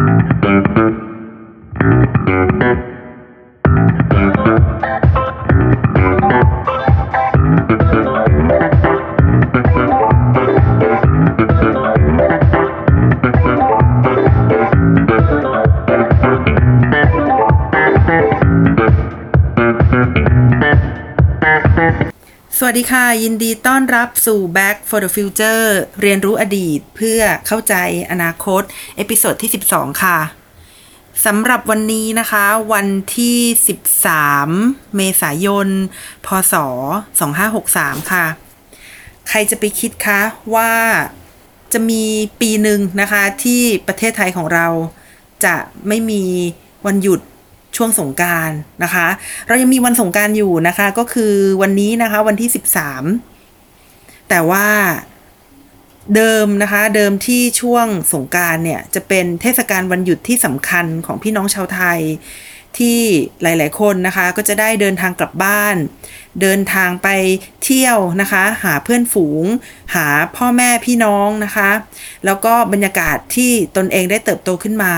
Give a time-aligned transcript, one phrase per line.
[0.00, 0.02] ส
[4.14, 4.39] วั
[22.80, 25.66] ดีค่ะ ยินดีต้อนรับสู่ Back for the Future
[26.00, 27.74] เรียนรู้อดีตเพื่อเข้าใจ
[28.10, 28.62] อนาคต
[28.96, 30.18] episode ที่ 12 ค่ะ
[31.26, 33.38] สำหรับวันนี้นะคะ วันที่
[34.16, 35.68] 13 เมษายน
[36.26, 36.54] พศ
[37.32, 38.26] 2563 ค่ะ
[39.28, 40.20] ใครจะไปคิดคะ
[40.54, 40.72] ว่า
[41.72, 42.04] จะมี
[42.40, 44.66] ปีหนึ่งนะคะที่ประเทศไทยของเรา
[45.44, 45.56] จะ
[45.88, 46.22] ไม่มี
[46.86, 47.20] วันหยุด
[47.76, 48.50] ช่วงสงกรานต์
[48.82, 49.06] นะคะ
[49.46, 52.50] เรายังมีวันสงกรานต์อยู่นะคะ ก็คือวันนี้นะคะวันที่
[53.38, 54.66] 13 แต่ว่า
[56.16, 62.00] เดิมนะคะเดิมที่ช่วงสงการเนี่ยจะเป็นเทศกาลวันหยุดที่สำคัญของพี่น้องชาวไทย
[62.78, 63.00] ที่
[63.42, 65.76] หลาย ๆ คนนะคะ ก็จะได้เดินทางกลับบ้าน
[66.40, 67.08] เดินทางไป
[67.64, 69.44] เที่ยวนะคะ หาเพื่อนฝูง
[69.94, 71.70] หาพ่อแม่พี่น้องนะคะ
[72.24, 74.94] แล้วก็บรรยากาศที่ตนเองได้เติบโตขึ้นมา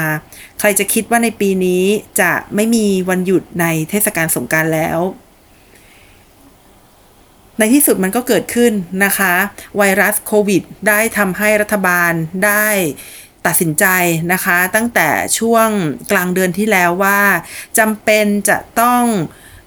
[0.58, 1.84] ใครจะคิดว่าในปีนี้
[2.20, 4.98] จะไม่มีวันหยุดในเทศกาลสงกรารแล้ว
[7.58, 8.72] ในที่สุดมันก็เกิดขึ้น
[9.04, 9.34] นะคะ
[9.76, 12.12] ไวรัสโควิด ได้ทำให้รัฐบาล
[12.46, 12.66] ได้
[13.46, 13.84] ตัดสินใจ
[14.32, 15.68] นะคะ ตั้งแต่ช่วง
[16.10, 17.20] กลางเดือนที่แล้วว่า
[17.78, 19.02] จำเป็นจะต้อง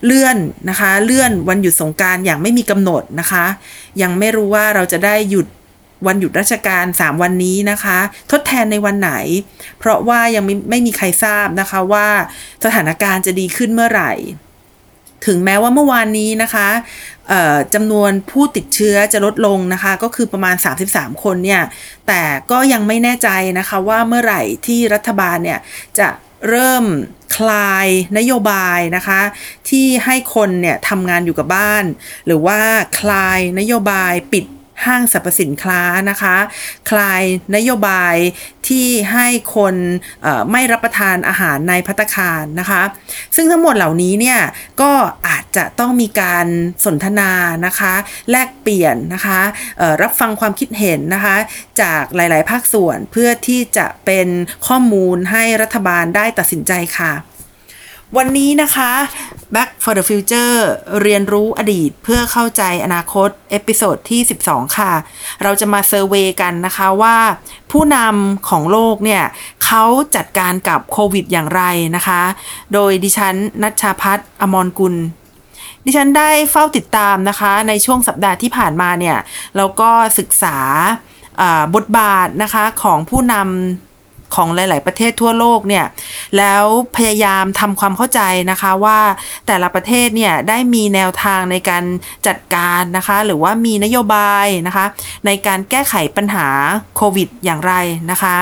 [0.05, 0.37] เลื่อน
[0.69, 3.45] นะคะ เลื่อนวันหยุดสงการอย่างไม่มีกำหนดนะคะ
[4.01, 5.47] ยังไม่รู้ว่าเราจะได้หยุด
[6.07, 7.97] วันหยุดราชการ 3 วันนี้นะคะ
[8.31, 9.11] ทดแทนในวันไหน
[9.79, 12.07] เพราะว่ายังไม่ไม่มีใครทราบนะคะว่า
[12.65, 14.13] สถานการณ์จะดีขึ้นเมื่อไหร่
[15.27, 16.67] ถึงแม้ว่าเมื่อวานนี้นะคะ
[17.73, 20.55] จำนวนผู้ติดเชื้อจะลดลงนะคะ ก็คือประมาณ
[20.89, 21.61] 33 คนเนี่ย
[22.07, 25.59] แต่ก็ยังไม่แน่ใจนะคะว่าเมื่อไหร่ที่รัฐบาลเนี่ย
[25.99, 26.09] จะ
[26.49, 26.85] เริ่ม
[27.35, 27.87] คลาย
[28.17, 29.21] นโยบายนะคะ
[29.69, 31.83] ที่ให้คนเนี่ยทำงานอยู่กับบ้าน
[32.25, 32.59] หรือว่า
[32.99, 34.45] คลายนโยบายปิด
[34.85, 36.35] ห้างสรรพสินค้านะคะ
[36.89, 37.23] คลาย
[37.55, 38.15] นโยบาย
[38.67, 39.75] ที่ให้คน
[40.51, 42.83] ไม่รับประทานอาหารในพัตคารนะคะ
[43.35, 44.39] ซึ่งทั้งหมดเหล่านี้เนี่ย
[44.81, 44.91] ก็
[45.27, 46.47] อาจจะต้องมีการ
[46.85, 47.31] สนทนา
[47.65, 47.93] นะคะ
[48.31, 49.39] แลกเปลี่ยนนะคะ
[50.01, 51.35] รับฟังความคิดเห็นนะคะ
[51.81, 54.27] จากหลาย ๆ ภาคส่วนเพื่อที่จะเป็น
[54.67, 57.13] ข้อมูลให้รัฐบาลได้ตัดสินใจค่ะ
[58.17, 58.91] วันนี้นะคะ
[59.55, 60.55] Back for the Future
[61.01, 64.91] เรียนรู้อดีตเพื่อเข้าใจอนาคต episode ที่ 12 ค่ะ
[65.43, 67.17] เราจะมา survey กันนะคะว่า
[67.71, 69.23] ผู้นำของโลกเนี่ย
[69.65, 69.83] เขา
[70.15, 71.63] จัดการกับโควิดอย่างไร
[71.95, 72.21] นะคะ
[72.73, 74.95] โดยดิฉันนัชชาพัฒน์อมรกุล
[75.85, 79.17] ดิฉันได้เฝ้าติดตามนะคะ ในช่วงสัปดาห์ที่ผ่านมาเนี่ย
[79.57, 79.89] แล้วก็
[80.19, 80.57] ศึกษา
[81.75, 83.94] บทบาทนะคะของผู้นำ
[84.35, 85.85] ของหลาย ๆ ประเทศทั่วโลกเนี่ย
[86.37, 86.63] แล้ว
[86.97, 88.21] พยายามทำความเข้าใจ
[88.51, 88.99] นะคะว่า
[89.47, 91.83] แต่ละประเทศเนี่ยได้มีแนวทางในการ
[92.27, 94.85] จัดการนะคะ หรือว่ามีนโยบายนะคะ
[95.25, 96.47] ในการแก้ไขปัญหา
[96.95, 97.73] โควิดอย่างไร
[98.11, 98.37] นะคะ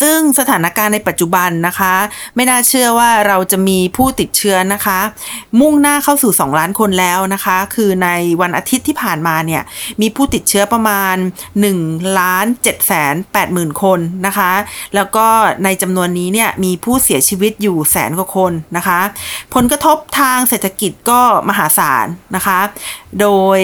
[0.00, 1.94] ซึ่งสถานการณ์ในปัจจุบันนะคะ
[2.34, 4.98] ไม่น่าเชื่อว่าเราจะมีผู้ติดเชื้อนะคะ
[5.60, 8.08] มุ่งหน้าเข้าสู่ 2 ล้านคนแล้วนะคะ คือใน
[8.40, 9.62] วันอาทิตย์ที่ผ่านมาเนี่ย
[10.00, 11.16] มีผู้ติดเชื้อประมาณ
[11.66, 14.52] 1ล้าน7แสน8หมื่นคนนะคะ
[14.94, 15.26] แล้วก็
[15.64, 19.00] ในจำนวนนี้เนี่ยมีผู้เสียชีวิตอยู่แสนกว่าคนนะคะ
[19.54, 22.58] ผลกระทบทางเศรษฐกิจก็มหาศาลนะคะ
[23.20, 23.60] โดย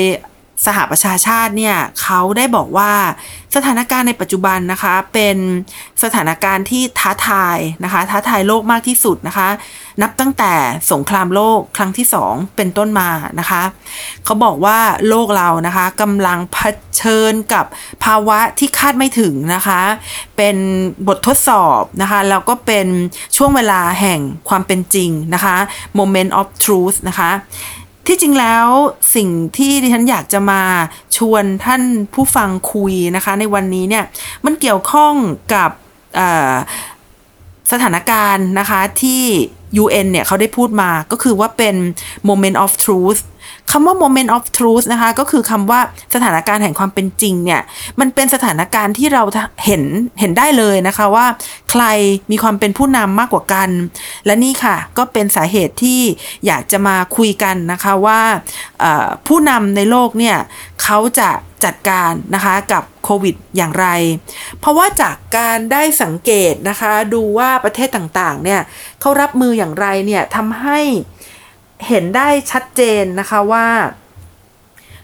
[0.67, 2.93] สหประชาชาติเนี่ยเขาได้บอกว่า
[3.57, 5.37] สถานการณ์ในปัจจุบันนะคะเป็น
[6.03, 9.49] สถานการณ์ที่ท้าทายนะคะท้าทายโลกมากที่สุดนะคะ
[10.03, 10.53] นับตั้งแต่
[10.93, 13.63] สงครามโลกครั้งที่สองเป็นต้นมานะคะ
[14.25, 14.79] เขาบอกว่า
[15.09, 16.59] โลกเรานะคะกำลังเผ
[17.01, 17.65] ชิญกับ
[18.05, 19.81] ภาวะที่คาดไม่ถึงนะคะ
[20.37, 20.57] เป็น
[21.09, 22.87] บททดสอบนะคะแล้วก็เป็น
[23.37, 25.57] ช่วงเวลาแห่งความเป็นจริงนะคะ
[25.99, 27.31] moment of truth นะคะ
[28.07, 28.67] ที่จริงแล้ว
[29.15, 30.63] สิ่งที่ดิฉันอยากจะมา
[31.17, 31.83] ชวนท่าน
[32.15, 34.05] ผู้ฟังคุยนะคะ ในวันนี้เนี่ย
[34.45, 35.15] มันเกี่ยวข้อง
[35.55, 35.71] กับ
[37.73, 39.23] สถานการณ์นะคะที่
[39.83, 41.77] UN เนี่ยเขาได้พูดมาก็คือว่าเป็น
[42.29, 43.21] moment of truth
[43.71, 45.81] คำว่า moment of truth นะคะ ก็คือคำว่า
[46.15, 47.61] สถานการณ์แห่งความเป็นจริงเนี่ย
[48.01, 49.23] มันเป็นสถานการณ์ที่เรา
[49.65, 49.83] เห็น
[50.21, 51.27] เห็นได้เลยนะคะว่า
[51.71, 51.85] ใคร
[52.31, 53.69] มีความเป็นผู้นำมากกว่ากัน
[54.27, 56.01] และนี่ค่ะ ก็เป็นสาเหตุที่
[56.47, 58.21] อยากจะมาคุยกันนะคะว่า
[59.27, 60.37] ผู้นำในโลกเนี่ย
[60.83, 61.31] เขาจะ
[61.65, 63.87] จัดการนะคะกับโควิดอย่างไร
[64.61, 68.61] เพราะว่าจากการได้สังเกตนะคะ ดูว่าประเทศต่างๆเนี่ย
[69.01, 70.81] เขารับมืออย่างไรเนี่ยทำให้
[71.89, 73.67] เห็นได้ชัดเจนนะคะว่า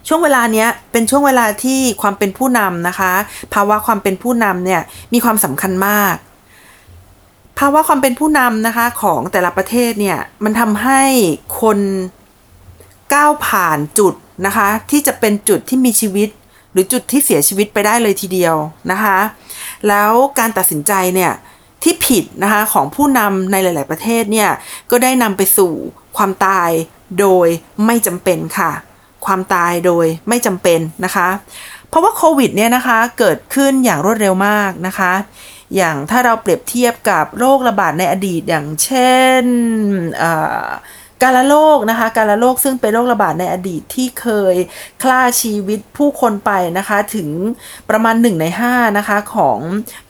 [0.09, 3.13] ช่วงเวลาเนี้ยเป็นช่วงเวลาที่ความเป็นผู้นำนะคะ
[3.55, 4.83] ภาวะความเป็นผู้นำเนี่ย
[5.13, 6.17] มีความสำคัญมาก
[7.59, 11.03] ภาวะความเป็นผู้นำนะคะของแต่ละประเทศเนี่ยมันทำให้
[11.61, 11.79] คน
[13.15, 14.15] ก้าวผ่านจุด
[14.47, 16.29] นะคะ ที่จะเป็นจุดที่มีชีวิต
[16.73, 18.57] หรือจุดที่เสียชีวิตไปได้เลยทีเดียว
[18.91, 19.19] นะคะ
[19.89, 21.33] แล้วการตัดสินใจเนี่ย
[21.83, 24.51] ที่ผิดนะคะของผู้นำในหลาย ๆ ประเทศเนี่ย
[24.91, 25.73] ก็ได้นำไปสู่
[26.19, 26.71] ความตาย
[27.21, 27.49] โดย
[27.87, 28.73] ไม่จำเป็นค่ะ
[29.27, 31.29] ความตายโดยไม่จำเป็นนะคะ
[31.89, 35.13] เพราะว่าโควิดเนี่ยนะคะเกิดขึ้นอย่างรวดเร็วมากนะคะ
[35.77, 39.45] อย่างถ้าเราเปรียบเทียบกับโรคระบาดในอดีตอย่างเช่น
[41.23, 44.55] การละโรคนะคะการละโรคซึ่งเป็นโรคระบาดในอดีตที่เคย
[45.03, 47.29] ฆ่าชีวิตผู้คนไปนะคะถึง
[47.91, 49.59] ประมาณ 1 ใน 5 นะคะของ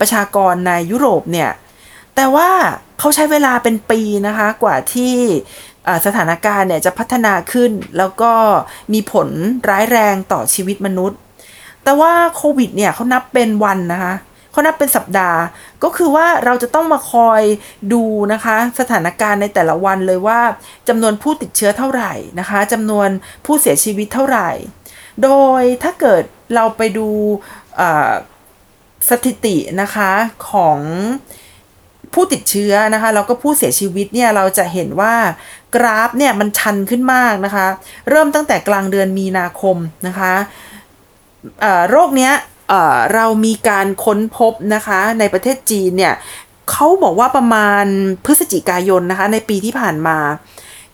[0.01, 1.51] ประชากรในยุโรปเนี่ย
[2.17, 2.51] แต่ว่า
[2.99, 5.15] เขาใช้เวลาเป็นปีนะคะกว่าที่
[6.07, 8.33] สถานการณ์เนี่ยจะพัฒนาขึ้น แล้วก็
[8.93, 9.29] มีผล
[9.71, 11.19] ร้ายแรงต่อชีวิตมนุษย์
[11.85, 14.15] แต่ว่าโควิดเนี่ยเขานับเป็นวันนะคะ
[14.53, 15.41] เขานับเป็นสัปดาห์
[15.83, 17.43] ก็คือว่าเราจะต้องมาคอย
[17.93, 18.03] ดู
[18.33, 20.41] นะคะ สถานการณ์ในแต่ละวันเลยว่า
[20.89, 23.09] จำนวนผู้ติดเชื้อเท่าไหร่นะคะจำนวน
[23.47, 24.51] ผู้เสียชีวิตเท่าไหร่
[25.23, 25.31] โด
[25.61, 26.23] ยถ้าเกิด
[26.55, 27.09] เราไปดู
[29.11, 30.11] สถิตินะคะ
[30.51, 30.79] ของ
[32.15, 35.15] ผู้ติดเชื้อนะคะแล้วก็ผู้เสียชีวิตเนี่ยเราจะเห็นว่า
[35.75, 37.67] กราฟเนี่ยมันชันขึ้นมากนะคะ
[38.11, 39.77] เริ่มตั้งแต่กลางเดือนมีนาคม
[40.07, 40.35] นะคะ
[41.91, 42.33] โรคเนี้ย
[43.15, 46.15] เรามีการค้นพบนะคะในประเทศจีนเนี่ย
[46.71, 47.85] เขาบอกว่าประมาณ
[48.25, 50.19] พฤศจิกายนนะคะในปีที่ผ่านมา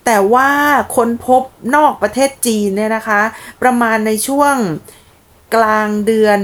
[0.05, 0.49] แต่ว่า
[0.95, 1.41] ค้นพบ
[1.75, 3.21] นอกประเทศจีนเนี่ยนะคะ
[3.63, 4.55] ประมาณในช่วง
[5.55, 6.39] กลางเดือน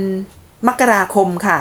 [0.67, 1.59] มกราคมค่ะ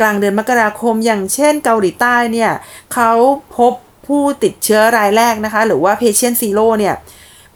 [0.00, 2.52] กลางเดือนมกราคมอย่างเช่นเกาหลีใต้เนี่ย
[2.94, 3.12] เขา
[3.58, 3.72] พบ
[4.06, 6.94] ผู้ติดเชื้อรายแรกนะคะ หรือว่า patient zero เนี่ย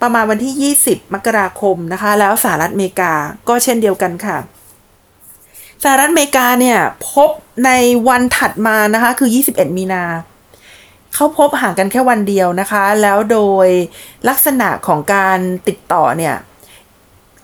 [0.02, 3.12] ประมาณวันที่ 20 มกราคมนะคะ แล้วสหรัฐอเมริกา
[3.48, 4.38] ก็เช่นเดียวกันค่ะ
[5.82, 6.78] สหรัฐอเมริกาเนี่ย
[7.10, 7.30] พบ
[7.64, 7.70] ใน
[8.08, 10.04] วันถัดมานะคะคือ 21 มีนา
[11.14, 13.68] เขาพบห่างกันแค่วันเดียวนะคะ แล้วโดย
[14.28, 15.38] ลักษณะของการ
[15.68, 16.36] ติดต่อเนี่ย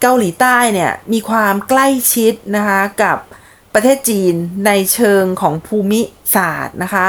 [0.01, 3.19] เกาหลีใต้เนี่ยมีความใกล้ชิดนะคะกับ
[3.75, 4.35] ประเทศจีน
[4.67, 6.01] ในเชิงของภูมิ
[6.35, 7.07] ศาสตร์นะคะ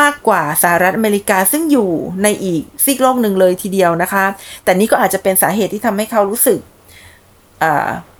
[0.00, 1.90] มากกว่าสหรัฐอเมริกาซึ่งอยู่
[2.22, 4.24] ในอีกซีกโลกหนึ่งเลยทีเดียวนะคะ
[4.64, 6.60] แต่นี่ก็อาจจะเป็นสาเหตุที่ทำให้เขารู้สึก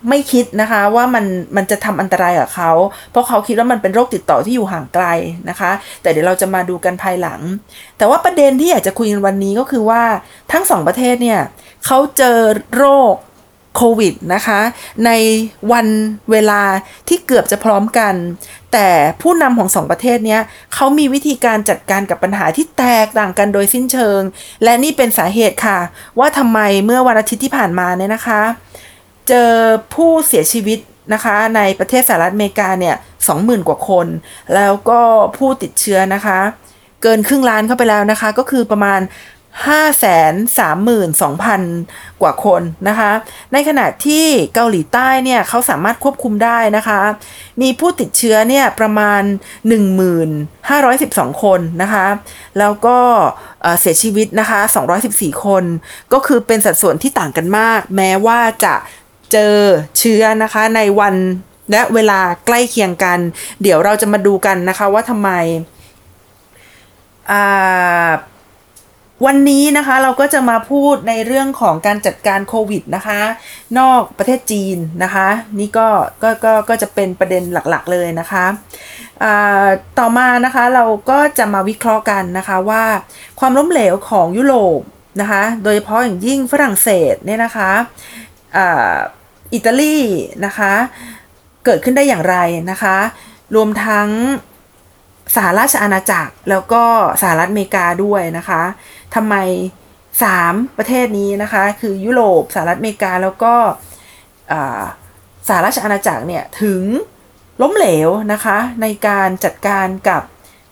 [0.09, 2.71] ไม่คิดนะคะว่ามันมันจะทำอันตรายกับเขา
[3.11, 5.05] เพราะเขาคิดว่ามันเป็นโรคติดต่อที่อยู่ห่างไกล
[5.49, 5.71] นะคะ
[6.01, 7.41] แต่เดี๋ยวเราจะมาดูกันภายหลัง
[7.97, 10.03] แต่ว่าประเด็นที่อยากจะคุยกันวันนี้ก็คือว่า
[10.51, 11.41] ทั้งสองประเทศเนี่ย
[11.85, 12.39] เขาเจอ
[12.75, 13.15] โรค
[13.77, 14.59] โควิดนะคะ
[15.05, 15.11] ใน
[15.71, 15.87] วัน
[16.31, 16.61] เวลา
[17.07, 18.13] ที่เกือบจะพร้อมกัน
[18.73, 18.89] แต่
[19.21, 20.37] ผู้นำของสองประเทศนี้
[20.73, 24.21] เขามีวิธีการจัดการกับปัญหาที่แตกต่างกันโดยสิ้นเชิง
[24.63, 25.79] และนี่เป็นสาเหตุค่ะ
[26.19, 28.41] ว่าทำไมเมื่อวันอาทิตย์ที่ผ่านมาเนี่ยนะคะ
[29.27, 29.51] เจอ
[29.93, 30.79] ผู้เสียชีวิต
[31.13, 32.95] นะคะในประเทศสหรัฐอเมริกาเนี่ย
[33.27, 34.07] สองหมื่นกว่าคน
[34.55, 35.01] แล้วก็
[35.37, 36.39] ผู้ติดเชื้อนะคะ
[37.03, 38.99] เกินครึ่งล้านเข้าไปแล้วนะคะ ก็คือประมาณ
[39.65, 40.89] 5 3 2 0
[41.21, 41.31] 0
[41.71, 43.11] 0 กว่าคนนะคะ
[43.53, 47.01] ในขณะที่เกาหลีใต้เนี่ยเขาสามารถควบคุมได้นะคะ
[47.61, 49.21] มีผู้ติดเชื้อเนี่ยประมาณ
[50.51, 52.07] 1512 คนนะคะ
[52.59, 52.97] แล้วก็
[53.79, 54.59] เสียชีวิตนะคะ
[55.01, 55.63] 214 คน
[56.13, 58.75] ก็คือเป็นสัดส่วนที่ต่างกันมาก แม้ว่าจะ
[59.31, 59.55] เจอ
[59.97, 61.15] เชื้อนะคะในวัน
[61.71, 63.19] และเวลาใกล้เคียงกัน
[63.61, 65.29] เดี๋ยวเราจะมาดูกันนะคะว่าทำไม
[69.25, 73.21] วันนี้นะคะเราก็จะมาพูดในเรื่องของการจัดการโควิดนะคะ
[73.79, 75.27] นอกประเทศจีนนะคะ
[75.59, 75.87] นี่ก็
[76.23, 78.45] ก็ก็ก็จะเป็นประเด็นหลักๆเลยนะคะ
[79.99, 82.83] ต่อมานะคะเราก็จะมาวิเคราะห์กันนะคะว่า
[83.39, 84.79] ความล้มเหลวของยุโรป
[85.21, 87.71] นะคะ โดยเฉพาะอย่างยิ่งฝรั่งเศสเนี่ยนะคะ
[89.53, 89.97] อิตาลี
[90.45, 90.73] นะคะ
[91.65, 92.37] เกิดขึ้นได้อย่างไร
[92.71, 92.97] นะคะ
[93.55, 94.09] รวมทั้ง
[95.35, 96.83] สหราชอาณาจักรแล้วก็
[97.21, 98.61] สหรัฐอเมริกาด้วยนะคะ
[99.15, 99.35] ทำไม
[100.23, 103.53] สามประเทศนี้นะคะ คือยุโรปสหรัฐอเมริกาแล้วก็
[105.47, 106.81] สหราชอาณาจักรเนี่ย ถึง
[107.61, 110.21] ล้มเหลวนะคะ ในการจัดการกับ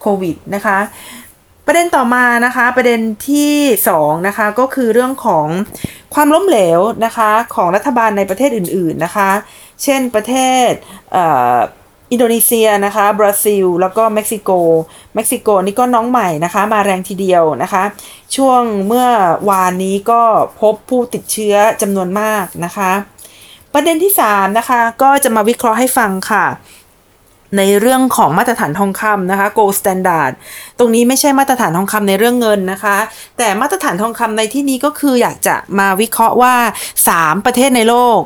[0.01, 0.79] โควิดนะคะ
[1.65, 3.55] ประเด็นต่อมานะคะประเด็นที่
[3.93, 5.47] 2นะคะก็คือเรื่องของ
[6.13, 9.29] ความล้มเหลวนะคะของรัฐบาลในประเทศอื่น ๆนะคะ
[9.83, 10.35] เช่นประเท
[10.67, 10.69] ศ
[12.11, 14.49] อินโดนีเซียนะคะบราซิล แล้วก็เม็กซิโก
[15.15, 17.83] เม็กซิโกนี่ก็น้องใหม่นะคะ มาแรงทีเดียวนะคะ
[18.35, 19.07] ช่วงเมื่อ
[19.49, 20.21] วานนี้ก็
[20.61, 22.91] พบผู้ติดเชื้อจำนวนมากนะคะ
[23.73, 26.45] ประเด็นที่ 3 นะคะ ก็จะมาวิเคราะห์ให้ฟังค่ะ
[27.57, 30.31] ในเรื่องของมาตรฐานทองคำนะคะ gold standard
[30.79, 32.97] ตรงนี้ไม่ใช่มาตรฐานทองคำในเรื่องเงินนะคะ
[33.37, 36.55] แต่มาตรฐานทองคำในที่นี้ก็คืออยากจะมาวิเคราะห์ว่า
[37.03, 38.19] 3 ประเทศในโลก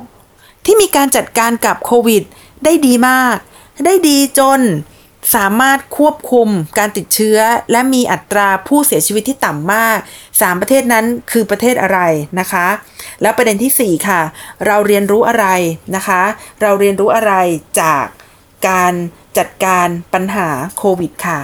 [0.66, 2.24] ที่มีการจัดการกับโควิด
[2.64, 3.36] ได้ดีมาก
[3.86, 4.62] ได้ดีจน
[5.36, 7.40] สามารถควบคุมการติดเชื้อ
[7.72, 9.98] และมีอัตราผู้เสียชีวิตที่ต่ำมาก
[10.30, 12.00] 3 ประเทศนั้นคือประเทศอะไร
[12.40, 12.68] นะคะ
[13.22, 14.22] แล้วประเด็นที่ 4 ค่ะ
[14.66, 15.46] เราเรียนรู้อะไร
[15.96, 16.22] นะคะ
[16.62, 17.34] เราเรียนรู้อะไร
[17.82, 18.06] จาก
[18.70, 18.94] การ
[19.38, 21.40] จัดการปัญหาโควิดค่ะ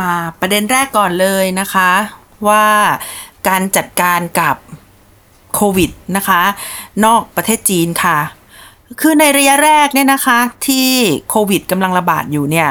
[0.00, 1.90] มาประเด็นแรกก่อนเลยนะคะ
[2.48, 2.66] ว่า
[3.48, 4.56] การจัดการกับ
[5.54, 6.42] โควิดนะคะ
[7.04, 8.18] นอกประเทศจีนค่ะ
[9.00, 10.88] คือในระยะแรกเนี่ยนะคะ ที่
[11.30, 12.68] โควิดกำลังระบาดอยู่เนี่ย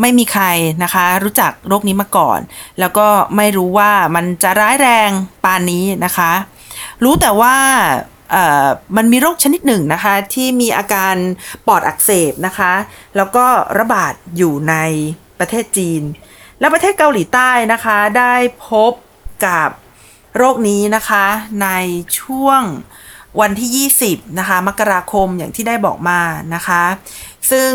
[0.00, 0.44] ไม่มีใคร
[0.82, 2.40] นะคะ รู้จักโรคนี้มาก่อน
[2.80, 3.06] แล้วก็
[3.36, 5.10] ไม่รู้ว่ามันจะร้ายแรง
[5.44, 6.32] ปานนี้นะคะ
[7.04, 7.56] รู้แต่ว่า
[8.96, 11.14] มันมีโรคชนิดหนึ่งนะคะที่มีอาการ
[11.66, 12.72] ปอดอักเสบนะคะ
[13.16, 13.46] แล้วก็
[13.78, 14.74] ระบาดอยู่ใน
[15.38, 16.02] ประเทศจีน
[16.60, 18.34] และประเทศเกาหลีใต้นะคะได้
[18.68, 18.92] พบ
[19.46, 19.68] กับ
[20.36, 21.26] โรคนี้นะคะ
[21.62, 21.68] ใน
[22.20, 22.62] ช่วง
[23.40, 26.20] วันที่ 20 นะคะ มกราคมอย่างที่ได้บอกมา
[26.54, 26.82] นะคะ
[27.50, 27.70] ซึ่ง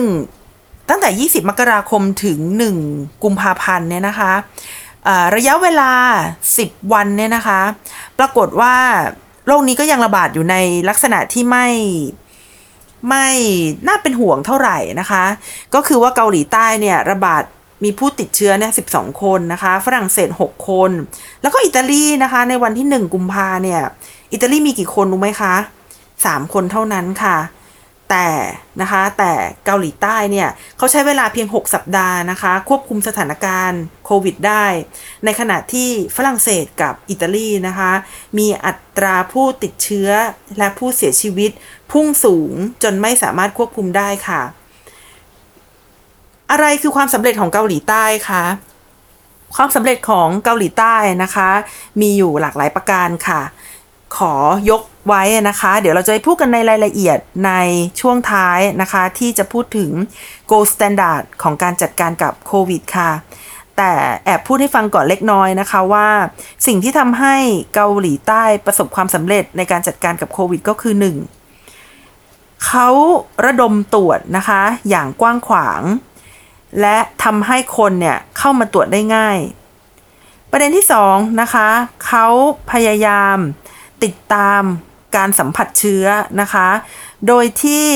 [0.89, 2.39] ตั้งแต่ 20 มกราคมถึง
[2.81, 4.31] 1 กุมภาพันธ์เนี่ยนะคะ
[5.35, 5.91] ระยะเวลา
[6.41, 7.61] 10 วันเนี่ยนะคะ
[8.19, 8.75] ปรากฏว่า
[9.47, 10.55] โรคนี้ก็ยังระบาดอยู่ใน
[10.89, 11.67] ลักษณะที่ไม่
[13.09, 13.27] ไม่
[13.87, 15.23] น่าเป็นห่วงเท่าไหร่นะคะ
[15.75, 17.43] ก็คือว่าเกาหลีใต้เนี่ยระบาด
[17.83, 18.83] มีผู้ติดเชื้อเนี่ยสิ
[19.21, 20.91] คนนะคะ ฝรั่งเศส 6 คน
[21.41, 23.81] แล้วก็อิตาลีนะคะ ในวันที่ 1 กุมภาเนี่ย
[24.33, 25.55] อิตาลีมีกี่คนรู้ไหมคะ
[26.03, 27.37] 3 คนเท่านั้นค่ะ
[28.09, 28.29] แต่
[28.81, 29.31] นะคะแต่
[29.65, 34.65] เกาหลีใต้เนี่ยเขาใช้เวลาเพียง 6 สัปดาห์นะคะ ควบคุมสถานการณ์โควิดได้
[35.25, 37.91] ในขณะที่ฝรั่งเศสกับอิตาลีนะคะ
[38.37, 40.09] มีอัตราผู้ติดเชื้อ
[40.57, 41.51] และผู้เสียชีวิต
[41.91, 44.41] พุ่งสูงจนไม่สามารถควบคุมได้ค่ะ
[46.51, 48.43] อะไรคือความสำเร็จของเกาหลีใต้คะ
[49.55, 51.49] ความสำเร็จของเกาหลีใต้นะคะ
[52.01, 53.41] มีอยู่หลากหลายประการค่ะ
[54.17, 54.33] ขอ
[54.69, 57.51] ยกไว้นะคะ เดี๋ยวเราจะไปพูดกันในรายละเอียดใน
[57.99, 59.91] ช่วงท้ายนะคะ ที่จะพูดถึง
[60.51, 63.11] gold standard ของการจัดการกับโควิดค่ะ
[63.77, 63.91] แต่
[64.25, 66.09] แอบพูดให้ฟังก่อนเล็กน้อยนะคะว่า
[66.67, 67.35] สิ่งที่ทำให้
[67.75, 70.93] เกาหลีใต้ประสบความสำเร็จในการจัดการกับโควิดก็คือ
[71.79, 72.65] 1.
[72.67, 72.89] เขา
[73.45, 75.81] ระดมตรวจนะคะ อย่างกว้างขวาง
[76.81, 79.37] และทำให้คนเนี่ยเข้ามาตรวจได้ง่าย
[80.51, 81.69] ประเด็นที่สองนะคะ
[82.07, 82.27] เขา
[82.71, 83.37] พยายาม
[84.03, 84.61] ติดตาม
[85.15, 86.05] การสัมผัสเชื้อ
[86.41, 86.67] นะคะ
[87.27, 87.87] โดยที่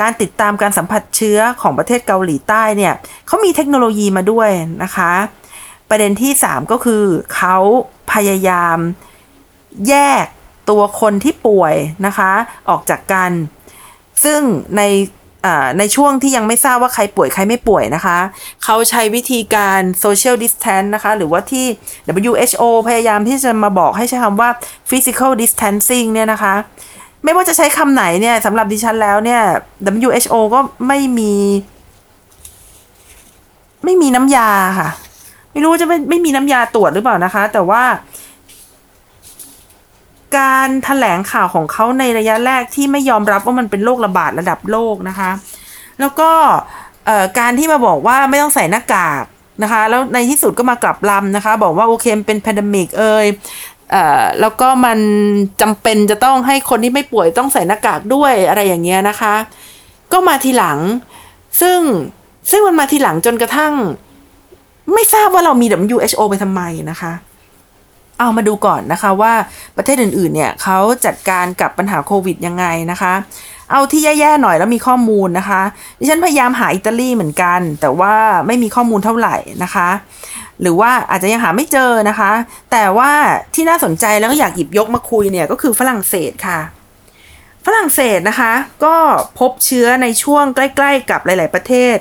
[0.00, 2.94] การติดตามการสัมผัสเชื้อของประเทศเกาหลีใต้เนี่ย
[3.26, 4.50] เขามีเทคโนโลยีมาด้วย
[4.82, 5.12] นะคะ
[5.88, 7.56] ประเด็นที่ 3 ก็คือเขา
[8.12, 8.78] พยายาม
[9.88, 9.94] แย
[10.24, 10.26] ก
[10.70, 11.74] ตัวคนที่ป่วย
[12.06, 12.32] นะคะ
[12.68, 13.30] ออกจากกัน
[14.24, 14.40] ซึ่ง
[14.76, 14.82] ใน
[15.78, 18.18] ในช่วงที่ยังไม่ทราบว่าใครป่วยใครไม่ป่วยนะคะ
[18.64, 21.66] เขาใช้วิธีการ social distance นะคะ หรือว่าที่
[22.28, 24.50] WHO พยายามที่จะมาบอกให้ใช้คำว่า
[24.90, 26.54] physical distancing เนี่ยนะคะ
[27.24, 29.42] ไม่ว่าจะใช้คำไหนเนี่ยสำหรับดิฉันแล้วเนี่ย
[30.08, 31.32] WHO ก็ไม่มี
[33.84, 34.88] ไม่มีน้ำยาค่ะ
[35.52, 37.82] ไม่รู้จะไม่ไม่มีน้ำยาตรวจหรือเปล่านะคะ แต่ว่า
[40.36, 45.30] การถแถลงข่าวของเขาในระยะแรกที่ไม่ยอมรับว่ามันเป็นโรคระบาดระดับโลกนะคะ
[46.00, 46.30] แล้วก็
[47.38, 49.24] การที่มาบอกว่าไม่ต้องใส่หน้ากาก
[49.62, 53.26] นะคะ แล้วในที่สุดก็มากลับลำนะคะ บอกว่าโอเคเป็นแพนดมิกเอย
[53.90, 54.98] เอ่อแล้วก็มัน
[55.60, 59.34] จำเป็นจะต้องให้คนที่ไม่ป่วยต้องใส่หน้ากากด้วยอะไรอย่างเงี้ยนะคะ
[60.12, 60.78] ก็มาทีหลัง
[61.60, 61.80] ซึ่ง
[62.50, 63.72] ซึ่งมันมาทีหลังจนกระทั่ง
[64.94, 67.12] ไม่ทราบว่าเรามี WHO ไปทำไมนะคะ
[68.20, 69.32] เอามาดูก่อนนะคะว่า
[69.76, 73.14] ประเทศอื่นๆเนี่ยเขาจัดการกับปัญหาโควิดยังไงนะคะ
[73.70, 75.62] เอาที่แย่ๆหน่อยแล้วมีข้อมูลนะคะ
[75.98, 78.14] ดิฉันพยายามหาอิตาลีเหมือนกัน แต่ว่า
[78.46, 79.88] ไม่มีข้อมูลเท่าไหร่นะคะ
[80.60, 82.30] หรือว่าอาจจะยังหาไม่เจอนะคะ
[82.72, 83.10] แต่ว่า
[83.54, 86.60] ที่น่าสนใจแล้วก็อยากหยิบยกมาคุยเนี่ยก็คือฝรั่งเศสค่ะ
[87.66, 88.52] ฝรั่งเศสนะคะ
[88.84, 88.96] ก็
[89.38, 91.96] พบเชื้อในช่วงใกล้ๆกับหลาย ๆประเทศ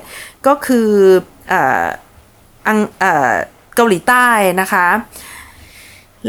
[0.48, 0.90] ก็คือ
[1.50, 1.88] เอ่อ
[3.76, 4.28] เกาหลีใต้
[4.62, 4.88] นะคะ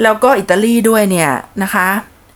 [0.03, 1.31] แล้วก็อิตาลีด้วยเนี่ย
[1.63, 1.89] นะคะ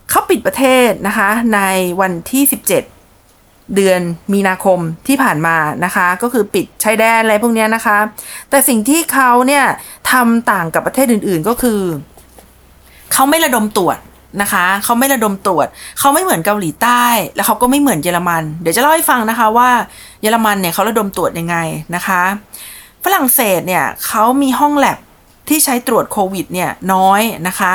[0.09, 1.59] เขาปิดประเทศนะคะใน
[2.01, 4.01] วันที่ 17 เดือน
[4.33, 7.97] มีนาคมที่ผ่านมานะคะ ก็คือปิดชายแดนอะไรพวกนี้นะคะ
[8.49, 9.63] แต่สิ่งที่เขาเนี่ย
[10.11, 11.81] ทำต่างกับประเทศอื่นๆก็คือ
[13.13, 13.97] เขาไม่ระดมตรวจ
[14.41, 15.67] นะคะเขาไม่ระดมตรวจ
[15.99, 19.69] เขาไม่เหมือนเกาหลีใต้ แล้วเขาก็ไม่เหมือนเยอรมัน เดี๋ยวจะเล่าให้ฟังนะคะว่า
[20.21, 21.57] เยอรมันเนี่ยเขาระดมตรวจยังไง
[21.95, 22.21] นะคะ
[23.03, 24.97] ฝรั่งเศสเนี่ยเขามีห้องแลบ
[25.49, 27.73] ที่ใช้ตรวจโควิดเนี่ยน้อยนะคะ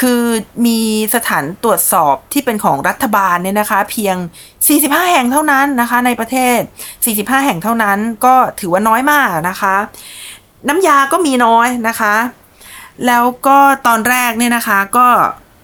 [0.00, 0.22] คือ
[0.66, 0.80] มี
[1.14, 4.16] สถานตรวจสอบที่เป็นของรัฐบาลเนี่ยนะคะ เพียง
[4.64, 6.58] 45 แห่งเท่านั้นนะคะ ในประเทศ
[7.02, 9.74] 45 แห่งเท่านั้นก็ถือว่าน้อยมากนะคะ
[10.68, 12.14] น้ำยาก็มีน้อยนะคะ
[13.06, 15.06] แล้วก็ตอนแรกเนี่ยนะคะก็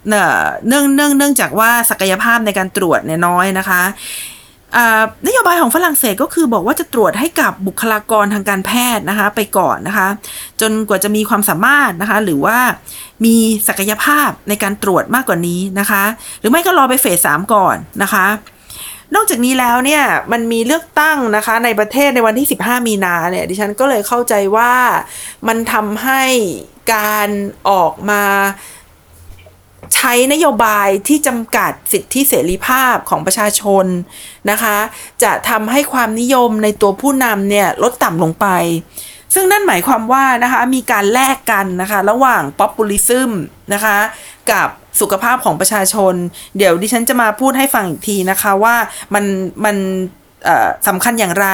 [0.08, 3.82] เนื่องเนื่องเนื่องจากว่าศักยภาพในการตรวจเนี่ยน้อยนะคะ
[5.26, 10.08] นโยบายของฝรั่งเศสก็คือบอกว่าจะตรวจให้กับบุคลากรทางการแพทย์นะคะ ไปก่อนนะคะ
[10.60, 12.58] จนกว่าจะมีความสามารถนะคะ หรือว่า
[13.24, 13.36] มี
[13.68, 16.04] ศักยภาพในการตรวจมากกว่านี้นะคะ
[16.40, 18.26] หรือไม่ก็รอไปเฟสสามก่อนนะคะ
[19.14, 24.72] นอกจากนี้แล้วเนี่ยมันมีเลือกตั้งนะคะ ในประเทศในวันที่ 15 มีนาเนี่ยดิฉันก็เลยเข้าใจว่า
[25.48, 26.22] มันทำให้
[26.94, 27.28] การ
[27.70, 28.22] ออกมา
[29.94, 33.86] ใช้นโยบายที่จำกัดสิทธิเสรีภาพของประชาชน
[34.50, 34.76] นะคะ
[35.22, 38.46] จะทำให้ความนิยมในตัวผู้นำเนี่ยลดต่ำลงไป
[39.34, 43.30] ซึ่งนั่นหมายความว่านะคะมีการแลกกันนะคะระหว่างป๊อปปูลิซึม
[43.74, 43.98] นะคะ
[44.50, 44.68] กับ
[45.00, 46.14] สุขภาพของประชาชน
[46.56, 48.76] เดี๋ยวดิฉันจะมาพูดให้ฟังอีกทีนะคะว่า
[49.14, 49.24] มัน
[49.64, 49.76] มัน
[50.88, 51.48] สำคัญอย่างไร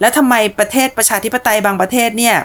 [0.00, 2.36] และทำไมประเทศประชาธิปไตยบางประเทศเนี่ย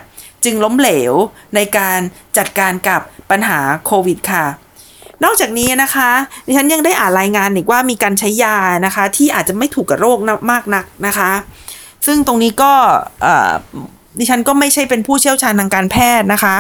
[0.44, 1.14] จึงล้มเหลว
[1.56, 2.00] ในการ
[2.38, 4.46] จัดการกับปัญหาโควิดค่ะ
[5.24, 6.10] นอกจากนี้นะคะ
[6.48, 10.18] ดิฉันยังได้อ่านรายงานอีกว่ามีการใช้ยานะคะ ที่อาจจะไม่ถูกกับโรค
[10.52, 11.32] มากนักนะคะ
[12.06, 12.74] ซึ่งตรงนี้ก็
[14.20, 16.56] ดิฉันก็ไม่ใช่เป็นผู้เชี่ยวชาญทางการแพทย์นะคะ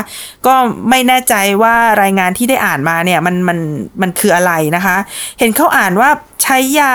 [0.46, 0.55] ก็
[0.89, 3.60] ไม่แน่ใจว่ารายงานที่ได้อ่านมาเนี่ยมันมัน
[4.01, 4.98] มันคืออะไรนะคะ
[5.39, 6.10] เห็นเขาอ่านว่า
[6.43, 6.93] ใช้ยา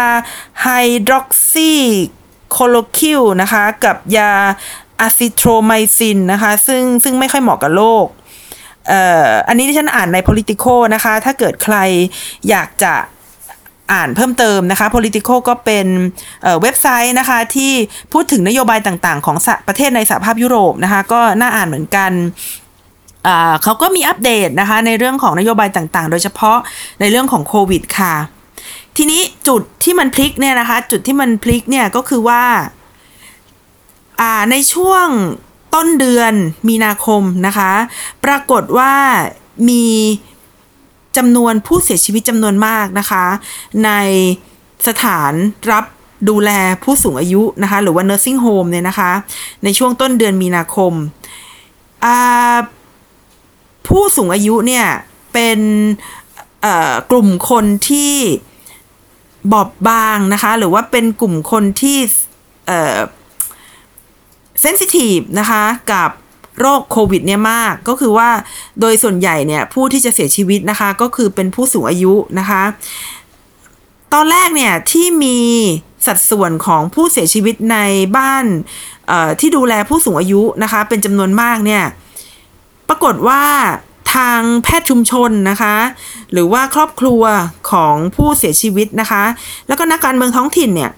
[0.62, 0.68] ไฮ
[1.06, 1.72] ดรอกซีคลอ
[2.50, 4.30] โรควินนะคะ กับยา
[5.00, 8.06] อะซิโทรไมซินนะคะ ซึ่งซึ่งไม่ค่อยเหมาะกับโรค
[9.48, 11.76] อันนี้ที่ฉันอ่านใน politico นะคะ ถ้าเกิดใคร
[12.48, 12.94] อยากจะ
[13.92, 15.86] อ่านเพิ่มเติมนะคะ politico ก็เป็น
[16.62, 17.72] เว็บไซต์นะคะที่
[18.12, 19.36] พูดถึงนโยบายต่างๆ ของ
[19.68, 22.12] ประเทศในสหภาพยุโรปนะคะ ก็น่าอ่านเหมือนกัน
[23.62, 26.58] เขาก็มีอัปเดตนะคะในเรื่องของนโยบายต่างๆ โดยเฉพาะ
[27.00, 28.14] ในเรื่องของโควิดค่ะ
[28.96, 32.42] ทีนี้จุดที่มันพลิกเนี่ยนะคะ จุดที่มันพลิกเนี่ยก็คือว่า
[34.50, 35.06] ในช่วง
[35.74, 36.32] ต้นเดือน
[36.68, 37.72] มีนาคมนะคะ
[38.24, 38.92] ปรากฏว่า
[39.68, 39.84] มี
[41.16, 43.24] จำนวนผู้เสียชีวิตจำนวนมากนะคะ
[43.84, 43.90] ใน
[44.86, 45.32] สถาน
[45.70, 45.84] รับ
[46.28, 46.50] ดูแล
[46.82, 49.10] ผู้สูงอายุนะคะ หรือว่า nursing home เนี่ยนะคะ
[49.64, 50.92] ในช่วงต้นเดือนมีนาคม
[53.86, 54.86] ผู้สูงอายุเนี่ย
[55.32, 55.60] เป็น
[57.10, 58.14] กลุ่มคนที่
[59.52, 61.98] บอบบางนะคะ หรือว่าเป็นกลุ่มคนที่
[64.60, 66.10] เซนซิทีฟนะคะกับ
[66.60, 68.30] โรคโควิดเนี่ยมากก็คือว่า
[68.80, 72.62] โดยส่วนใหญ่เนี่ยผู้ที่จะเสียชีวิตนะคะก็คือเป็นผู้สูงอายุนะคะ
[74.14, 75.38] ตอนแรกเนี่ยที่มี
[76.06, 77.78] สัดส่วนของผู้เสียชีวิตใน
[78.16, 78.44] บ้าน
[79.40, 81.84] ที่ดูแลผู้สูงอายุนะคะเป็นจำนวนมากเนี่ย
[82.88, 83.42] ปรากฏว่า
[84.14, 85.74] ทางแพทย์ชุมชนนะคะ
[86.32, 87.22] หรือว่าครอบครัว
[87.70, 89.24] ของผู้เสียชีวิตนะคะ
[89.68, 90.90] แล้วก็นักการเมืองท้องถิ่นเนี่ย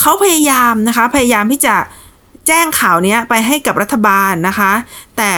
[0.00, 1.74] เขาพยายามนะคะพยายามที่จะ
[2.48, 4.72] แจ้งข่าวนี้ไปให้กับรัฐบาลนะคะ
[5.16, 5.32] แต่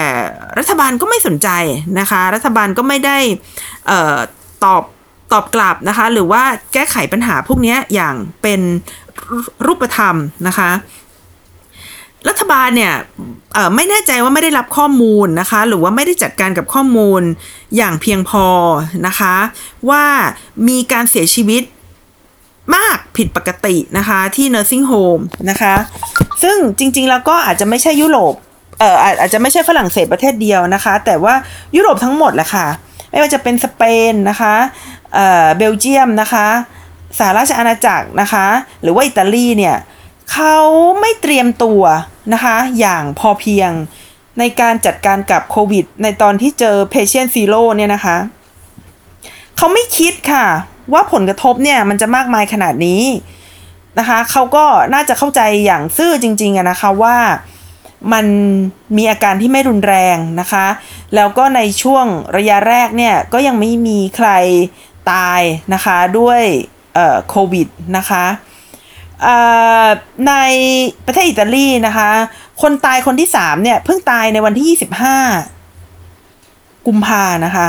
[0.59, 1.49] รัฐบาลก็ไม่สนใจ
[1.99, 3.19] นะคะ รัฐบาลก็ไม่ได้
[3.91, 3.93] อ
[4.65, 4.83] ตอบ
[5.33, 6.43] ตอบกลับนะคะ หรือว่า
[6.73, 8.61] แก้ไขปัญหาพวกนี้อย่างเป็น
[9.67, 10.71] รูปธรรมนะคะ
[12.29, 12.95] รัฐบาลเนี่ย
[13.75, 17.23] ไม่แน่ใจว่าไม่ได้รับข้อมูลนะคะ หรือว่าไม่ได้จัดการกับข้อมูล
[17.77, 18.47] อย่างเพียงพอ
[19.07, 19.35] นะคะ
[19.91, 20.05] ว่า
[20.69, 21.63] มีการเสียชีวิต
[22.77, 25.75] มากผิดปกตินะคะที่ nursing home นะคะ
[26.43, 28.35] ซึ่งจริง ๆ แล้วก็อาจจะไม่ใช่ยุโรป
[28.79, 31.35] เอ่ออาจจะไม่ใช่ฝรั่งเศสประเทศเดียวนะคะ แต่ว่า
[31.77, 32.67] ยุโรปทั้งหมดแหละค่ะ
[33.11, 34.55] ไม่ว่าจะเป็นสเปนนะคะ
[35.15, 36.47] เอ่อเบลเยียมนะคะ
[37.19, 38.47] สหราชอาณาจักรนะคะ
[38.83, 39.77] หรือว่าอิตาลีเนี่ย
[40.33, 40.57] เขา
[41.01, 41.83] ไม่เตรียมตัว
[42.33, 43.71] นะคะ อย่างพอเพียง
[44.39, 48.17] ในการจัดการกับโควิด ในตอนที่เจอ patient zero เนี่ยนะคะ
[49.57, 50.47] เขาไม่คิดค่ะ
[50.93, 53.03] ว่าผลกระทบเนี่ยมันจะมากมายขนาดนี้
[53.99, 57.17] นะคะเขาก็น่าจะเข้าใจอย่างซื่อจริงๆนะคะว่า
[58.13, 58.27] มัน
[58.97, 60.67] มีอาการที่ไม่รุนแรงนะคะ
[61.15, 64.29] แล้วก็ในช่วงระยะแรกเนี่ยก็ยังไม่มีใคร
[65.13, 65.41] ตาย
[65.75, 66.41] นะคะด้วย
[67.29, 68.25] โควิดนะคะ
[70.29, 70.35] ใน
[71.07, 72.11] ประเทศอิตาลีนะคะ
[72.63, 77.69] คนตายคนที่3เนี่ยเพิ่งตายในวันที่ 25 กุมภานะคะ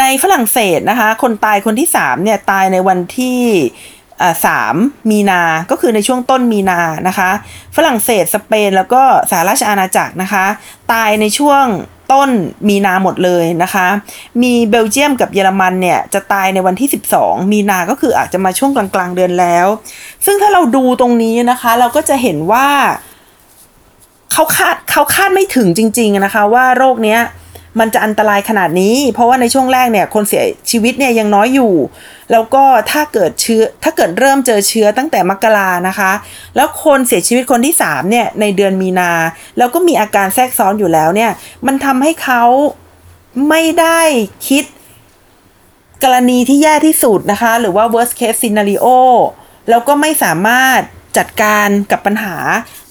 [0.00, 3.40] ในฝรั่งเศสนะคะ คนตายคนที่สามเนี่ยตายในวันที่
[4.46, 4.74] สาม
[5.10, 7.30] มีนา ก็คือในช่วงต้นมีนานะคะ
[7.76, 10.46] ฝรั่งเศส สเปน แล้วก็สหราชอาณาจักรนะคะ
[10.92, 11.64] ตายในช่วง
[12.12, 12.30] ต้น
[12.68, 13.86] มีนาหมดเลยนะคะ
[14.42, 19.66] มีเบลเยียมกับเยอรมันเนี่ยจะตายในวันที่ 12 มีนาก็คืออาจจะมาช่วงกลางๆเดือนแล้ว
[20.24, 22.68] ซึ่งถ้าเราดูตรงนี้นะคะ เราก็จะเห็นว่า
[24.32, 27.20] เขาคาดเขาคาดไม่ถึงจริง ๆนะคะ ว่าโรคเนี้ย
[27.80, 31.74] มันจะอันตรายขนาดนี้ เพราะว่าในช่วงแรกเนี่ยคนเสียชีวิตเนี่ยยังน้อยอยู่
[32.32, 36.12] แล้วก็ถ้าเกิดเชื้อถ้าเกิดเริ่มเจอเชื้อตั้งแต่มกรานะคะ
[36.56, 39.12] แล้วคนเสียชีวิตคนที่3เนี่ยในเดือนมีนา
[39.58, 41.30] แล้วก็มีอาการแทรกซ้อนอยู่แล้วเนี่ย
[41.66, 42.42] มันทำให้เขา
[43.48, 44.00] ไม่ได้
[44.48, 44.64] คิด
[46.04, 48.86] กรณีที่แย่ที่สุดนะคะ หรือว่า worst case scenario
[49.70, 50.80] แล้วก็ไม่สามารถ
[51.16, 52.36] จัดการกับปัญหา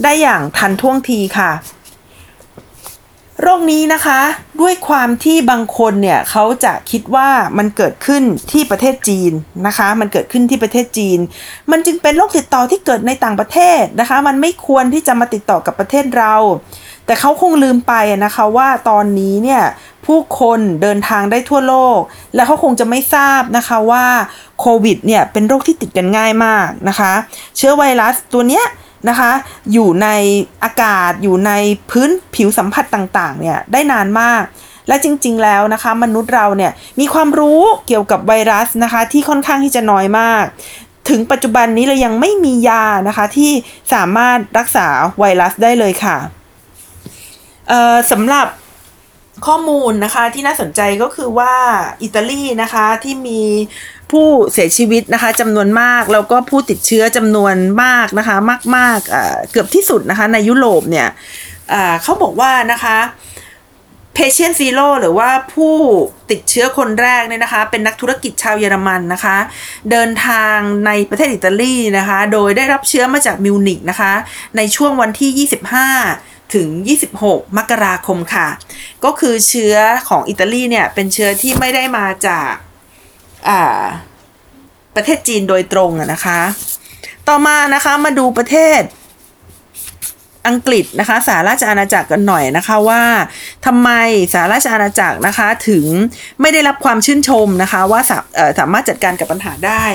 [0.04, 1.52] ได้อย่างทันท่วงทีค่ะ
[3.42, 4.20] โรคนี้นะคะ
[4.62, 9.32] ด้วยความที่บางคนเนี่ยเขาจะคิดว่ามันเกิดขึ้นที่ประเทศจีน
[9.68, 11.20] นะคะ มันเกิดขึ้นที่ประเทศจีน
[11.72, 16.36] มันจึงเป็นโรคติดต่อที่เกิดในต่างประเทศนะคะ มันไม่ควรที่จะมาติดต่อกับประเทศเรา
[17.06, 17.94] แต่เขาคงลืมไป
[18.26, 19.64] นะคะว่าตอนนี้เนี่ย
[20.06, 22.00] ผู้คนเดินทางได้ทั่วโลก
[22.36, 24.06] และเขาคงจะไม่ทราบนะคะว่า
[24.60, 27.12] โควิดเนี่ยเป็นโรคที่ติดกันง่ายมากนะคะ
[27.58, 28.66] เชื้อไวรัสตัวเนี้ย
[29.10, 29.32] นะคะ
[29.74, 30.08] อยู่ใน
[30.64, 31.52] อากาศอยู่ใน
[31.90, 34.44] พื้นผิวสัมผัสต่างๆเนี่ยได้นานมาก
[34.88, 40.46] และจริง ๆ แล้วนะคะ มนุษย์เราเนี่ยมีความรู้เกี่ยวกับไวรัสนะคะ ที่ค่อนข้างที่จะน้อยมาก
[41.10, 43.52] ถึงปัจจุบันนี้เรายังไม่มียานะคะที่
[43.94, 44.88] สามารถรักษา
[45.20, 46.18] ไวรัสได้เลยค่ะ
[48.12, 48.48] สำหรับ
[49.48, 51.54] ข้อมูลนะคะที่น่าสนใจก็คือว่า
[52.04, 53.42] อิตาลีนะคะที่มี
[54.12, 58.38] ผู้เสียชีวิตนะคะจำนวนมากแล้วก็ผู้ติดเชื้อจำนวนมากนะคะ
[58.76, 61.08] มากๆเกือบที่สุดนะคะในยุโรปเนี่ย
[62.04, 62.98] เขาบอกว่านะคะ
[64.18, 65.76] Patient Zero หรือว่าผู้
[66.32, 69.38] ติดเชื้อคนแรกเนี่ยนะคะ เป็นนักธุรกิจชาวเยอรมันนะคะ
[69.92, 74.14] เดินทางในประเทศอิตาลีนะคะ โดยได้รับเชื้อมาจากมิวนิกนะคะ
[74.58, 75.48] ในช่วงวันที่
[76.04, 76.68] 25 ถึง
[77.12, 78.48] 26 มกราคมค่ะ
[79.04, 79.76] ก็คือเชื้อ
[80.10, 82.52] ของอิตาลีเนี่ยเป็นเชื้อที่ไม่ได้มาจาก
[84.96, 86.40] ประเทศจีนโดยตรงนะคะ
[87.28, 88.82] ต่อมานะคะมาดูประเทศ
[90.48, 93.04] อังกฤษนะคะสหราชอาณาจักรกันหน่อยนะคะว่า
[93.66, 93.90] ทำไม
[94.34, 95.86] สหราชอาณาจักรนะคะถึง
[96.42, 98.18] ไม่ได้รับความชื่นชมนะคะว่าสา
[98.60, 99.86] สามารถจัดการกับปัญหาได้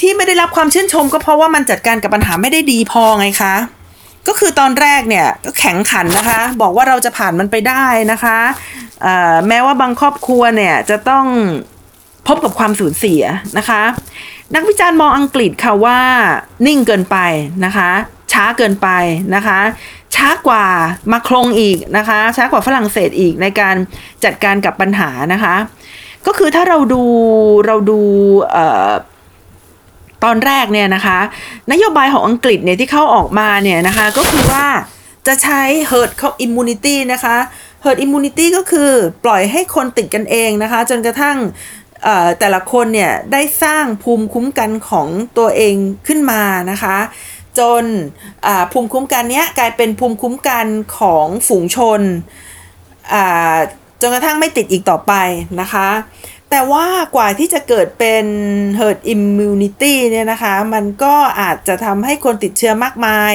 [0.00, 3.54] ที่ไม่ได้รับความชื่นชมก็เพราะว่ามันจัดการกับปัญหาไม่ได้ดีพอไงคะ
[4.28, 8.38] ก็คือตอนแรกเนี่ยก็แข็งขันนะคะ บอกว่าเราจะผ่านมันไปได้นะคะ
[9.48, 11.26] แม้ว่าบางครอบครัวเนี่ยจะต้อง
[12.26, 13.22] พบกับความสูญเสีย
[13.58, 13.82] นะคะ
[14.54, 15.98] นักวิจารณ์มองอังกฤษค่ะว่า
[16.66, 17.16] นิ่งเกินไป
[17.64, 17.90] นะคะ
[18.32, 18.88] ช้าเกินไป
[19.34, 19.58] นะคะ
[20.14, 20.66] ช้ากว่า
[21.12, 23.76] มาครงอีกนะคะ ช้ากว่าฝรั่งเศสอีกในการ
[24.24, 25.54] จัดการกับปัญหานะคะ
[26.26, 27.04] ก็คือถ้าเราดู
[27.66, 28.00] เราดู
[30.24, 31.18] ตอนแรกเนี่ยนะคะ
[31.72, 34.66] นโยบายของอังกฤษเนี่ยที่เข้าออกมาเนี่ยนะคะก็คือว่า
[35.26, 36.10] จะใช้ herd
[36.44, 37.36] immunity นะคะ
[37.84, 38.90] herd immunity ก็คือ
[39.24, 41.36] ปล่อยให้คนติดกันเองนะคะ จนกระทั่ง
[42.38, 45.08] แต่ละคนเนี่ยได้สร้างภูมิคุ้มกันของ
[45.38, 45.74] ตัวเอง
[46.06, 46.96] ขึ้นมานะคะ
[47.58, 47.84] จน
[48.72, 50.66] ภูมิคุ้มกันนี้กลายเป็นภูมิคุ้มกัน
[50.98, 52.00] ของฝูงชน
[54.00, 55.12] จนกระทั่งไม่ติดอีกต่อไป
[55.60, 55.88] นะคะ
[56.54, 56.86] แต่ว่า
[57.16, 58.26] กว่าที่จะเกิดเป็น
[58.78, 63.34] herd immunity เนี่ยนะคะ มันก็อาจจะทำให้คนติดเชื้อมากมาย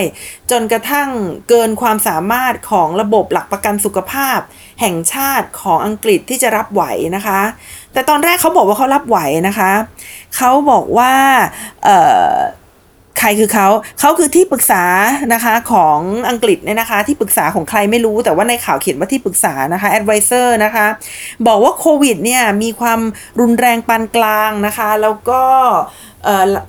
[0.51, 1.09] จนกระทั่ง
[1.49, 4.39] เกินความสามารถของระบบหลักประกันสุขภาพ
[4.81, 6.83] แห่งชาติของอังกฤษที่จะรับไหว
[7.15, 7.41] นะคะ
[7.93, 9.71] แต่ตอนแรกเขาบอกว่าเขารับไหวนะคะ
[10.37, 11.13] เขาบอกว่า
[13.19, 13.67] ใครคือเขา
[13.99, 14.83] เขาคือที่ปรึกษา
[15.33, 15.99] นะคะของ
[16.29, 20.87] อังกฤษเนี่ยนะคะที่ปรึกษาของใครไม่รู้แต่ว่าในข่าวเขียนว่าที่ปรึกษานะคะ advisor นะคะ
[21.47, 22.99] บอกว่าโควิดเนี่ยมีความ
[23.39, 25.41] รุนแรงปานกลางนะคะ แล้วก็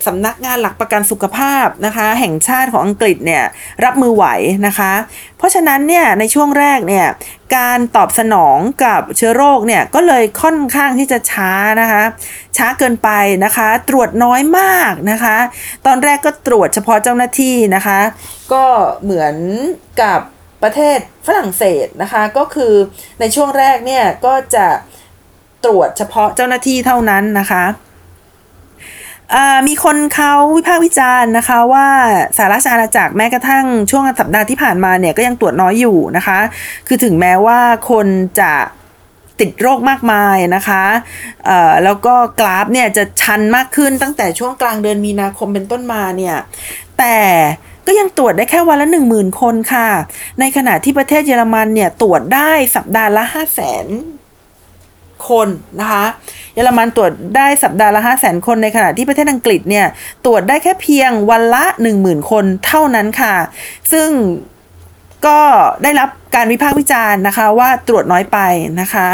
[0.06, 3.44] สำนักงานหลักประกันสุขภาพนะคะ แห่งชาติของอังกฤษเนี่ย
[3.84, 4.24] รับมือไหว
[4.66, 4.92] นะคะ
[5.38, 7.06] เพราะฉะนั้นเนี่ยในช่วงแรกเนี่ย
[7.56, 12.02] การตอบสนองกับเชื้อโรคเนี่ยก็เลยค่อนข้างที่จะช้านะคะ
[12.56, 13.10] ช้าเกินไป
[13.44, 15.36] นะคะ ตรวจน้อยมากนะคะ
[15.86, 18.00] ตอนแรกก็ตรวจเฉพาะเจ้าหน้าที่นะคะ
[18.52, 18.64] ก็
[19.02, 19.36] เหมือน
[20.02, 20.20] กับ
[20.62, 22.74] ประเทศฝรั่งเศสนะคะ ก็คือ
[23.20, 24.66] ในช่วงแรกเนี่ยก็จะ
[25.64, 27.64] ตรวจเฉพาะเจ้าหน้าที่เท่านั้นนะคะ
[29.68, 31.86] มีคนเขาวิพากษ์วิจารณ์นะคะ ว่า
[32.38, 36.38] สาราชอาณาจักรแม้กระทั่งช่วงสัปดาห์ที่ผ่านมาเนี่ยก็ยังตรวจน้อยอยู่นะคะ
[36.86, 37.58] คือถึงแม้ว่า
[37.90, 38.06] คน
[38.40, 38.52] จะ
[39.40, 40.84] ติดโรคมากมายนะคะ
[41.84, 46.36] แล้วก็กราฟเนี่ยจะชันมากขึ้นตั้งแต่ช่วงกลางเดือนมีนาคมเป็นต้นมาเนี่ย
[46.98, 47.16] แต่
[47.86, 49.88] ก็ยังตรวจได้แค่วันละหนึ่งหมื่นคนค่ะ
[50.40, 53.86] ในขณะที่ประเทศเยอรมันเนี่ยตรวจได้สัปดาห์ละห้าแสน
[55.28, 55.48] คน
[55.80, 56.04] นะคะ
[56.54, 59.86] เยอรมันตรวจได้สัปดาห์ละ 5 0 0 0 0 0 คนในขณะที่ประเทศอังกฤษเนี่ย
[60.24, 61.64] ตรวจได้แค่เพียงวันละ
[61.98, 63.34] 10,000 คนเท่านั้นค่ะ
[63.92, 64.08] ซึ่ง
[65.26, 65.40] ก็
[65.82, 68.38] ได้รับการวิพากษ์วิจารณ์นะคะว่าตรวจน้อยไป
[68.80, 69.08] นะคะ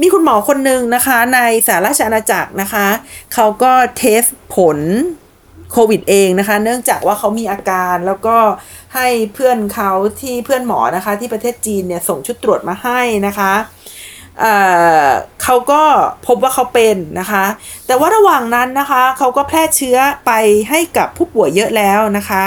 [0.00, 2.86] มีคุณหมอคนหนึ่งนะคะในสหราชอาณาจักรนะคะ
[3.34, 4.22] เขาก็เทส
[4.54, 4.78] ผล
[5.72, 8.36] โควิดเองนะคะ เนื่องจากว่าเขามีอาการแล้วก็
[8.94, 13.52] ให้เพื่อนเขาที่เพื่อนหมอนะคะ ที่ประเทศจีนเนี่ยส่งชุดตรวจมาให้นะคะ
[15.42, 15.82] เขาก็
[16.26, 17.44] พบว่าเขาเป็นนะคะ
[17.86, 20.32] แต่ว่าระหว่างนั้นนะคะเขาก็แพร่เชื้อไป
[20.70, 22.44] ให้กับผู้ป่วยเยอะแล้วนะคะ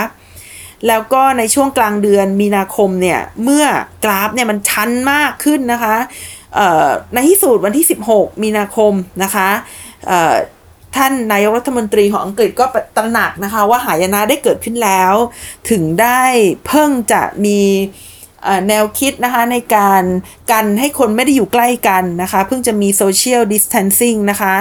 [0.88, 3.66] แล้วก็ในช่วงกลางเดือนมีนาคมเนี่ย เมื่อ
[4.04, 5.96] กราฟเนี่ยมันชันมากขึ้นนะคะ
[7.14, 9.50] ในที่สุดวันที่ 16 มีนาคมนะคะ
[10.96, 12.66] ท่านนายกรัฐมนตรีของอังกฤษก็
[12.98, 15.14] ตระหนักนะคะ ว่าหายนะได้เกิดขึ้นแล้ว
[15.70, 16.22] ถึงได้
[16.68, 17.60] เพิ่งจะมี
[18.68, 20.04] แนวคิดนะคะในการ
[20.52, 24.56] กันให้คนไม่ได้อยู่ใกล้กันนะคะ เพิ่งจะมี social distancing นะคะ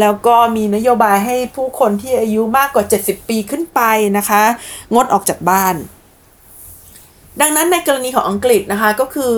[0.00, 3.80] แล้วก็มีนโยบายให้ผู้คนที่อายุมากกว่า 70 ปีขึ้นไป
[4.18, 4.42] นะคะ
[4.94, 5.74] งดออกจากบ้าน
[7.40, 9.36] ดังนั้นในกรณีของอังกฤษนะคะก็คือ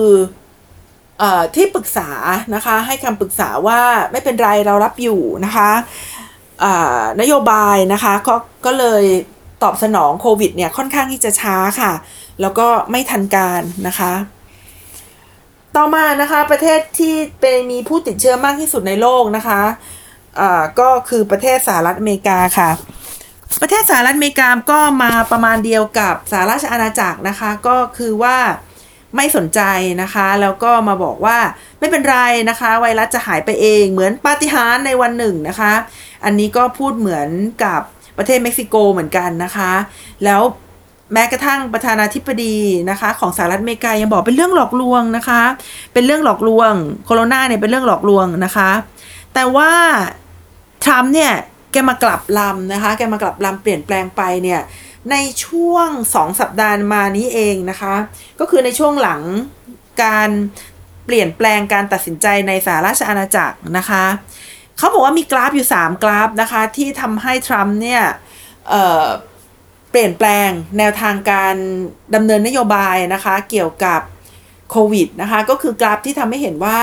[1.21, 1.23] อ
[1.55, 2.09] ที่ปรึกษา
[2.55, 5.69] นะคะให้คำปรึกษาว่าไม่เป็นไรเรารับอยู่นะคะ
[7.21, 9.03] นโยบายนะคะก็ก็เลย
[9.63, 11.93] ตอบสนองโควิดเนี่ยค่อนข้างที่จะช้าค่ะ
[12.41, 14.13] แล้วก็ไม่ทันการนะคะ
[15.75, 19.61] ต่อมานะคะประเทศที่เป็นมีผู้ติดเชื้อมากที่สุดในโลกนะคะ
[20.39, 22.69] อ่าก็คือประเทศสหรัฐอเมริกาค่ะ
[23.61, 28.37] ประเทศสหรัฐอเมริกาก็มาประมาณเดียวกับสหราชอาณาจักรนะคะ ก็คือว่า
[29.15, 29.61] ไม่สนใจ
[30.01, 31.37] นะคะ แล้วก็มาบอกว่า
[31.79, 32.17] ไม่เป็นไร
[32.49, 35.73] นะคะ ไวรัสจะหายไปเองเหมือนปาฏิหาริย์ในวันหนึ่งนะคะ
[36.25, 37.29] อันนี้ก็พูดเหมือน
[37.63, 37.81] กับ
[38.17, 39.71] ประเทศเม็กซิโกเหมือนกันนะคะ
[40.25, 40.41] แล้ว
[41.13, 42.57] แม้กระทั่งประธานาธิบดี
[42.89, 45.41] นะคะ ของสหรัฐอเมริกายังบอกเป็นเรื่องหลอกลวงนะคะ
[45.93, 46.73] เป็นเรื่องหลอกลวง
[47.05, 48.69] โคโรนาเนี่ยเป็นเรื่องหลอกลวงนะคะ
[49.33, 49.71] แต่ว่า
[50.83, 51.33] ทรัมป์เนี่ย
[51.71, 54.61] แกมากลับลำนะคะ แกมากลับลำเปลี่ยนแปลงไปเนี่ย
[55.11, 57.95] ในช่วงสองสัปดาห์มานี้เองนะคะ
[58.39, 59.21] ก็คือในช่วงหลัง
[60.03, 60.29] การ
[61.05, 64.05] เปลี่ยนแปลงการตัดสินใจในสหราชอาณาจักรนะคะ
[64.77, 68.03] เขาบอกว่ามีกราฟอยู่ 3 กราฟนะคะ ที่ทำให้ทรัมป์เนี่ย
[68.69, 71.55] เเปลี่ยนแปลงแนวทางการ
[72.15, 74.01] ดำเนินนโยบายนะคะ เกี่ยวกับ
[74.71, 76.79] โควิดนะคะ ก็คือกราฟที่ทำให้เห็นว่า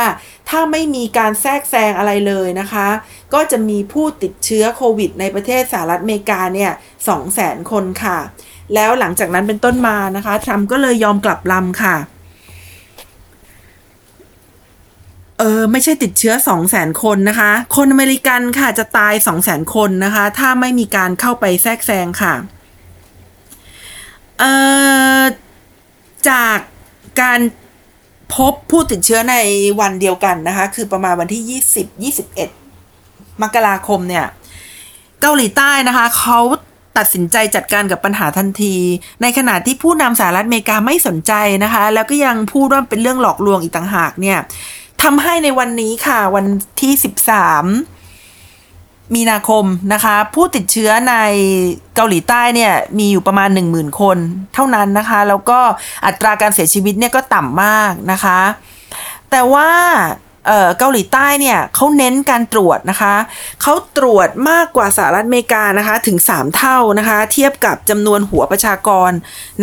[0.48, 2.88] ถ้าไม่มีการแทรกแซงอะไรเลยนะคะ
[3.35, 6.72] ก็จะมีผู้ติดเชื้อโควิดในประเทศสหรัฐอเมริกาเนี่ย
[7.09, 8.18] สองแสนคนค่ะ
[8.74, 11.96] แล้วหลังจากนั้นเป็นต้นมานะคะทรัมป์ก็เลยยอมกลับลำค่ะ
[15.40, 19.74] เออไม่ใช่ติดเชื้อ 2 0 0 0 0 0 คนนะคะ คนอเมริกันค่ะจะตาย 2 0 0 0 0 0
[19.74, 22.35] คนนะคะ ถ้าไม่มีการเข้าไปแทรกแซงค่ะ
[24.38, 24.53] เอ่
[25.20, 25.22] อ
[26.31, 26.59] จาก
[27.20, 27.40] การ
[28.35, 29.37] พบผู้ติดเชื้อใน
[29.81, 31.61] วันเดียวกันนะคะ คือประมาณวันที่
[32.07, 32.24] 20
[32.62, 34.26] 21 มกราคมเนี่ย
[35.20, 36.40] เกาหลีใต้นะคะ เขา
[36.98, 38.76] ตัดสินใจจัดการกับปัญหาทันที
[39.22, 41.33] ในขณะที่ผู้นำสหรัฐอเมริกาไม่สนใจ
[41.64, 44.38] นะคะ แล้วก็ยังพูดว่าเป็นเรื่องหลอกลวงอีกต่างหากเนี่ย
[45.03, 46.47] ทำให้ในวันนี้ค่ะ วัน
[46.81, 46.93] ที่
[48.05, 51.15] 13 มีนาคมนะคะ ผู้ติดเชื้อใน
[51.95, 54.19] เกาหลีใต้เนี่ย มีอยู่ประมาณ 10,000 คน
[54.55, 55.59] เท่านั้นนะคะ แล้วก็
[56.07, 58.41] อัตราการเสียชีวิตเนี่ยก็ต่ำมากนะคะ
[59.31, 59.71] แต่ว่า
[60.79, 63.15] เกาหลีใต้เนี่ยเขาเน้นการตรวจนะคะ
[63.63, 69.11] เขาตรวจมากกว่าสหรัฐอเมริกานะคะถึง 3 เท่านะคะ เทียบกับจำนวนหัวประชากร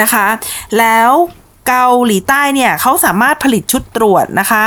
[0.01, 0.25] นะคะ
[0.77, 1.11] แล้ว
[1.67, 4.63] เกาหลีใต้เนี่ยเขาสามารถผลิตชุดตรวจนะคะ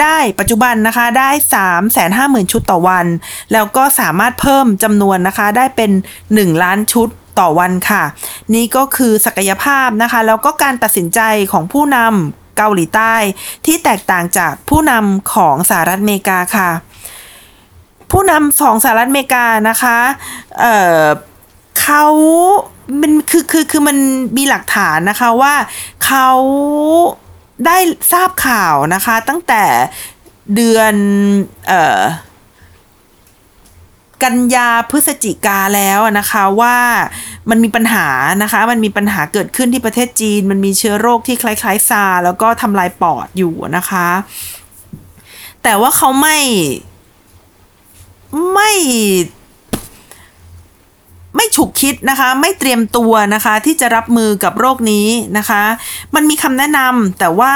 [0.00, 3.06] ได้ปัจจุบันนะคะได้ 3 5 0 0 0 0 ชุดต่อวัน
[3.52, 5.90] แล้วก็สามารถเพิ่มจำนวนนะคะได้เป็น
[6.26, 7.08] 1 ล้านชุด
[7.40, 8.02] ต่อวันค่ะ
[8.54, 11.20] นี่ก็คือศักยภาพนะคะ แล้วก็การตัดสินใจ
[11.52, 13.14] ของผู้นำเกาหลีใต้
[13.66, 16.70] ที่แตกต่างจากผู้นำของสหรัฐอเมริกาค่ะ
[18.12, 19.98] ผู้นำของสหรัฐอเมริกานะคะ
[20.58, 22.04] เเขา
[23.00, 23.96] มันคือคือคือมัน
[24.36, 25.54] มีหลักฐานนะคะว่า
[26.04, 26.28] เขา
[27.66, 27.78] ได้
[28.12, 29.64] ทราบข่าวนะคะ ตั้งแต่
[30.54, 30.94] เดือน
[31.66, 32.00] เอ่อ
[34.22, 36.76] กันยาพฤศจิกาแล้วนะคะว่า
[37.50, 38.06] มันมีปัญหา
[38.42, 44.08] นะคะ มันมีปัญหาเกิดขึ้นที่ประเทศจีน มันมีเชื้อโรคที่คล้ายๆซาแล้วก็ทำลายปอดอยู่นะคะ
[45.62, 46.38] แต่ว่าเขาไม่
[48.54, 48.72] ไม่
[51.36, 55.62] ไม่ฉุกคิดนะคะ ไม่เตรียมตัวนะคะ ที่จะรับมือกับโรคนี้นะคะ
[56.14, 57.54] มันมีคำแนะนำแต่ว่า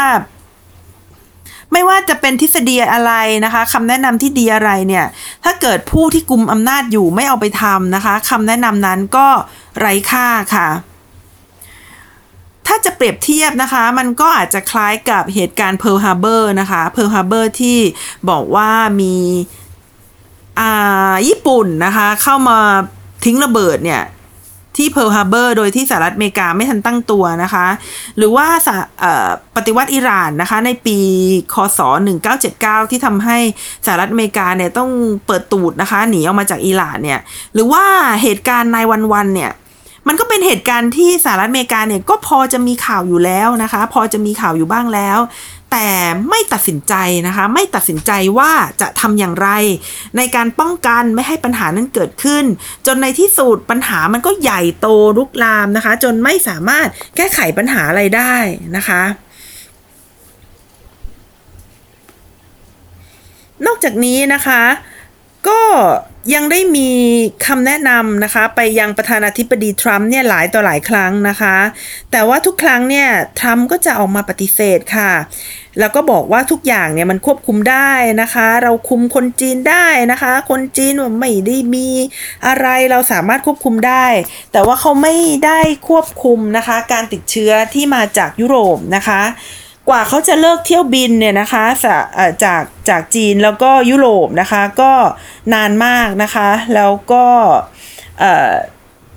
[1.73, 3.13] ไม่ว่าจะเป็นทฤษฎีอะไร
[3.45, 5.07] นะคะคำแนะนำที่ดีอะไรเนี่ย
[5.45, 9.29] ถ้าเกิดผู้ที่กุมอำนาจอยู่ไม่เอาไปทำนะคะคำแนะนำนั้นก็
[9.79, 10.69] ไร้ค่าค่ะ
[12.67, 17.79] ถ้าจะเปรียบเทียบนะคะ มันก็อาจจะคล้ายกับเหตุการณ์ Pearl Harbor นะคะ Pearl Harbor ที่
[18.31, 19.15] บอกว่ามี
[20.61, 22.61] อ่าญี่ปุ่นนะคะ เข้ามา
[23.27, 24.03] ทิ้งระเบิดเนี่ย
[24.77, 27.67] ที่เพิร์ลฮาร์เบอร์โดยที่สหรัฐอเมริกาไม่ทันตั้งตัวนะคะ
[28.17, 28.47] หรือว่า
[29.57, 30.99] ปฏิวัติอิหร่านนะคะในปี
[31.55, 31.81] คศ
[32.37, 33.39] 1979 ที่ทำให้
[33.87, 34.91] สหรัฐอเมริกาเนี่ยต้อง
[35.27, 37.21] เปิดตูดนะคะหนีออกมาจากอิหร่านเนี่ย
[37.55, 37.85] หรือว่า
[38.23, 39.53] เหตุการณ์ nine one one เนี่ย
[40.09, 45.19] มันก็เป็นเหตุการณ์ที่สหรัฐอเมริกาเนี่ยก็พอจะมีข่าวอยู่แล้วนะคะ พอจะมีข่าวอยู่บ้างแล้ว
[45.79, 45.95] แต่
[46.31, 46.95] ไม่ตัดสินใจ
[47.27, 49.49] นะคะ ไม่ตัดสินใจว่าจะทำอย่างไร
[50.17, 52.45] ในการป้องกันไม่ให้ปัญหานั้นเกิดขึ้น
[52.87, 54.87] จนในที่สุดปัญหามันก็ใหญ่โต
[55.19, 58.35] ลุกลามนะคะ จนไม่สามารถแก้ไขปัญหาอะไรได้
[58.77, 59.03] นะคะ
[63.67, 64.63] นอกจากนี้นะคะ
[65.49, 65.61] ก็
[66.35, 66.91] ยังได้มี
[67.47, 71.57] คำแนะนำนะคะ ไปยังประธานาธิบดีทรัมป์เนี่ยหลายต่อหลายครั้งนะคะ
[72.13, 75.13] แต่ว่าทุกครั้งเนี่ยทรัมป์ก็จะออกมาปฏิเสธค่ะ
[75.79, 81.89] แล้วก็บอกว่าทุกอย่างเนี่ยมันควบคุมได้นะคะ เราคุมคนจีนได้นะคะ คนจีนไม่ได้มี
[82.47, 84.07] อะไรเราสามารถควบคุมได้
[84.53, 85.15] แต่ว่าเขาไม่
[85.47, 89.23] ได้ควบคุมนะคะ การติดเชื้อที่มาจากยุโรปนะคะ
[89.89, 91.99] กว่าเขาจะเลิกเที่ยวบินเนี่ยนะคะจา
[92.61, 94.93] กจากจีนแล้วก็ยุโรปนะคะ ก็
[95.55, 97.27] นานมากนะคะ แล้วก็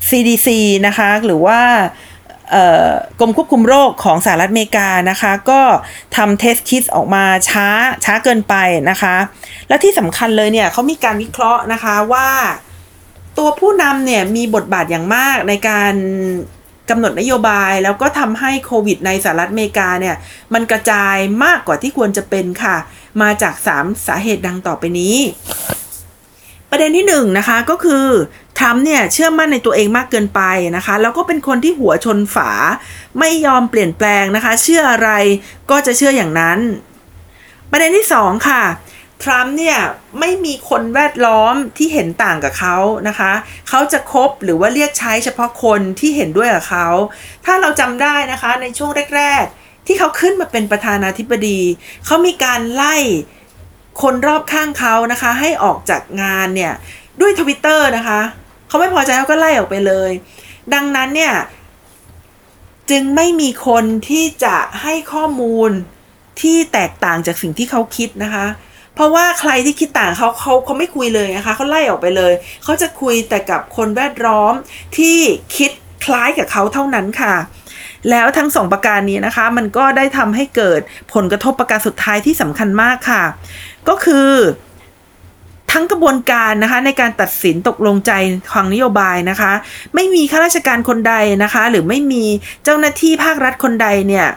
[0.09, 0.47] CDC
[0.87, 1.61] นะคะ หรือว่า
[3.19, 5.61] กรมควบคุมโรคของสหรัฐอเมริกานะคะ ก็
[6.15, 7.67] ทำเทสคิสออกมาช้า
[8.05, 8.55] ช้าเกินไป
[8.89, 9.15] นะคะ
[9.67, 12.29] และที่สำคัญเลยเนี่ยเขามีการวิเคราะห์นะคะว่า
[13.37, 15.93] ตัวผู้นำเนี่ยมีบทบาทอย่างมากในการ
[16.89, 20.15] กำหนดนโยบายแล้วก็ทำให้โควิดในสหรัฐอเมริกาเนี่ย
[20.53, 22.75] มันกระจายมากกว่าที่ควรจะเป็นค่ะ
[23.21, 25.15] มาจาก 3 สาเหตุดังต่อไปนี้
[26.69, 28.05] ประเด็นที่1นนะคะก็คือ
[28.57, 30.41] ทรัมป์เนี่ยเชื่อมั่นในตัวเองมากเกินไป
[30.75, 32.51] นะคะ แล้วก็เป็นคนที่หัวชนฝา
[33.19, 35.09] ไม่ยอมเปลี่ยนแปลงนะคะ เชื่ออะไร
[35.71, 36.59] ก็จะเชื่ออย่างนั้น
[37.71, 38.63] ประเด็นที่ 2 ค่ะ
[39.23, 39.79] ทรัมป์เนี่ย
[40.19, 42.77] ไม่มีคนแวดล้อมที่เห็นต่างกับเขา
[43.07, 43.31] นะคะ
[43.69, 46.87] เขาจะคบหรือว่าเรียกใช้เฉพาะคนที่เห็นด้วยกับเขา
[47.45, 51.59] ถ้าเราจำได้นะคะในช่วงแรก ๆ ที่เขาขึ้นมาเป็นประธานาธิบดี
[52.05, 52.95] เขามีการไล่
[54.01, 56.73] คนรอบข้างเขานะคะ ให้ออกจากงานเนี่ย
[57.21, 58.21] ด้วยทวิตเตอร์นะคะ
[58.67, 60.11] เขาไม่พอใจเขาก็ไล่ออกไปเลย
[60.73, 61.33] ดังนั้นเนี่ย
[62.89, 65.71] จึงไม่มีคนที่จะให้ข้อมูล
[66.41, 68.45] ที่แตกต่างจากสิ่งที่เขาคิดนะคะ
[68.99, 72.33] เพราะว่าใครที่คิดต่างเขาเขาเขาไม่คุยเลยนะคะเขาไล่ออกไปเลย
[72.63, 74.53] เขาจะคุยแต่กับคนแวดล้อม
[74.97, 75.17] ที่
[75.57, 75.71] คิด
[76.05, 77.35] คล้ายกับเขาเท่านั้นค่ะ
[78.09, 80.81] แล้วทั้งสองประการนี้นะคะ มันก็ได้ทำให้เกิด
[81.13, 83.23] ผลกระทบประการสุดท้ายที่สำคัญมากค่ะ
[83.89, 84.31] ก็คือ
[85.71, 88.11] ทั้งกระบวนการนะคะในการตัดสินตกลงใจ
[88.51, 89.51] ทางนโยบายนะคะ
[89.95, 92.25] ไม่มีข้าราชการคนใดนะคะ หรือไม่มี
[92.63, 94.27] เจ้าหน้าที่ภาครัฐคนใดเนี่ย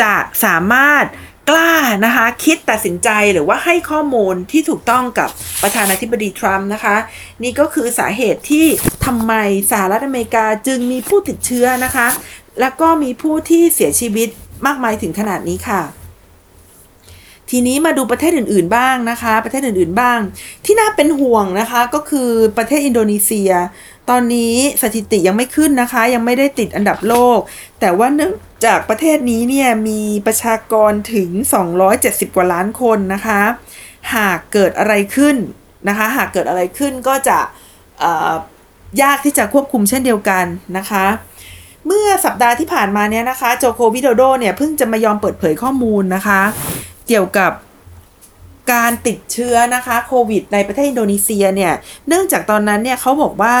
[0.00, 0.12] จะ
[0.44, 1.04] สามารถ
[1.48, 1.72] กล้า
[2.04, 5.28] นะคะ คิดตัดสินใจหรือว่าให้ข้อมูลที่ถูกต้องกับ
[5.62, 6.96] ประธานาธิบดีทรัมป์นะคะ
[7.42, 8.66] นี่ก็คือสาเหตุที่
[9.04, 9.32] ทำไม
[9.70, 12.08] สหรัฐอเมริกาจึงมีผู้ติดเชื้อนะคะ
[12.60, 14.28] แล้วก็มีผู้ที่เสียชีวิต
[14.66, 15.82] มากมายถึงขนาดนี้ค่ะ
[17.50, 20.18] ทีนี้มาดูประเทศอื่น ๆ บ้างนะคะ ประเทศอื่น ๆ บ้าง
[20.64, 23.50] ที่น่าเป็นห่วงนะคะก็คือประเทศอินโดนีเซีย
[24.10, 27.38] ตอนนี้สถิติยังไม่ขึ้นนะคะ ยังไม่ได้ติดอันดับโลก
[27.80, 28.32] แต่ว่าเนื่อง
[28.66, 31.30] จากประเทศนี้เนี่ยมีประชากรถึง
[31.84, 33.40] 270 กว่าล้านคนนะคะ
[34.14, 35.36] หากเกิดอะไรขึ้น
[35.88, 37.38] นะคะ หากเกิดอะไรขึ้นก็จะ
[39.02, 40.44] ยากที่จะควบคุมเช่นเดียวกัน
[40.78, 41.06] นะคะ
[41.86, 46.40] เมื่อสัปดาห์ที่ผ่านมาเนี่ยนะคะโจโควิโดโดเนี่ยเพิ่งจะมายอมเปิดเผยข้อมูลนะคะ
[47.08, 47.52] เกี่ยวกับ
[48.72, 51.72] การติดเชื้อนะคะโควิดในประเทศอินโดนีเซียเนี่ย
[52.08, 53.56] เนื่องจากตอนนั้นเนี่ยเขาบอกว่า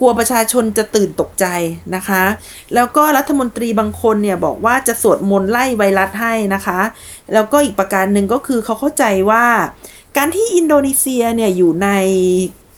[0.00, 1.46] กลัวประชาชนจะตื่นตกใจ
[1.94, 2.24] นะคะ
[2.74, 6.80] แล้วก็รัฐมนตรีบางคนเนี่ยบอกว่าจะสวดมนต์ไล่ไวรัสให้นะคะ
[7.32, 9.44] แล้วก็อีกประการหนึ่งก็คือเขาเข้าใจว่า
[10.16, 11.88] การที่อินโดนีเซียเนี่ยอยู่ใน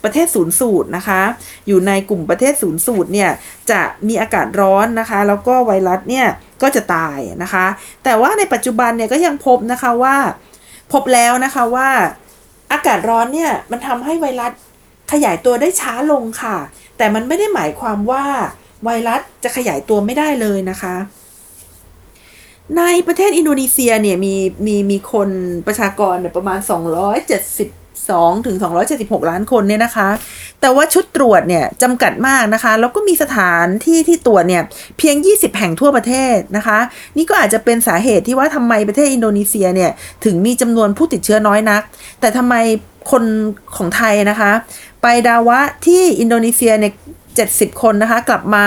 [0.04, 1.22] ประเทศศูนย์สูตรนะคะ
[1.66, 3.30] อยู่ในกลุ่มประเทศศูนย์สูตรเนี่ย
[3.70, 6.26] จะมีอากาศร้อนนะคะ แล้วก็ไวรัสเนี่ย
[6.62, 7.66] ก็จะตายนะคะ
[8.04, 10.16] แต่ว่าในปัจจุบันเนี่ยก็ยังพบนะคะว่า
[10.92, 11.88] พบแล้วนะคะว่า
[12.72, 14.52] อากาศร้อนเนี่ยมันทำให้ไวรัส
[15.12, 16.56] ขยายตัวได้ช้าลงค่ะ
[16.96, 18.24] แต่มันไม่ได้หมายความว่า
[18.84, 20.94] ไวรัสจะขยายตัวไม่ได้เลยนะคะ
[22.78, 24.34] ในประเทศอินโดนีเซียเนี่ยมี
[24.66, 25.30] มีมีคน
[25.66, 28.56] ประชากรเนี่ยประมาณ 272ถึง
[28.92, 30.08] 276 ล้านคนเนี่ยนะคะ
[30.60, 34.62] แต่ว่าชุดตรวจเนี่ยจำกัดมากนะคะ แล้วก็มีสถานที่ที่ตรวจเนี่ย
[34.98, 36.78] เพียง 20 แห่งทั่วประเทศนะคะ
[37.16, 39.90] นี่ก็อาจจะเป็นสาเหตุที่ว่าทำไมประเทศอินโดนีเซียเนี่ย
[40.24, 41.82] ถึงมีจำนวนผู้ติดเชื้อน้อยนัก
[42.20, 42.54] แต่ทำไม
[43.10, 43.24] คน
[43.76, 44.52] ของไทยนะคะ
[45.02, 46.92] ไปดาวะที่อินโดนีเซียเนี่ย
[47.36, 48.64] 70 คนนะคะ กลับมา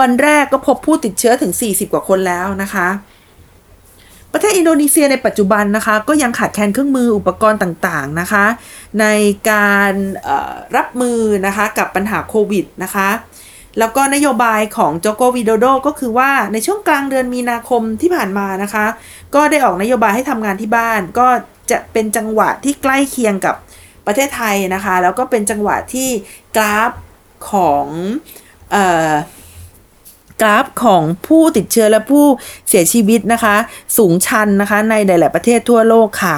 [0.00, 2.88] วันแรกก็พบผู้ติดเชื้อถึง 40 กว่าคนแล้วนะคะ
[4.32, 8.44] ประเทศอินโดนีเซียในปัจจุบันนะคะ ก็ยังขาดแคลนเครื่องมืออุปกรณ์ต่างๆนะคะ
[9.00, 9.06] ใน
[9.50, 9.92] การ
[10.76, 13.08] รับมือนะคะกับปัญหาโควิดนะคะ
[13.78, 18.86] แล้วก็นโยบายของโจโกวิโดโดก็คือว่าในช่วงกลางเดือนมีนาคมที่ผ่านมานะคะ
[19.34, 21.28] ก็ได้ออกนโยบายให้ทำงานที่บ้าน ก็
[21.70, 23.54] จะเป็นจังหวะที่ใกล้เคียงกับ
[24.06, 26.08] ประเทศไทยนะคะ แล้วก็เป็นจังหวะที่
[26.56, 26.92] กราฟ
[27.50, 27.86] ของ
[30.40, 32.24] กราฟของผู้ติดเชื้อและผู้
[32.68, 33.56] เสียชีวิตนะคะ
[33.98, 36.36] สูงชันนะคะในหลาย ๆ ประเทศทั่วโลกค่ะ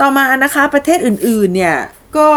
[0.00, 1.76] ต่อมานะคะประเทศอื่น ๆ เนี่ย
[2.16, 2.30] ก็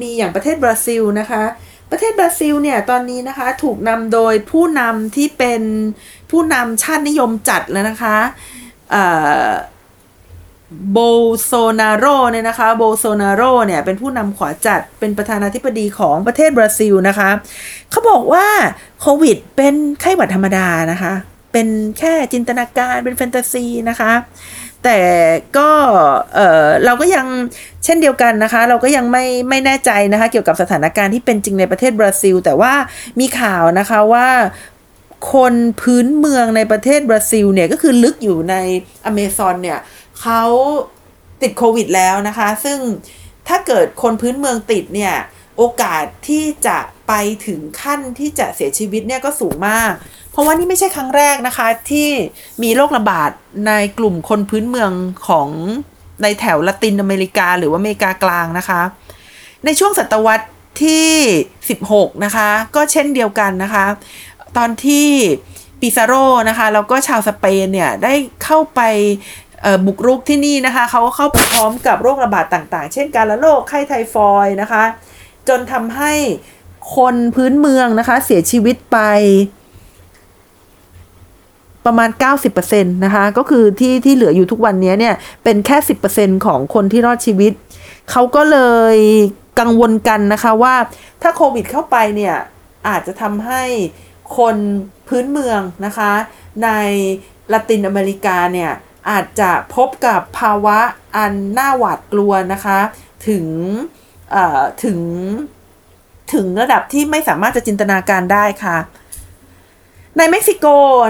[0.00, 1.42] มีอย่างประเทศบราซิลนะคะ
[1.90, 5.62] ประเทศบราซิลเนี่ยตอนนี้นะคะถูกนำโดยผู้นำที่เป็น
[6.30, 8.16] ผู้นำชาตินิยมจัดแล้วนะคะ
[10.92, 10.98] โบ
[11.44, 17.30] โซนาโรเนี่ยนะคะโบโซนาโรเนี่ยเป็นผู้นำขวาจัดเป็นประธานาธิบดีของประเทศบราซิลนะคะ
[17.90, 18.46] เขาบอกว่า
[19.00, 21.12] โควิดเป็นไข้หวัดธรรมดานะคะ
[21.52, 24.12] เป็นแค่จินตนาการเป็นแฟนตาซีนะคะ
[24.84, 24.98] แต่
[25.56, 25.70] ก็
[26.34, 27.26] เออเราก็ยัง
[27.84, 32.72] เช่นเดียวกันนะคะ เราก็ยังไม่ไม่แน่ใจนะคะเกี่ยวกับสถานการณ์ที่เป็นจริงในประเทศบราซิล แต่ว่า
[33.20, 34.28] มีข่าวนะคะว่า
[35.32, 38.54] คนพื้นเมืองในประเทศบราซิลเนี่ยก็คือลึกอยู่ใน
[39.04, 39.78] อเมซอนเนี่ย
[40.22, 40.42] เขา
[41.42, 42.78] ติดโควิดแล้วนะคะ ซึ่ง
[43.48, 45.14] ถ้าเกิดคนพื้นเมืองติดเนี่ย
[45.56, 47.12] โอกาสที่จะไป
[47.46, 49.92] ถึงขั้นที่จะเสียชีวิตเนี่ยก็สูงมาก
[50.30, 52.08] เพราะว่านี่ไม่ใช่ครั้งแรกนะคะ ที่
[52.62, 53.30] มีโรคระบาด
[53.66, 54.92] ในกลุ่มคนพื้นเมือง
[55.28, 55.48] ของ
[56.22, 58.80] ในแถวละตินอเมริกา หรือว่าอเมริกากลางนะคะ
[59.64, 60.46] ในช่วงศตวรรษ
[60.82, 61.10] ที่
[61.64, 63.84] 16 นะคะ ก็เช่นเดียวกันนะคะ
[64.56, 65.08] ตอนที่
[65.80, 66.14] ปิซาโร
[66.48, 68.14] นะคะแล้วก็ชาวสเปนเนี่ยได้
[68.44, 68.80] เข้าไป
[69.86, 74.84] บุกรุกที่นี่นะคะเขาเข้าไปพร้อมกับโรคระบาดต่างๆ เช่นการละโรคไข้ไทฟอยนะคะ
[75.48, 76.12] จนทำให้
[76.96, 78.98] คนพื้นเมืองนะคะเสียชีวิตไป
[81.86, 82.10] ประมาณ
[82.56, 85.76] 90%นะคะ ก็คือที่ที่เหลืออยู่ทุกวันนี้เนี่ย เป็นแค่
[86.12, 87.52] 10%ของคนที่รอดชีวิต
[88.10, 88.58] เขาก็เล
[88.94, 88.96] ย
[89.60, 90.74] กังวลกันนะคะว่า
[91.22, 92.36] ถ้าโควิดเข้าไปเนี่ย
[92.88, 93.62] อาจจะทำให้
[94.38, 94.56] คน
[95.08, 96.12] พื้นเมืองนะคะ
[96.64, 96.68] ใน
[97.52, 98.72] ละตินอเมริกาเนี่ย
[99.10, 100.78] อาจจะพบกับภาวะ
[101.16, 102.78] อันน่าหวาดกลัวนะคะ
[103.28, 103.46] ถึง
[104.84, 104.98] ถึง
[106.32, 108.78] ถึงระดับที่ไม่สามารถจะจินตนาการได้ค่ะ
[110.18, 110.66] ในเม็กซิโก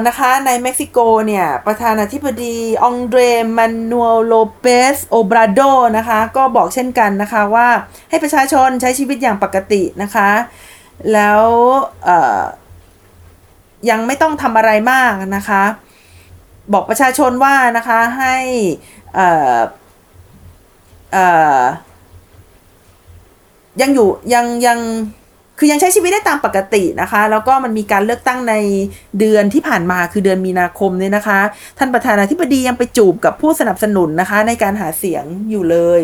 [0.06, 3.20] นะคะ ในเม็กซิโกเนี่ย ประธานาธิบดีองเดร
[3.56, 5.60] มานูเอลโลเปสโอบราโด
[5.98, 7.68] นะคะ ก็บอกเช่นกันนะคะว่า
[8.10, 10.30] ให้ประชาชนใช้ชีวิตอย่างปกตินะคะ
[11.12, 11.42] แล้ว
[13.90, 15.62] ยังไม่ต้องทำอะไรมากนะคะ
[16.72, 18.36] บอกประชาชนว่านะคะให้
[19.14, 19.58] เอ่อ
[21.12, 21.26] เอ่
[21.60, 21.62] อ
[23.80, 24.78] ยังอยู่ยังยัง
[25.58, 28.54] คือยังใช้ชีวิตได้ตามปกตินะคะ แล้วก็มันมีการเลือกตั้งใน
[29.20, 31.40] เดือนที่ผ่านมาคือเดือนมีนาคมเนี่ยนะคะ
[31.78, 36.00] ท่านประธานาธิบดียังไปจูบกับผู้สนับสนุนนะคะ ในการหาเสียงอยู่เลย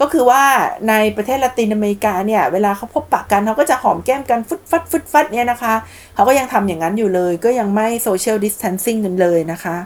[0.00, 0.42] ก็คือว่า
[0.88, 5.74] ในประเทศละตินอเมริกาเนี่ย เวลาเขาพบปะกันเขาก็จะหอมแก้มกันฟึดฟัดฟึดฟัดเนี่ยนะคะ
[6.14, 9.76] เขาก็ยังทำอย่างนั้นอยู่เลย ก็ยังไม่โซเชียลดิสเทนซิ่งกันเลยนะคะ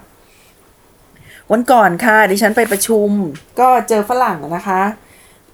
[1.52, 3.10] วันก่อนค่ะดิฉันไปประชุม
[3.60, 4.82] ก็เจอฝรั่งนะคะ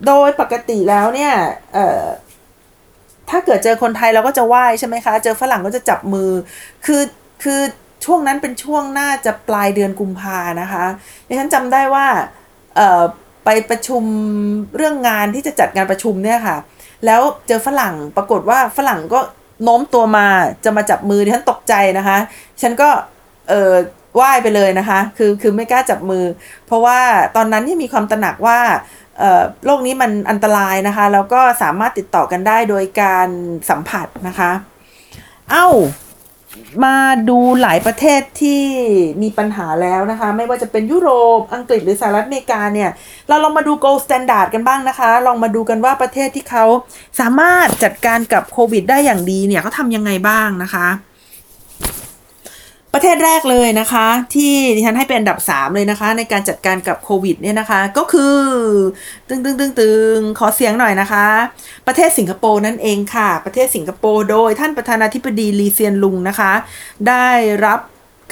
[0.06, 1.32] โดยปกติแล้วเนี่ย
[1.74, 2.04] เอ่อ
[3.30, 6.30] ถ้าเกิดเจอคนไทยเราก็จะไหว้ใช่ไหมคะ เจอฝรั่งก็จะจับมือ
[6.86, 7.02] คือ
[7.42, 7.60] คือ
[8.04, 10.84] ช่วงนั้นเป็นช่วงน่าจะปลายเดือนกุมภานะคะ
[11.28, 12.06] ดิฉันจำได้ว่า
[12.76, 13.02] เอ่อ
[13.44, 14.02] ไปประชุม
[14.76, 16.56] เรื่องงานที่จะจัดงานประชุมเนี่ยค่ะ
[17.06, 19.20] แล้วเจอฝรั่งปรากฏว่าฝรั่งก็
[19.64, 20.26] โน้มตัวมา
[20.64, 22.18] จะมาจับมือดิฉันตกใจนะคะ
[22.62, 22.88] ฉันก็
[23.48, 23.72] เออ
[24.14, 26.24] ไหว้ไปเลยนะคะ คือคือไม่กล้าจับมือ
[26.66, 27.00] เพราะว่า
[27.36, 28.60] ตอนนั้นที่มีความตระหนักว่า
[29.66, 33.28] โรคนี้มันอันตรายนะคะ แล้วก็สามารถติดต่อกันได้โดยการ
[33.70, 34.50] สัมผัสนะคะ
[35.50, 35.68] เอา้า
[36.84, 36.96] มา
[37.28, 38.62] ดูหลายประเทศที่
[39.22, 42.90] มีปัญหาแล้วนะคะ ไม่ว่าจะเป็นยุโรปอังกฤษหรือสหรัฐอเมริกาเนี่ย
[43.28, 46.64] เราลองมาดู gold standard กันบ้างนะคะ ลองมาดูกันว่าประเทศที่เขา
[47.20, 50.86] สามารถจัดการกับโควิดได้อย่างดีเนี่ยเขาทำยังไงบ้างนะคะ
[52.94, 58.38] ประเทศแรกเลยนะคะ ที่ดิฉันให้เป็นอันดับ 3 เลยนะคะ ในการจัดการกับโควิดเนี่ยนะคะ ก็คือ
[59.28, 61.26] ตึงตึงตึงตึงขอเสียงหน่อยนะคะ
[61.86, 66.52] ประเทศสิงคโปร์นั่นเองค่ะ ประเทศสิงคโปร์โดยท่านประธานาธิบดีลีเซียนลุงนะคะ
[67.08, 67.28] ได้
[67.64, 67.80] รับ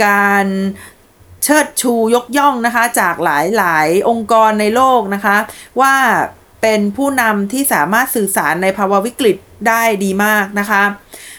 [0.07, 0.47] การ
[1.45, 5.37] เชิดชูยกย่องนะคะ จากหลายหลายองค์กรในโลกนะคะ
[5.81, 5.95] ว่า
[6.63, 9.37] เป็นผู้นำที่สามารถสื่อสารในภาวะวิกฤต
[9.69, 10.83] ได้ดีมากนะคะ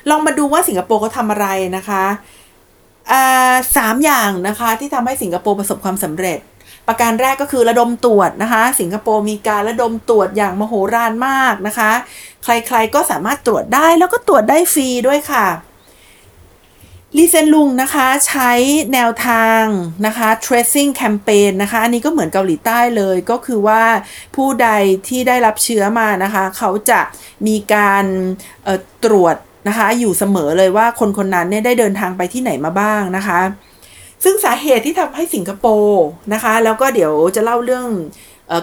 [0.10, 1.48] ลองมาดูว่าสิงคโปร์เขาทำอะไร
[1.78, 2.06] นะคะ
[3.78, 6.40] สามอย่างนะคะที่ทำให้สิงคโปร์ประสบความสำเร็จ
[6.88, 11.92] ประการแรกก็คือระดมตรวจนะคะ สิงคโปร์มีการระดมตรวจอย่างมโหฬารมากนะคะ
[12.44, 15.48] ใครๆก็สามารถตรวจได้แล้วก็ตรวจได้ฟรีด้วยค่ะ
[17.18, 18.52] ลีเซนลุงนะคะใช้
[18.94, 19.64] แนวทาง
[20.06, 23.84] นะคะ tracing campaign นะคะ อันนี้ก็เหมือนเกาหลีใต้เลยก็คือว่า
[24.36, 24.70] ผู้ใด
[25.08, 27.02] ที่ได้รับเชื้อมานะคะ เขาจะ
[27.48, 28.06] มีการ
[29.06, 29.36] ตรวจ
[29.68, 33.40] นะคะ อยู่เสมอเลยว่าคนคนนั้นเนี่ยได้เดินทางไปที่ไหนมาบ้างนะคะ
[34.24, 36.04] ซึ่งสาเหตุที่ทำให้สิงคโปร์
[36.34, 37.86] นะคะ แล้วก็เดี๋ยวจะเล่าเรื่อง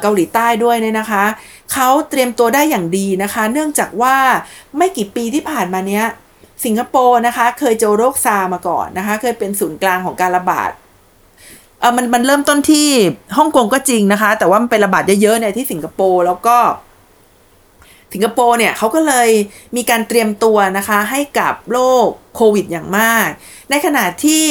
[0.03, 1.25] เกาหลีใต้ด้วยเนี่ยนะคะ
[1.73, 4.17] เขาเตรียมตัวได้อย่างดีนะคะ เนื่องจากว่า
[4.77, 6.05] ไม่กี่ปีที่ผ่านมาเนี้ย
[6.65, 10.71] สิงคโปร์นะคะเคยเจอโรคซามาก่อนนะคะ เคยเป็นศูนย์กลางของการระบาด
[11.81, 12.89] เออมันมันเริ่มต้นที่
[13.37, 16.57] ฮ่องกงก็จริงนะคะ แต่ว่ามันเป็นระบาดเยอะๆเนี่ยที่สิงคโปร์แล้วก็
[18.13, 19.29] สิงคโปร์เนี่ยเขาก็เลย
[19.77, 22.07] มีการเตรียมตัวนะคะให้กับโรค
[22.37, 23.29] โควิดอย่างมาก
[23.71, 24.47] ในขณะที่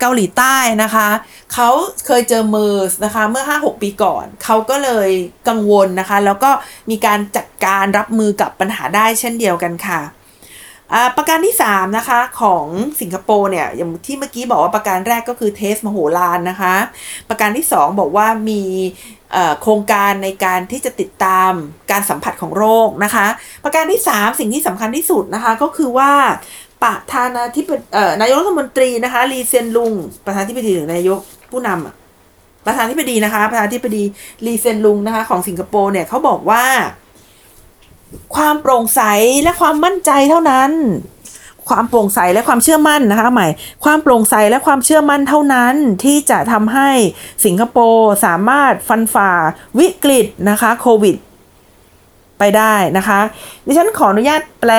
[0.00, 1.08] เกาหลีใต้นะคะ
[1.54, 1.68] เขา
[2.06, 5.10] เคยเจอเมอร์สนะคะเมื่อ 5-6 ปีก่อน เขาก็เลย
[5.48, 6.50] กังวลนะคะ แล้วก็
[6.90, 10.00] มีการจัดการรับมือกับปัญหาได้เช่นเดียวกันค่ะ
[11.16, 12.66] ประการที่ 3 นะคะ ของ
[13.00, 16.74] สิงคโปร์เนี่ยอย่างที่เมื่อกี้บอกว่าประการแรกก็คือ test มโหฬารนะคะ
[17.28, 18.62] ประการที่ 2 บอกว่ามี
[19.62, 21.52] โครงการในการที่จะติดตาม
[21.90, 23.26] การสัมผัสของโรคนะคะ
[23.64, 26.12] ประการที่ 3 สิ่งที่สำคัญที่สุดนะคะก็คือว่า
[26.82, 27.84] ประธานาธิบดี
[28.20, 29.92] นายกรัฐมนตรีนะคะลีเซียนลุง
[30.24, 31.20] ประธานาธิบดีหรือนายก
[31.50, 34.02] ผู้นำประธานาธิบดีนะคะ ประธานาธิบดี
[34.46, 36.64] ลีเซียนลุงนะคะของสิงคโปร์เนี่ยเขาบอกว่า
[38.34, 39.02] ความโปร่งใส
[39.42, 40.70] และความมั่นใจเท่านั้น
[41.68, 43.48] ความโปร่งใสและความเชื่อมั่นนะคะใหม่
[43.84, 46.90] ความโปร่งใสและความเชื่อมั่นเท่านั้นที่จะทำให้
[47.44, 49.30] สิงคโปร์สามารถฟันฝ่า
[49.78, 51.16] วิกฤตนะคะโควิด
[52.38, 53.20] ไปได้นะคะ
[53.66, 54.72] ดิฉันขออนุญาตแปล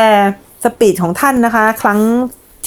[0.64, 2.00] สปีดของท่านนะคะ ครั้ง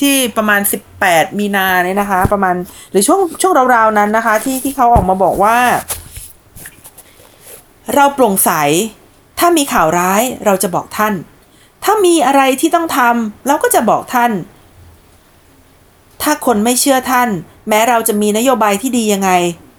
[0.01, 0.61] ที่ประมาณ
[1.01, 2.55] 18 มีนาเนี่ยนะคะ ประมาณ
[2.91, 5.59] หรือช่วงช่วงราวๆนั้นนะคะ ที่ที่เขาออกมาบอกว่า
[7.95, 8.51] เราโปร่งใส
[9.39, 11.15] ถ้ามีข่าวร้ายเราจะบอกท่าน
[11.85, 14.33] ถ้ามีอะไรที่ต้องทำเราก็จะบอกท่าน
[16.23, 17.29] ถ้าคนไม่เชื่อท่าน
[17.69, 19.31] แม้เราจะมีนโยบายที่ดียังไง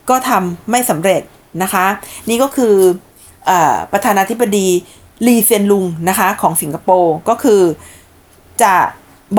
[0.09, 1.21] ก็ทำไม่สำเร็จ
[1.63, 1.85] นะคะ
[2.29, 2.75] นี่ก็คือ
[3.49, 3.51] อ
[3.91, 4.67] ประธานาธิบดี
[5.27, 7.61] ลีเซียนลุงนะคะของสิงคโปร์ก็คือ
[8.63, 8.75] จะ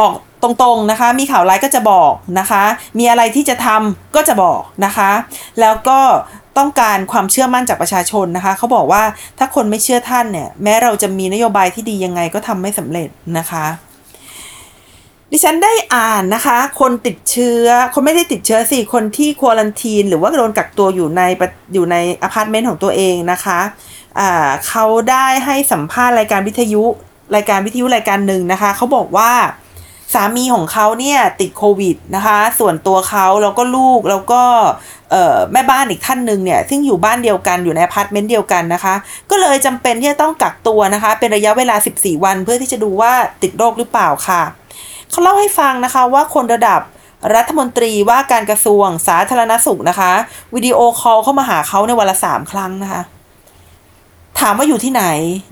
[0.01, 2.63] บอกตรงๆนะคะ มีข่าวร้ายก็จะบอกนะคะ
[2.99, 5.11] มีอะไรที่จะทำก็จะบอกนะคะ
[5.61, 5.99] แล้วก็
[6.59, 9.03] ต้องการความเชื่อมั่นจากประชาชนนะคะ เขาบอกว่า
[9.39, 13.67] ถ้าคนไม่เชื่อท่านเนี่ย แม้เราจะมีนโยบายที่ดียังไงก็ทำไม่สำเร็จนะคะ
[15.31, 21.23] ดิฉันได้อ่านนะคะ คนติดเชื้อ คนไม่ได้ติดเชื้อสิคนที่ quarantine หรือว่าโดนกักตัวอยู่ใน
[21.75, 23.61] อยู่ในอพาร์ตเมนต์ของตัวเองนะคะ
[24.19, 26.85] อ่าเขาได้ให้สัมภาษณ์รายการวิทยุ
[27.37, 29.33] รายการวิทยุรายการหนึ่งนะคะ เขาบอกว่า
[30.15, 34.43] สามีของเขาเนี่ยติดโควิดนะคะ ส่วนตัวเขาแล้วก็ลูกแล้วก็
[35.53, 38.95] แม่บ้านอีกท่านหนึ่งเนี่ยซึ่งอยู่บ้านเดียวกันอยู่ในอพาร์ตเมนต์เดียวกันนะคะ
[39.31, 43.13] ก็เลยจำเป็นที่จะต้องกักตัวนะคะ เป็นระยะเวลา 14 วันเพื่อที่จะดูว่า
[43.43, 44.43] ติดโรคหรือเปล่าค่ะ
[45.11, 46.81] เขาเล่าให้ฟังนะคะว่าคนระดับ
[47.35, 50.13] รัฐมนตรีว่าการกระทรวงสาธารณสุขนะคะ
[50.55, 53.03] วิดีโอคอลเข้ามาหาเขาในวันละสามครั้งนะคะ
[54.41, 55.05] ถามว่าอยู่ที่ไหน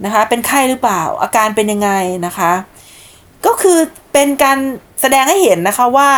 [0.05, 1.91] นะคะ เป็นไข้หรือเปล่าอาการเป็นยังไง
[2.27, 2.53] นะคะ
[3.47, 3.79] ก็คือ
[4.13, 4.59] เป็นการ
[5.01, 6.11] แสดงให้เห็นนะคะว่า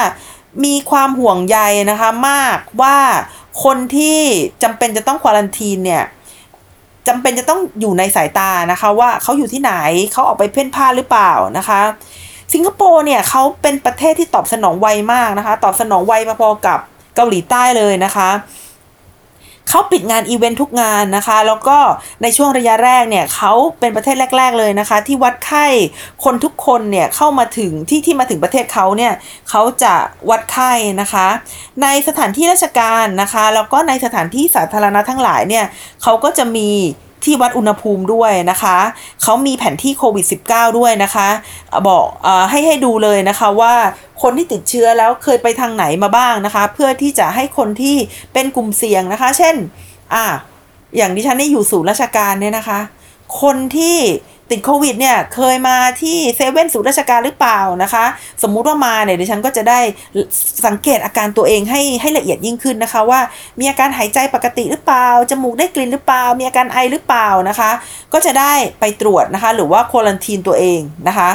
[0.64, 1.58] มีความห่วงใย
[1.90, 2.96] นะคะมากว่า
[3.64, 4.18] คนที่
[4.62, 6.04] จำเป็นจะต้องควอลันทีนเนี่ย
[7.08, 9.72] จำเป็นจะต้องอยู่ในสายตานะคะว่าเขาอยู่ที่ไหน
[10.12, 11.80] เขาออกไปเพ่นพ่านหรือเปล่านะคะ
[12.54, 16.78] สิงคโปร์เนี่ยเขาเป็นประเทศที่ตอบสนองไวมากนะคะ ตอบสนองไวพอๆกับ
[17.16, 18.30] เกาหลีใต้เลยนะคะ
[19.68, 21.78] เขาปิดงานอีเวนท์ทุกงานนะคะ แล้วก็
[22.22, 25.66] ในช่วงระยะแรกเนี่ยเขาเป็นประเทศแรก ๆเลยนะคะ ที่วัดไข้
[26.24, 29.12] คนทุกคนเนี่ยเข้ามาถึงที่ที่มาถึงประเทศเขาเนี่ย
[29.50, 29.94] เขาจะ
[30.30, 31.26] วัดไข้นะคะ
[31.82, 35.64] ในสถานที่ราชการนะคะ แล้วก็ในสถานที่สาธารณะทั้งหลายเนี่ย
[36.02, 36.70] เขาก็จะมี
[37.26, 38.76] ที่วัดอุณหภูมิด้วยนะคะ
[39.22, 41.28] เขามีแผนที่โควิด -19 ด้วยนะคะ
[41.88, 43.74] บอกอให้ให้ดูเลยนะคะว่า
[44.22, 47.96] คนที่ติดเชื้อแล้วเคยไปทางไหนมาบ้างนะคะ เพื่อที่จะให้คนที่
[48.32, 49.54] เป็นกลุ่มเสี่ยงนะคะ เช่น
[50.14, 50.24] อ่า
[50.96, 52.80] อย่างดิฉันนี่อยู่ศูนย์ราชการเนี่ยนะคะ
[53.42, 53.98] คนที่
[54.50, 58.04] ติดโควิดเนี่ยเคยมาที่เซเว่นศูนย์ราชการหรือเปล่านะคะ
[58.42, 59.80] สมมุติว่ามาเนี่ยดิฉันก็จะได้
[60.66, 63.20] สังเกตอาการตัวเองให้ให้ละเอียดยิ่งขึ้นนะคะ ว่า
[63.58, 67.70] มีอาการหายใจปกติหรือเปล่าจมูกได้กลิ่นหรือเปล่า มีอาการไอหรือเปล่านะคะ
[68.12, 71.30] ก็จะได้ไปตรวจนะคะ หรือว่าควอลันทีนตัวเองนะคะ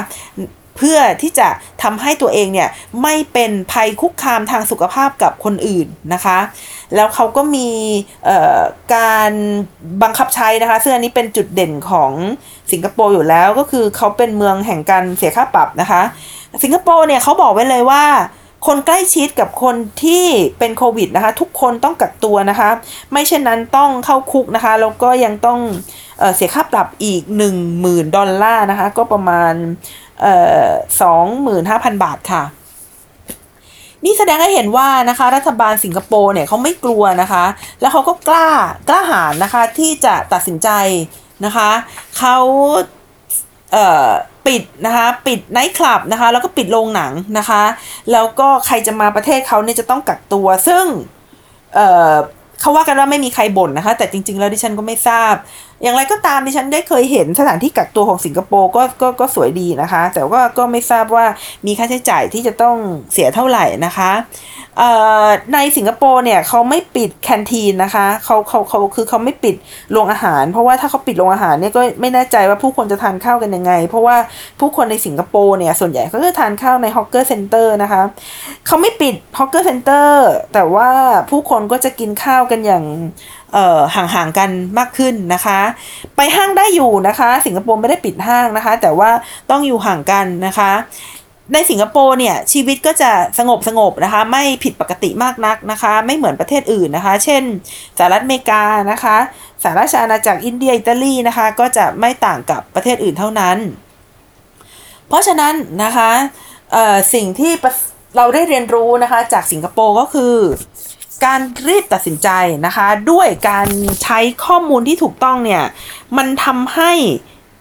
[0.80, 1.48] เพื่อที่จะ
[1.82, 2.68] ทำให้ตัวเองเนี่ย
[3.02, 6.38] ไม่เป็นภัยคุกคามทางสุขภาพกับคนอื่นนะคะ
[6.94, 7.68] แล้วเขาก็มี
[8.94, 9.32] การ
[10.02, 12.12] บังคับใช้นะคะ ซึ่งอันนี้เป็นจุดเด่นของ
[12.72, 16.02] สิงคโปร์อยู่แล้วก็คือเขาเป็นเมืองแห่งการเสียค่าปรับนะคะ
[16.62, 18.04] สิงคโปร์เนี่ยเขาบอกไว้เลยว่า
[18.66, 20.24] คนใกล้ชิดกับคนที่
[20.58, 22.70] เป็นโควิดนะคะ ทุกคนต้องกักตัวนะคะ
[23.12, 25.60] ไม่เช่นนั้นต้องเข้าคุกนะคะ แล้วก็ยังต้อง
[26.18, 27.22] เเสียค่าปรับอีก
[27.68, 29.54] 10,000 ดอลลาร์นะคะ ก็ประมาณ
[31.02, 32.42] สองหมื่นห้าพันบาทค่ะ
[34.04, 37.44] นี่แสดงให้เห็นว่านะคะ รัฐบาลสิงคโปร์เนี่ยเขาไม่กลัวนะคะ
[37.80, 38.48] แล้วเขาก็กล้า
[38.88, 40.68] กล้าหาญนะคะที่จะตัดสินใจ
[41.44, 41.70] นะคะ
[42.18, 42.36] เขา
[43.72, 44.08] เอ่อ
[44.46, 47.62] ปิดนะคะปิดไนท์คลับนะคะแล้วก็ปิดโรงหนังนะคะ
[48.12, 50.84] แล้วก็ใครจะมาประเทศเขาเนี่ยจะต้องกักตัว ซึ่ง
[51.74, 52.14] เอ่อ
[52.60, 55.34] เขาว่ากันว่าไม่มีใครบ่นนะคะ แต่จริง ๆ แล้วดิฉันก็ไม่ทราบ
[55.82, 61.26] อย่างไรก็ตามดิฉันได้เคยเห็นสถานที่กักตัวของสิงคโปร์ก็ก็ก็สวยดีนะคะ แต่ว่าก็ไม่ทราบว่า
[61.66, 62.76] มีค่าใช้จ่ายที่จะต้อง
[63.12, 64.10] เสียเท่าไหร่นะคะ
[65.54, 69.54] ในสิงคโปร์เนี่ยเขาไม่ปิดแคนทีนนะคะเขาเขาเขาคือเขาไม่ปิด
[69.92, 74.16] โรงอาหาร เพราะว่าถ้าเขาปิดโรงอาหารเนี่ยก็ไม่แน่ใจว่าผู้คนจะทานข้าวกันยังไง เพราะว่า
[74.60, 78.02] ผู้คนในสิงคโปร์เนี่ยส่วนใหญ่เขาจะทานข้าวใน hawker center นะคะ
[78.66, 80.90] เขาไม่ปิด hawker center แต่ว่า
[81.30, 82.84] ผู้คนก็จะกินข้าวกันอย่าง
[83.94, 85.60] ห่างๆกันมากขึ้นนะคะ
[86.16, 89.10] ไปห้างได้อยู่นะคะ สิงคโปร์ไม่ได้ปิดห้างนะคะ แต่ว่า
[89.50, 90.72] ต้องอยู่ห่างกันนะคะ
[91.52, 97.42] ในสิงคโปร์เนี่ยชีวิตก็จะสงบสงบนะคะ ไม่ผิดปกติมากนักนะคะ ไม่เหมือนประเทศอื่นนะคะ เช่น
[97.98, 99.16] สหรัฐอเมริกานะคะ
[99.62, 103.56] สหราชอาณาจักรอินเดียอิตาลีนะคะ ก็จะไม่ต่างกับประเทศอื่นเท่านั้น
[105.08, 106.10] เพราะฉะนั้นนะคะ
[107.14, 107.52] สิ่งที่
[108.16, 110.34] เราได้เรียนรู้นะคะจากสิงคโปร์ก็คือ
[111.24, 112.28] การรีบตัดสินใจ
[112.66, 113.68] นะคะ ด้วยการ
[114.02, 115.64] ใช้ข้อมูลที่ถูกต้องเนี่ย
[116.16, 116.92] มันทำให้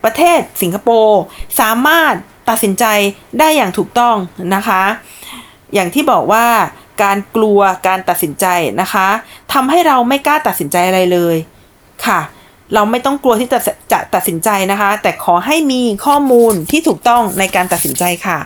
[0.04, 1.22] ประเทศสิงคโปร์
[1.60, 2.14] สามารถ
[2.50, 2.86] ตัดสินใจ
[3.40, 4.16] ได้อย่างถูกต้อง
[4.56, 4.84] นะคะ
[5.74, 6.46] อย่างที่บอกว่า
[7.04, 8.46] การกลัวการตัดสินใจ
[8.82, 9.08] นะคะ
[9.54, 11.36] ทำให้เราไม่กล้าตัดสินใจอะไรเลย
[12.06, 12.20] ค่ะ
[12.74, 13.60] เราไม่ต้องกลัวที่จะ
[13.92, 18.40] จะตัดสินใจนะคะ แต่ขอให้มีข้อมูลที่ถูกต้องในการตัดสินใจค่ะ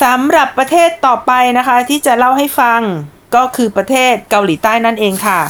[0.00, 2.80] สำหรับประเทศต่อไปนะคะที่จะเล่าให้ฟัง
[3.36, 5.40] ก็คือประเทศเกาหลีใต้นั่นเองค่ะ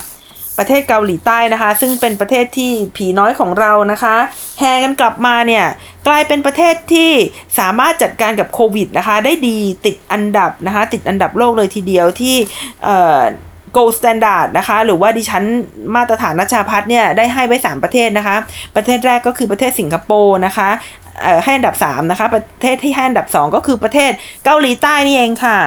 [0.59, 4.17] ประเทศเกาหลีใต้นะคะ ซึ่งเป็นประเทศที่ผีน้อยของเรานะคะ
[4.59, 5.65] แห่กันกลับมาเนี่ย
[6.07, 7.11] กลายเป็นประเทศที่
[7.59, 12.37] สามารถจัดการกับโควิดนะคะได้ดีติดอันดับนะคะติดอันดับโลกเลยทีเดียวที่
[12.85, 13.21] เอ่อ
[13.77, 15.45] gold standard นะคะ หรือว่าดิฉัน
[15.95, 18.37] มาตรฐานนัชาพัฒเนี่ยได้ให้ไว้ 3 ประเทศนะคะ
[18.77, 20.69] ประเทศแรกก็คือประเทศสิงคโปร์นะคะ
[21.45, 24.11] ให้อันดับ 3 นะคะ ประเทศที่ให้อันดับ 2 ก็คือประเทศ
[24.45, 25.61] เกาหลีใต้นี่เองค่ะ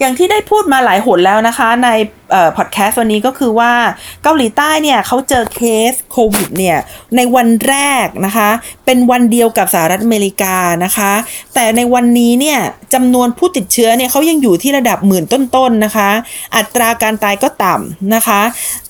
[0.00, 1.88] อย่างที่ได้พูดมาหลายหนแล้วนะคะใน
[2.56, 3.72] พอดแคสต์วันนี้ก็คือว่า
[4.22, 6.78] เกาหลีใต้เนี่ยเขาเจอเคสโควิดเนี่ย
[7.16, 8.50] ในวันแรกนะคะ
[8.84, 11.12] เป็นวันเดียวกับสหรัฐอเมริกานะคะ
[11.54, 12.58] แต่ในวันนี้เนี่ย
[12.94, 16.10] จำนวนผู้ติดเชื้อเนี่ยเขายังอยู่ที่ระดับหมื่นต้นๆนนะคะ
[16.56, 18.40] อัตราการตายก็ต่ำนะคะ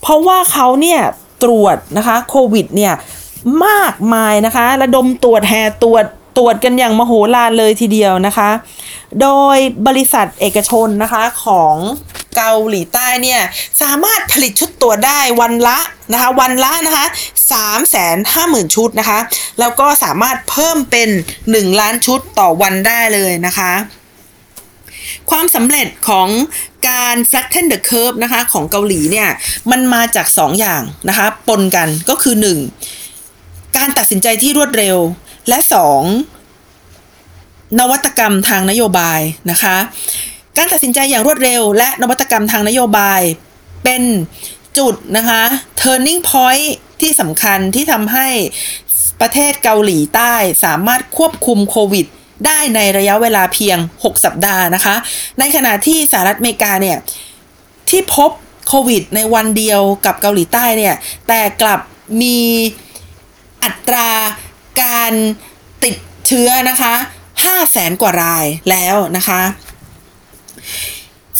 [0.00, 1.00] เพราะว่าเขาเนี่ย
[1.42, 2.92] ตรวจนะคะโควิดเนี่ย
[3.66, 6.04] มากมายนะคะระดมตรวจแห่ตรวจ
[6.38, 8.50] ตรวจกันอย่างมโหฬารเลยทีเดียวนะคะ
[9.22, 11.76] โดยบริษัทเอกชนนะคะของ
[12.36, 13.40] เกาหลีใต้เนี่ย
[13.82, 15.78] สามารถผลิตชุดตรวจได้วันละ
[16.12, 17.06] นะคะวันละนะคะ
[17.52, 19.18] สามแสนห้าหมื่นชุดนะคะ
[19.60, 21.08] แล้วก็สามารถเพิ่มเป็น
[21.44, 23.72] 1 ล้านชุดต่อวันได้เลยนะคะ
[25.30, 26.28] ความสำเร็จของ
[26.88, 29.28] การ flatten the curve นะคะของเกาหลีเนี่ย
[29.70, 33.01] มันมาจาก 2 อย่างนะคะปนกันก็คือ 1.
[33.76, 34.96] การตัดสินใจที่รวดเร็ว
[35.48, 36.02] และสอง
[37.78, 39.20] นวัตกรรมทางนโยบาย
[39.50, 39.76] นะคะ
[40.56, 43.20] การตัดสินใจอย่างรวดเร็ว และนวัตกรรมทางนโยบาย
[43.84, 44.02] เป็น
[44.78, 45.42] จุดนะคะ
[45.80, 46.68] turning point
[47.00, 48.28] ที่สำคัญที่ทำให้
[49.20, 52.06] ประเทศเกาหลีใต้สามารถควบคุมโควิด
[52.46, 54.94] ได้ในระยะเวลาเพียง 6 สัปดาห์นะคะ
[55.38, 56.98] ในขณะที่สหรัฐอเมริกาเนี่ย
[57.90, 58.30] ที่พบ
[58.68, 60.94] โควิดในวันเดียวกับเกาหลีใต้เนี่ย
[61.28, 61.80] แต่กลับ
[62.22, 62.38] มี
[63.64, 64.10] อัตรา
[64.82, 65.12] การ
[65.84, 65.96] ติด
[66.26, 66.94] เชื้อนะคะ
[67.34, 69.40] 5แสนกว่ารายแล้วนะคะ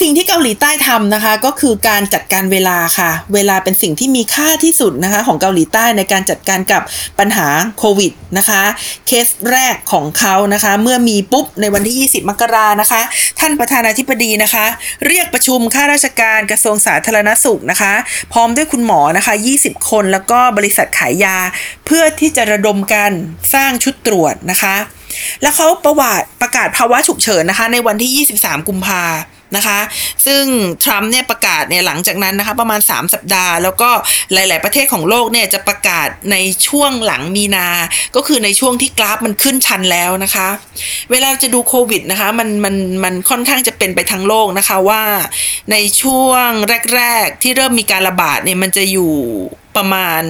[0.01, 6.83] สิ่งที่เกาหลีใต้ทำนะคะ ก็คือการจัดการเวลาค่ะ เวลาเป็นสิ่งที่มีค่าที่สุดนะคะ ของเกาหลีใต้ในการจัดการกับ
[7.19, 8.63] ปัญหาโควิดนะคะ
[9.07, 13.03] เคสแรกของเขานะคะ เมื่อมีปุ๊บในวันที่ 20 มกรานะคะ
[13.41, 14.67] ท่านประธานาธิบดีนะคะ
[15.07, 17.95] เรียกประชุมข้าราชการกระทรวงสาธารณสุขนะคะ
[18.33, 21.37] พร้อมด้วยคุณหมอนะคะ 20 คนแล้วก็บริษัทขายยา
[21.87, 23.11] เพื่อที่จะระดมกัน
[23.55, 24.77] สร้างชุดตรวจนะคะ
[25.43, 29.13] แล้วเขาประวัติประกาศภาวะฉุกเฉินนะคะ ในวันที่ 23 กุมภาน
[29.57, 29.79] นะคะ
[30.27, 30.45] ซึ่ง
[30.85, 33.91] ทรัมป์เนี่ยประกาศเนี่ยหลังจากนั้นนะคะประมาณ 3 สัปดาห์ แล้วก็
[34.33, 36.37] หลาย ๆ ประเทศของโลกเนี่ยจะประกาศใน
[36.69, 37.69] ช่วงหลังมีนา
[38.17, 40.49] ก็คือในช่วงที่กราฟมันขึ้นชันแล้วนะคะ
[41.11, 42.75] เวลาจะดูโควิดนะคะมันมัน
[43.05, 45.03] มันค่อนข้างจะเป็นไปทั้งโลกนะคะว่า
[45.73, 46.49] ในช่วง
[46.97, 49.13] แรก ๆ ที่เริ่มมีการระบาดเนี่ยมันจะอยู่
[49.77, 50.23] ประมาณ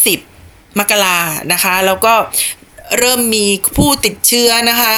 [0.00, 1.18] 20มกรา
[1.52, 2.14] นะคะ แล้วก็
[2.98, 4.94] เริ่มมีผู้ติดเชื้อนะคะ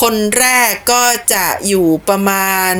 [0.00, 2.74] คนแรกก็จะอยู่ประมาณ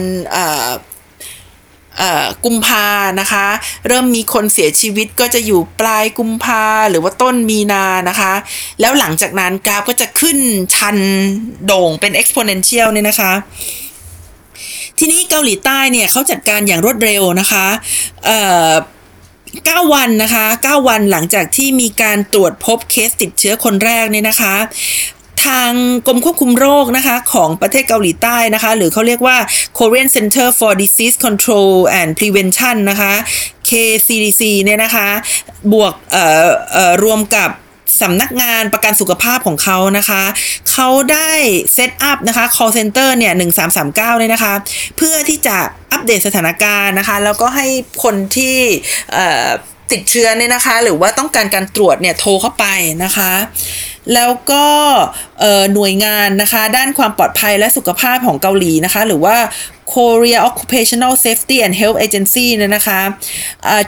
[2.44, 2.88] กุมภา
[3.20, 3.46] นะคะ
[3.88, 8.32] เริ่มมีคนเสียชีวิตก็จะอยู่ปลายกุมภาหรือว่าต้นมีนานะคะ
[8.80, 10.38] แล้วหลังจากนั้นกราฟก็จะขึ้น
[10.74, 10.96] ชัน
[11.66, 13.32] โด่งเป็น exponential เนี่ยนะคะ
[14.98, 17.66] ทีนี้เกาหลีใต้เนี่ยเขาจัดการอย่างรวดเร็วนะคะ
[19.62, 24.55] 9 วันนะคะ 9 วันหลังจากที่มีการตรวจพบเคสติดเชื้อคนแรกเนี่ยนะคะ
[25.46, 25.72] ทาง
[26.07, 29.36] กรมควบคุมโรคนะคะของประเทศเกาหลีใต้นะคะ หรือเขาเรียกว่า
[29.78, 33.12] Korean Center for Disease Control and Prevention นะคะ
[33.68, 35.09] KCDC เนี่ยนะคะ
[35.72, 37.50] บวกเอ่อเอ่อรวมกับ
[38.03, 40.22] สำนักงานประกันสุขภาพของเขานะคะ
[40.72, 41.30] เขาได้
[41.74, 43.32] เซตอัพนะคะ call center เนี่ย
[43.76, 44.53] 1339เลยนะคะ
[44.97, 45.57] เพื่อที่จะ
[45.92, 47.66] อัปเดตสถานการณ์นะคะ แล้วก็ให้
[48.05, 48.57] คนที่
[49.92, 52.66] ติดเชื้อเนี่ยนะคะ หรือว่าต้องการการตรวจเนี่ยโทรเข้าไป
[53.05, 53.32] นะคะ
[54.14, 54.66] แล้วก็
[55.74, 59.36] หน่วยงานนะคะ ด้านความปลอดภัยและสุขภาพของเกาหลีนะคะ หรือว่า
[59.92, 63.01] Korea Occupational Safety and Health Agency เนี่ยนะคะ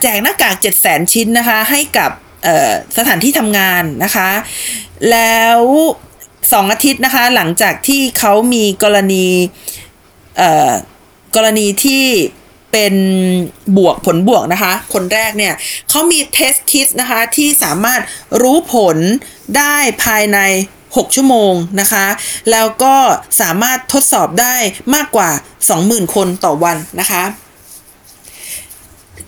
[0.02, 0.54] แจกหน้ากาก
[0.84, 2.10] 700,000 ชิ้นนะคะ ให้กับ
[2.96, 4.30] สถานที่ทำงานนะคะ
[5.10, 5.60] แล้ว
[6.52, 9.26] สองอาทิตย์นะคะ หลังจากที่เขามีกรณี
[11.36, 12.04] กรณีที่
[12.72, 12.94] เป็น
[13.76, 15.54] บวกผลบวกนะคะ คนแรกเนี่ย
[15.90, 18.00] เขามีเทสคิดนะคะ ที่สามารถ
[18.42, 18.96] รู้ผล
[19.56, 20.38] ได้ภายใน
[20.80, 22.06] 6 ชั่วโมงนะคะ
[22.50, 22.94] แล้วก็
[23.40, 24.56] สามารถทดสอบได้
[24.94, 25.30] มากกว่า
[25.72, 27.22] 20,000 คนต่อวันนะคะ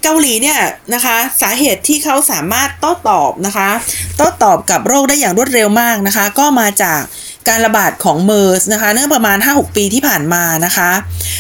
[0.09, 0.61] กาหลีเนี่ย
[0.95, 3.69] นะคะสาเหตุที่เขาสามารถโต้ตอบนะคะ
[4.17, 7.01] โต้ตอบกับโรคได้อย่างรวดเร็วมากนะคะ ก็มาจาก
[7.49, 10.91] การระบาดของเมอร์สนะคะเนื่องประมาณ 5-6 ปีที่ผ่านมานะคะ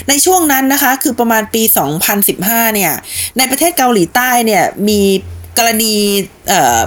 [0.08, 1.62] ในช่วงนั้นนะคะคือประมาณปี
[2.18, 2.92] 2015 เนี่ย
[3.38, 5.00] ในประเทศเกาหลีใต้เนี่ยมี
[5.58, 5.94] กรณี
[6.48, 6.80] เอ่อ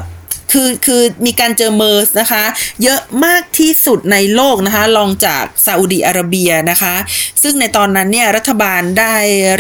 [0.52, 2.44] คือคือมีการเจอเมอร์สนะคะ
[2.84, 6.96] เยอะมากที่สุดในโลกนะคะรองจากซาอุดีอาระเบียนะคะ
[7.44, 9.16] ซึ่งในตอนนั้นเนี่ยรัฐบาลได้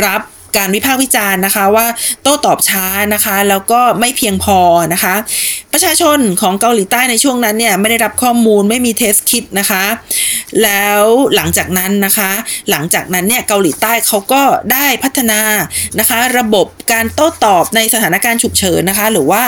[0.05, 0.21] รับ
[0.57, 1.87] การวิพากษ์วิจารณ์นะคะว่า
[2.21, 4.59] โต้ตอบช้านะคะแล้วก็ไม่เพียงพอ
[4.93, 5.15] นะคะ
[5.73, 9.83] ประชาชนของเกาหลีใต้ในช่วงนั้นเนี่ยไม่ได้รับข้อมูลไม่มีเทสคิดนะคะ
[10.63, 11.01] แล้ว
[11.35, 12.31] หลังจากนั้นนะคะ
[12.71, 15.41] หลังจากนั้นเนี่ยเกาหลีใต้เขาก็ได้พัฒนา
[15.99, 19.43] นะคะ ระบบการโต้ตอบในสถานการณ์ฉุกเฉินนะคะ หรือว่า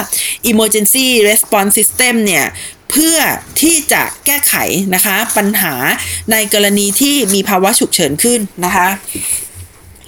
[0.52, 2.46] emergency response system เนี่ย
[2.92, 3.20] เพื่อ
[3.62, 4.56] ที่จะแก้ไข
[4.96, 5.74] นะคะปัญหา
[6.32, 8.88] ในกรณีที่มีภาวะฉุกเฉินขึ้นนะคะ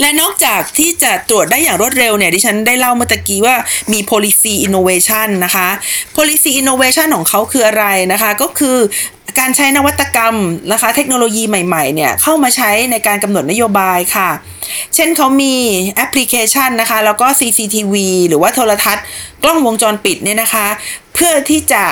[0.01, 3.55] และนอกจากที่จะตรวจได้อย่างรวดเร็วเนี่ยดิฉันได้เล่าเมื่อกี้ว่า
[3.91, 5.67] มี policy innovation นะคะ
[6.15, 8.77] policy innovation ของเขาคืออะไรนะคะ ก็คือ
[9.39, 10.35] การใช้นวัตกรรม
[10.71, 14.29] นะคะ เทคโนโลยีใหม่ๆเนี่ยเข้ามาใช้ในการกำหนดนโยบายค่ะ
[14.95, 15.53] เช่นเขามี
[15.95, 17.93] แอปพลิเคชันนะคะ แล้วก็ CCTV
[18.27, 19.05] หรือว่าโทรทัศน์
[19.43, 20.67] กล้องวงจรปิดเนี่ยนะคะ
[21.13, 21.83] เพื่อที่จะ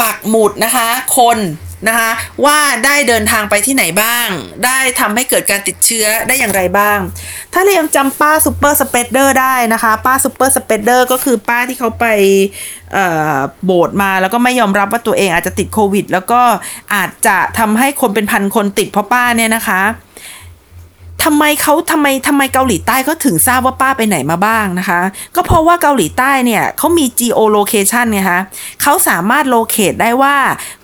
[0.00, 0.88] ปักหมุดนะคะ
[1.18, 1.38] คน
[1.88, 2.10] นะคะ
[2.44, 4.28] ว่าได้เดินทางไปที่ไหนบ้าง
[4.64, 6.98] ได้ทำให้เกิดการติดเชื้อได้อย่างไรบ้าง
[7.52, 12.06] ถ้าเรายังจำป้า super spreader ได้นะคะป้า super spreader ก็คือป้าที่เขาไป
[13.64, 16.40] โบสถ์มาแล้วก็ไม่ยอมรับว่าตัวเองอาจจะติดโควิด แล้วก็
[16.94, 19.82] อาจจะทำให้คนเป็นพันคนติดเพราะป้าเนี่ยนะคะ
[21.24, 25.00] ทำไมเขาทำไมทำไมเกาหลีใต้เขาถึงทราบว่าป้าไปไหนมาบ้างนะคะ
[25.34, 28.40] ก็เพราะว่าเกาหลีใต้เนี่ยเขามี geolocation ไงคะ
[28.82, 30.36] เขาสามารถ locate ได้ว่า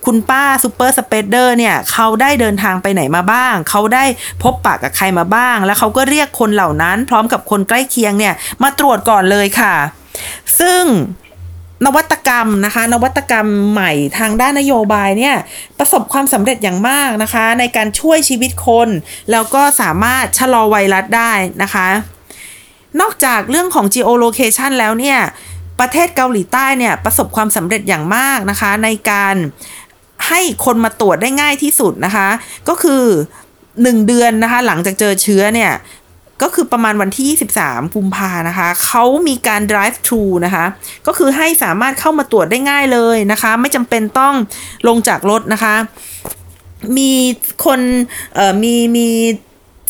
[0.05, 4.05] คุณป้า super spreader เนี่ยเขาได้เดินทางไปไหนมาบ้าง เขาได้
[4.43, 8.33] พบปะกับใครมาบ้าง แล้วเขาก็เรียกคนเหล่านั้น พร้อมกับคนใกล้เคียงเนี่ย
[8.63, 9.75] มาตรวจก่อนเลยค่ะ
[10.59, 10.83] ซึ่ง
[11.85, 15.35] นวัตกรรมนะคะ นวัตกรรมใหม่ทางด้านนโยบายเนี่ย
[15.79, 18.89] ประสบความสำเร็จอย่างมากนะคะ ในการช่วยชีวิตคน
[19.31, 21.31] แล้วก็สามารถชะลอไวรัสได้
[21.63, 21.87] นะคะ
[23.01, 25.19] นอกจากเรื่องของ geolocation แล้วเนี่ย
[25.79, 29.35] ประเทศเกาหลีใต้เนี่ยประสบความสำเร็จอย่างมากนะคะ ในการ
[30.27, 32.27] ให้คนมาตรวจได้ง่ายที่สุดนะคะ
[32.67, 33.03] ก็คือ
[33.55, 35.71] 1 เดือนนะคะ หลังจากเจอเชื้อเนี่ย
[36.41, 40.65] ก็คือประมาณวันที่ 23 กุมภานะคะ เขามีการ drive thru นะคะ
[41.07, 44.35] ก็คือให้สามารถเข้ามาตรวจได้ง่ายเลยนะคะ ไม่จำเป็นต้อง
[44.87, 45.75] ลงจากรถนะคะ
[46.97, 47.11] มี
[47.65, 47.79] คน
[48.35, 49.07] เอ่อมีมี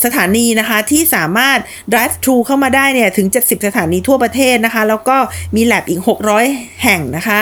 [0.05, 1.57] สถานีนะคะที่สามารถ
[1.91, 5.17] drive thru เข้ามาได้เนี่ยถึง 70 สถานีทั่วประเทศนะคะ แล้วก็
[5.55, 6.01] มี lab อีก
[6.41, 7.41] 600 แห่งนะคะ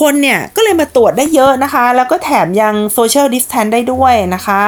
[0.00, 4.62] คนเนี่ยก็เลยมาตรวจได้เยอะนะคะ แล้วก็แถมยัง social distance ได้ด้วยนะคะ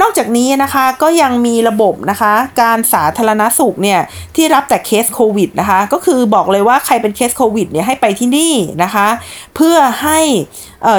[0.00, 2.32] นอกจากนี้นะคะก็ยังมีระบบนะคะ
[2.62, 4.00] การสาธารณสุขเนี่ย
[4.36, 9.08] ที่รับแต่เคสโควิดนะคะก็คือบอกเลยว่าใครเป็นเคสโควิดเนี่ยให้ไปที่นี่นะคะ
[9.56, 10.20] เพื่อให้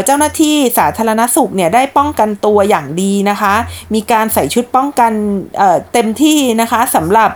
[0.05, 3.53] เจ้าหน้าที่สาธารณสุขเนี่ยได้ป้องกันตัวอย่างดีนะคะ
[3.93, 5.11] มีการใส่ชุดป้องกัน
[5.57, 7.29] เเต็มที่นะคะสำหรับ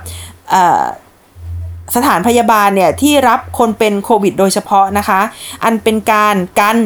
[1.95, 5.21] สถานพยาบาลเนี่ยที่รับคนเป็นโควิดโดยเฉพาะนะคะ
[5.63, 6.79] อันเป็นการกัน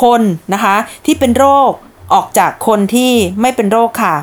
[0.00, 0.22] คน
[0.54, 1.72] นะคะที่เป็นโรค
[2.14, 4.16] ออกจากคนที่ไม่เป็นโรคค่ะ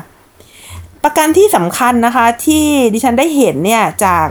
[1.02, 4.26] ประการที่สำคัญนะคะที่ดิฉันได้เห็นเนี่ยจาก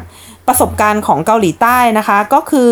[0.47, 2.71] ประสบการณ์ของเกาหลีใต้นะคะ ก็คือ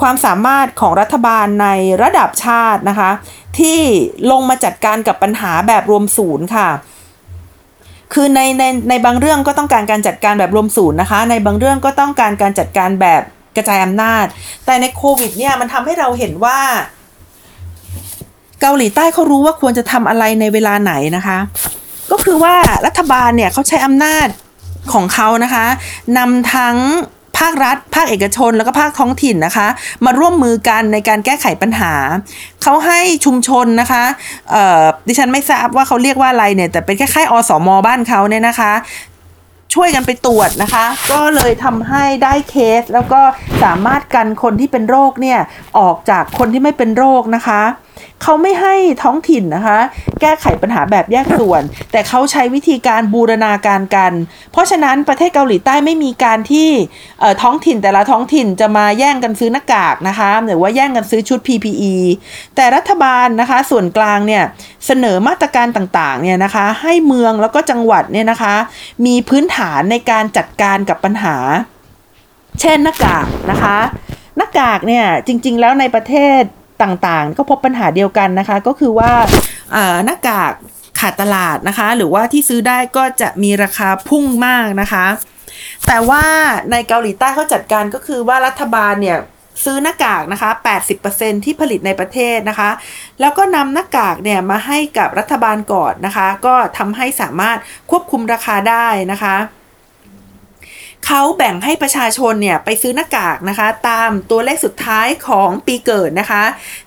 [0.00, 1.68] ความสามารถของรัฐบาลใน
[2.02, 3.10] ระดับชาตินะคะ
[3.58, 3.80] ที่
[4.30, 6.68] ลงมาจัดการกับปัญหาแบบรวมศูนย์ค่ะ
[8.12, 13.22] คือในในในบางเรื่องก็ต้องการการจัดการแบบรวมศูนย์นะคะ ในบางเรื่องก็ต้องการการจัดการแบบ
[13.56, 14.26] กระจายอำนาจ
[14.64, 16.58] แต่ในโควิดเนี่ยมันทำให้เราเห็นว่า
[18.66, 21.38] เกาหลีใต้เขารู้ว่าควรจะทำอะไรในเวลาไหนนะคะ
[22.10, 22.54] ก็คือว่า
[22.86, 24.26] รัฐบาลเนี่ยเขาใช้อำนาจ
[24.92, 25.66] ของเขานะคะ
[26.18, 26.76] นำทั้ง
[27.38, 29.68] ภาครัฐ ภาคเอกชน แล้วก็ภาคท้องถิ่นนะคะ
[30.04, 31.94] มาร่วมมือกันในการแก้ไขปัญหา
[32.62, 34.04] เขาให้ชุมชนนะคะ
[35.06, 38.72] ดิฉันไม่ทราบว่าเขาเรียกว่าอะไรเนี่ย แต่เป็นแคล้ายอสมอบ้านเขาเนี่ยนะคะ
[39.74, 43.20] ช่วยกันไปตรวจนะคะ ก็เลยทำให้ได้เคส แล้วก็
[43.64, 45.40] สามารถกันคนที่เป็นโรคเนี่ย
[45.78, 47.62] ออกจากคนที่ไม่เป็นโรคนะคะ
[48.22, 49.78] เขาไม่ให้ท้องถิ่นนะคะ
[50.20, 54.12] แก้ไขปัญหาแบบแยกส่วน แต่เขาใช้วิธีการบูรณาการกัน
[54.52, 56.68] เพราะฉะนั้นประเทศเกาหลีใต้ไม่มีการที่
[57.42, 61.94] ท้องถิ่นแต่ละท้องถิ่นจะมาแย่งกันซื้อหน้ากากนะคะ หรือว่าแย่งกันซื้อชุด PPE
[62.56, 64.44] แต่รัฐบาลนะคะส่วนกลางเนี่ย
[64.86, 68.54] เสนอมาตรการต่างๆเนี่ยนะคะ ให้เมืองแล้วก็จังหวัดเนี่ยนะคะ
[69.06, 71.36] มีพื้นฐานในการจัดการกับปัญหา
[72.60, 73.78] เช่นหน้ากากนะคะ
[74.36, 76.42] หน้ากากเนี่ยจริง ๆ แล้วในประเทศ
[76.82, 79.12] ต่างๆ ก็พบปัญหาเดียวกันนะคะ ก็คือว่า
[80.04, 80.52] หน้ากาก
[81.00, 85.06] ขาดตลาดนะคะ หรือว่าที่ซื้อได้ก็จะมีราคาพุ่งมากนะคะ
[85.86, 86.24] แต่ว่า
[86.70, 89.18] ในเกาหลีใต้เขาจัดการก็คือว่ารัฐบาลเนี่ย
[89.64, 90.50] ซื้อหน้ากากนะคะ
[90.96, 92.70] 80%ที่ผลิตในประเทศนะคะ
[93.20, 97.58] แล้วก็นำหน้ากากเนี่ยมาให้กับรัฐบาลก่อนนะคะ ก็ทำให้สามารถ
[97.90, 99.36] ควบคุมราคาได้นะคะ
[101.06, 106.42] เขาแบ่งให้ประชาชนเนี่ยไปซื้อหน้ากากนะคะ ตามตัวเลขสุดท้ายของปีเกิดนะคะ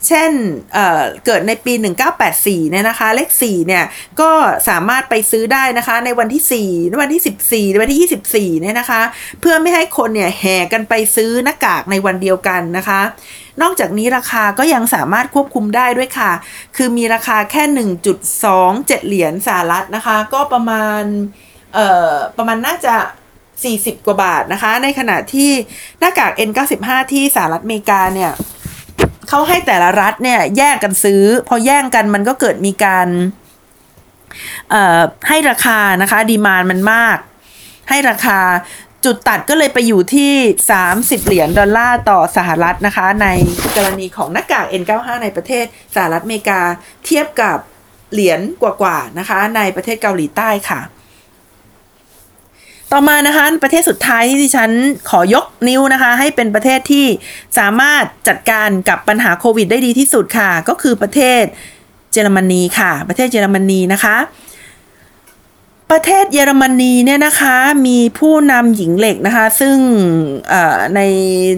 [0.07, 0.31] เช่น
[0.73, 1.73] เเกิดในปี
[2.21, 3.83] 1984 เนี่ยนะคะ เลข 4 เนี่ย
[4.21, 4.31] ก็
[4.69, 9.01] สามารถไปซื้อได้นะคะ ในวันที่ 4 ในวันที่ 14 ในวันที่ 24 เนี่ยนะคะ
[9.41, 13.01] เพื่อไม่ให้คนเนี่ยแห่กันไปซื้อหน้ากากในวันเดียวกันนะคะ
[13.61, 16.31] นอกจากนี้ราคาก็ยังสามารถควบคุมได้ด้วยค่ะ
[16.75, 17.63] คือมีราคาแค่
[18.35, 21.03] 1.27 เหรียญสหรัฐนะคะ ก็ประมาณ
[21.73, 22.95] เอ่อ ประมาณน่าจะ
[23.65, 25.51] 40 กว่าบาทนะคะ ในขณะที่
[25.99, 28.31] หน้ากาก N95 ที่สหรัฐอเมริกาเนี่ย
[29.29, 33.07] เขาให้แต่ละรัฐเนี่ยแยกกันซื้อ พอแย่งกันมันก็เกิดมีการ
[35.27, 37.17] ให้ราคานะคะดีมานมันมาก
[37.89, 38.39] ให้ราคา
[39.05, 40.33] จุดตัดก็เลยไปอยู่ที่
[40.79, 43.27] 30 เหรียญดอลลาร์ต่อสหรัฐนะคะ ใน
[43.75, 46.61] กรณีของหน้ากาก N95 ในประเทศสหรัฐอเมริกา
[47.05, 47.57] เทียบกับ
[48.11, 50.81] เหรียญกว่าๆนะคะ ในประเทศเกาหลีใต้ค่ะ
[52.91, 54.71] ต่อมานะคะประเทศสุดท้ายที่ดิฉัน
[55.09, 57.05] ขอยกนิ้วนะคะ ให้เป็นประเทศที่
[57.57, 61.43] สามารถจัดการกับปัญหาโควิดได้ดีที่สุดค่ะ ก็คือประเทศ
[62.13, 64.17] เยอรมนีค่ะ ประเทศเยอรมนีนะคะ
[65.91, 67.55] ประเทศเยอรมนีเนี่ยนะคะ
[67.87, 69.77] มีผู้นำหญิงเหล็กนะคะ ซึ่ง
[70.95, 71.01] ใน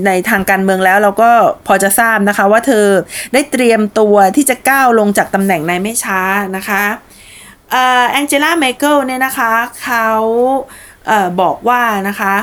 [0.06, 1.32] ในทางการเมืองแล้วเราก็
[1.68, 2.86] พอจะทราบนะคะ ว่าเธอ
[3.34, 6.22] ได้เตรียมตัวที่จะก้าวลงจากตำแหน่งในไม่ช้า
[6.56, 6.84] นะคะ
[7.72, 9.52] เอ่อแองเจล่าเมเกิลเนี่ยนะคะ
[9.84, 10.08] เขา
[10.89, 12.34] เออบอกว่านะคะ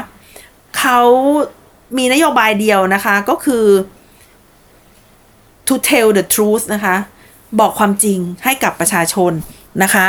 [0.79, 1.01] เขา
[1.97, 3.67] มีนโยบายเดียวนะคะก็คือ
[5.67, 6.97] to tell the truth นะคะ
[7.61, 9.33] บอกความจริงให้กับประชาชน
[9.83, 10.09] นะคะ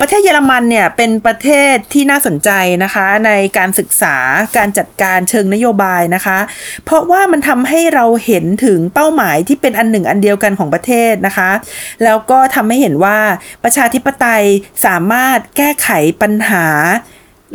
[0.00, 2.50] ประเทศเยอรมันเนี่ยเป็นประเทศที่น่าสนใจ
[2.84, 4.16] นะคะในการศึกษา
[4.56, 6.38] การจัดการเชิงนโยบายนะคะ
[6.84, 11.50] เพราะว่ามันทำให้เราเห็นถึงเป้าหมายที่เป็นอันหนึ่งอันเดียวกันของประเทศนะคะ
[12.04, 13.18] แล้วก็ทำให้เห็นว่า
[13.64, 14.44] ประชาธิปไตย
[14.86, 15.88] สามารถแก้ไข
[16.22, 16.66] ปัญหา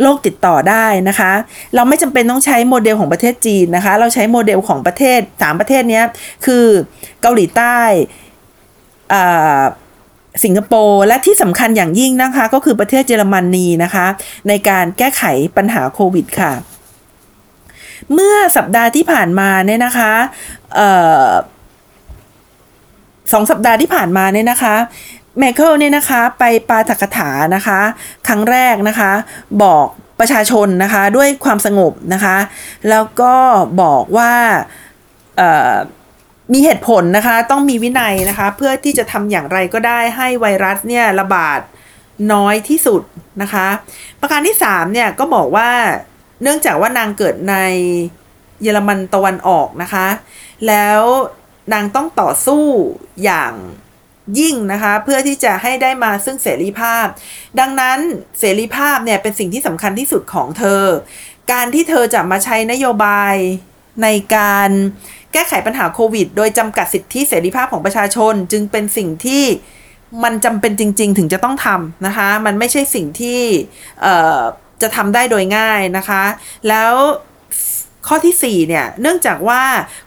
[0.02, 1.32] โรคติดต่อได้นะคะ
[1.76, 6.02] เราไม่จำเป็นต้องใช้โมเดลของประเทศจีนนะคะ เราใช้โมเดลของประเทศสามประเทศนี้
[6.45, 6.66] คือ
[7.22, 7.80] เกาหลีใต้
[10.43, 14.06] สิงคโปร์และที่สำคัญอย่างยิ่งนะคะ ก็คือประเทศเยอรมนีนะคะ
[14.47, 15.24] ในการแก้ไข
[15.58, 16.54] ปัญหาโควิดค่ะ
[18.14, 20.12] เมื่อสัปดาห์ที่ผ่านมาเนี่ยนะคะ
[20.80, 20.82] อ
[21.30, 21.32] อ
[23.34, 24.76] สองสัปดาห์ที่ผ่านมาเนี่ยนะคะ
[25.40, 27.80] เมเคิลเนี่ยนะคะไปปาฐกถานะคะ
[28.28, 29.12] ครั้งแรกนะคะ
[29.64, 29.88] บอก
[30.20, 32.38] ประชาชนนะคะด้วยความสงบนะคะ
[32.90, 33.34] แล้วก็
[33.82, 34.34] บอกว่า
[36.54, 41.60] มีเหตุผลนะคะ ต้องมีวินัยนะคะ เพื่อที่จะทำอย่างไรก็ได้ให้ไวรัสเนี่ยระบาด
[42.34, 43.02] น้อยที่สุด
[43.42, 43.68] นะคะ
[44.22, 45.70] ประการที่3เนี่ยก็บอกว่า
[46.42, 47.56] เนื่องจากว่านางเกิดใน
[48.62, 50.08] เยอรมันตะวันออกนะคะ
[50.68, 51.02] แล้ว
[51.74, 52.64] นางต้องต่อสู้
[53.24, 53.54] อย่าง
[54.40, 57.06] ยิ่งนะคะ เพื่อที่จะให้ได้มาซึ่งเสรีภาพ
[57.60, 58.00] ดังนั้น
[58.40, 60.84] เสรีภาพเนี่ยเป็นสิ่งที่สำคัญที่สุดของเธอ
[61.52, 63.36] การที่เธอจะมาใช้นโยบาย
[64.04, 64.70] ในการ
[65.34, 69.44] แก้ไขปัญหาโควิด โดยจำกัดสิทธิเสรีภาพของประชาชน จึงเป็นสิ่งที่
[70.24, 73.42] มันจำเป็นจริง ๆ ถึงจะต้องทำนะคะ มันไม่ใช่สิ่งที่
[74.82, 76.24] จะทำได้โดยง่ายนะคะ
[76.68, 76.94] แล้ว
[78.08, 79.62] ข้อที่4เนี่ย เนื่องจากว่า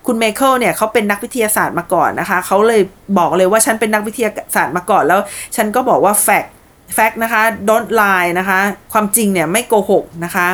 [0.06, 2.82] คุณเมเคิลเนี่ยเขาเป็นนักวิทยาศาสตร์มาก่อนนะคะ เขาเลย
[3.18, 5.20] บอกเลยว่าฉันเป็นนักวิทยาศาสตร์มาก่อน แล้ว
[5.56, 6.50] ฉันก็บอกว่า fact
[6.96, 8.60] fact นะคะ don't lie นะคะ
[8.92, 10.48] ความจริงเนี่ยไม่โกหกนะคะ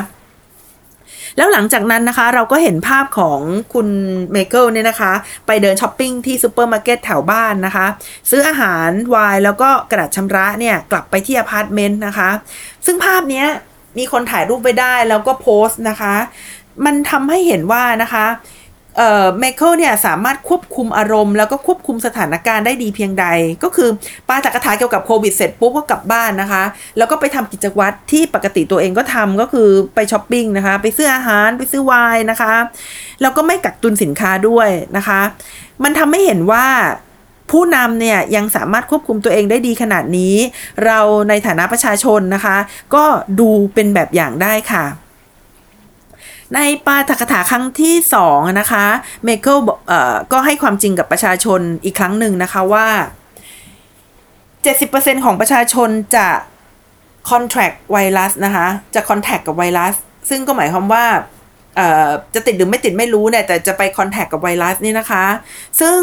[1.37, 3.41] แล้วหลังจากนั้นนะคะเราก็เห็นภาพของ
[3.75, 3.89] คุณ
[4.33, 5.13] เมเคิลเนี่ยนะคะ
[5.47, 7.87] ไปเดินช้อปปิ้งที่ซูเปอร์มาร์เก็ตแถวบ้านนะคะ
[8.31, 12.31] ซื้ออาหารไวน์แล้วก็กระดาษชำระเนี่ย กลับไปที่อพาร์ตเมนต์นะคะ
[12.87, 13.45] ซึ่งภาพนี้
[13.99, 16.15] มีคนถ่ายรูปไปได้แล้วก็โพสต์นะคะ
[16.85, 18.27] มันทำให้เห็นว่านะคะ
[18.97, 23.27] เอ่อเมเคิลเนี่ยสามารถควบคุมอารมณ์แล้วก็ควบคุมสถานการณ์ได้ดีเพียงใด
[23.63, 23.89] ก็คือ
[24.29, 26.63] ปาจากกระถาเกี่ยวกับโควิดเสร็จปุ๊บก็กลับบ้านนะคะ
[26.99, 32.55] แล้วก็ไปทำกิจวัตรที่ปกติตัวเองก็ทำก็คือไปช้อปปิ้งนะคะ ไปซื้ออาหารไปซื้อไวน์นะคะ
[33.21, 35.21] แล้วก็ไม่กักตุนสินค้าด้วยนะคะ
[35.85, 36.67] มันทำให้เห็นว่า
[37.51, 40.35] ผู้นำเนี่ยยังสามารถควบคุมตัวเองได้ดีขนาดนี้
[40.85, 40.99] เรา
[41.29, 42.57] ในฐานะประชาชนนะคะ
[42.95, 43.05] ก็
[43.41, 44.85] ดูเป็นแบบอย่างได้ค่ะ
[46.55, 48.85] ในปาฐกถาครั้งที่สองนะคะ
[49.25, 49.59] เมเคิล
[50.33, 52.87] ก็ให้ความจริงกับประชาชนอีกครั้งหนึ่งนะคะว่า
[54.05, 56.29] 70%ของประชาชนจะ
[57.31, 59.95] คอนแทคไวรัสนะคะ จะคอนแทคกับไวรัส
[60.29, 61.05] ซึ่งก็หมายความว่า
[62.35, 65.25] จะติดหรือไม่ติดไม่รู้เนี่ย แต่จะไป contact กับไวรัสนี่นะคะ
[65.81, 66.01] ซึ่ง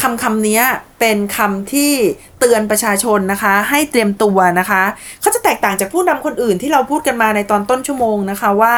[0.00, 0.60] คำคำนี้
[1.00, 1.92] เป็นคำที่
[2.40, 4.82] เตือนประชาชนนะคะ ให้เตรียมตัวนะคะ
[5.20, 8.74] เขาจะแตกต่างจากผู้นำคนอื่นที่เราพูดกันมาในตอนต้นชั่วโมงนะคะว่า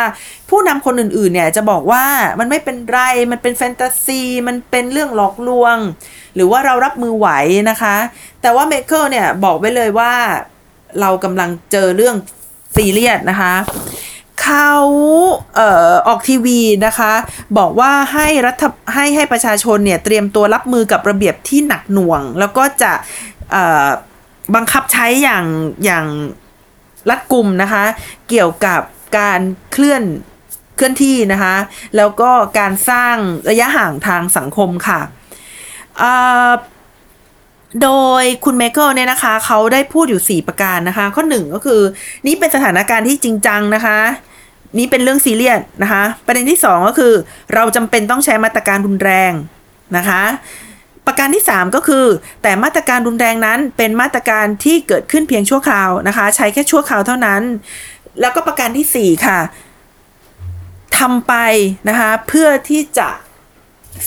[0.50, 2.04] ผู้นำคนอื่นๆเนี่ยจะบอกว่า
[2.40, 3.00] มันไม่เป็นไร
[3.32, 5.76] มันเป็นแฟนตาซี มันเป็นเรื่องหลอกลวง
[6.34, 7.28] หรือว่าเรารับมือไหว
[7.70, 7.96] นะคะ
[8.42, 10.12] แต่ว่าเมเคิลเนี่ยบอกไว้เลยว่า
[11.00, 12.16] เรากำลังเจอเรื่อง
[12.76, 13.54] ซีเรียสนะคะ
[14.42, 14.70] เขา
[15.56, 17.12] เอ่อออกทีวีนะคะ
[17.58, 18.64] บอกว่าให้รัฐ
[18.94, 22.92] ให้ให้ประชาชนเนี่ยเตรียมตัวรับมือกับระเบียบที่หนักหน่วง แล้วก็จะ
[23.50, 23.88] เอ่อ
[24.54, 25.44] บังคับใช้อย่าง
[25.84, 26.06] อย่าง
[27.10, 27.84] รัดกุมนะคะ
[28.28, 28.80] เกี่ยวกับ
[29.18, 29.40] การ
[29.72, 30.02] เคลื่อน
[30.76, 31.54] เคลื่อนที่นะคะ
[31.96, 33.16] แล้วก็การสร้าง
[33.50, 35.00] ระยะห่างทางสังคมค่ะ
[35.98, 36.12] เอ่
[36.48, 36.50] อ
[37.82, 41.80] โดยคุณเมเคิลเนี่ยนะคะ เขาได้พูดอยู่ 4 ประการนะคะ ข้อ 1 ก็คือ
[42.26, 43.98] นี่เป็นสถานการณ์ที่จริงจังนะคะ
[44.78, 47.12] นี่เป็นเรื่องซีเรียสนะคะ ประเด็นที่ 2 ก็คือ
[47.54, 49.32] เราจำเป็นต้องใช้มาตรการรุนแรง
[49.96, 50.22] นะคะ
[51.06, 52.04] ประการที่ 3 ก็คือ
[52.42, 57.42] แต่มาตรการรุนแรงนั้นเป็นมาตรการที่เกิดขึ้นเพียงชั่วคราวนะคะ ใช้แค่ชั่วคราวเท่านั้น
[58.20, 59.40] แล้วก็ประการทีสี่4 ค่ะ
[60.98, 61.34] ทำไป
[61.88, 63.08] นะคะเพื่อที่จะ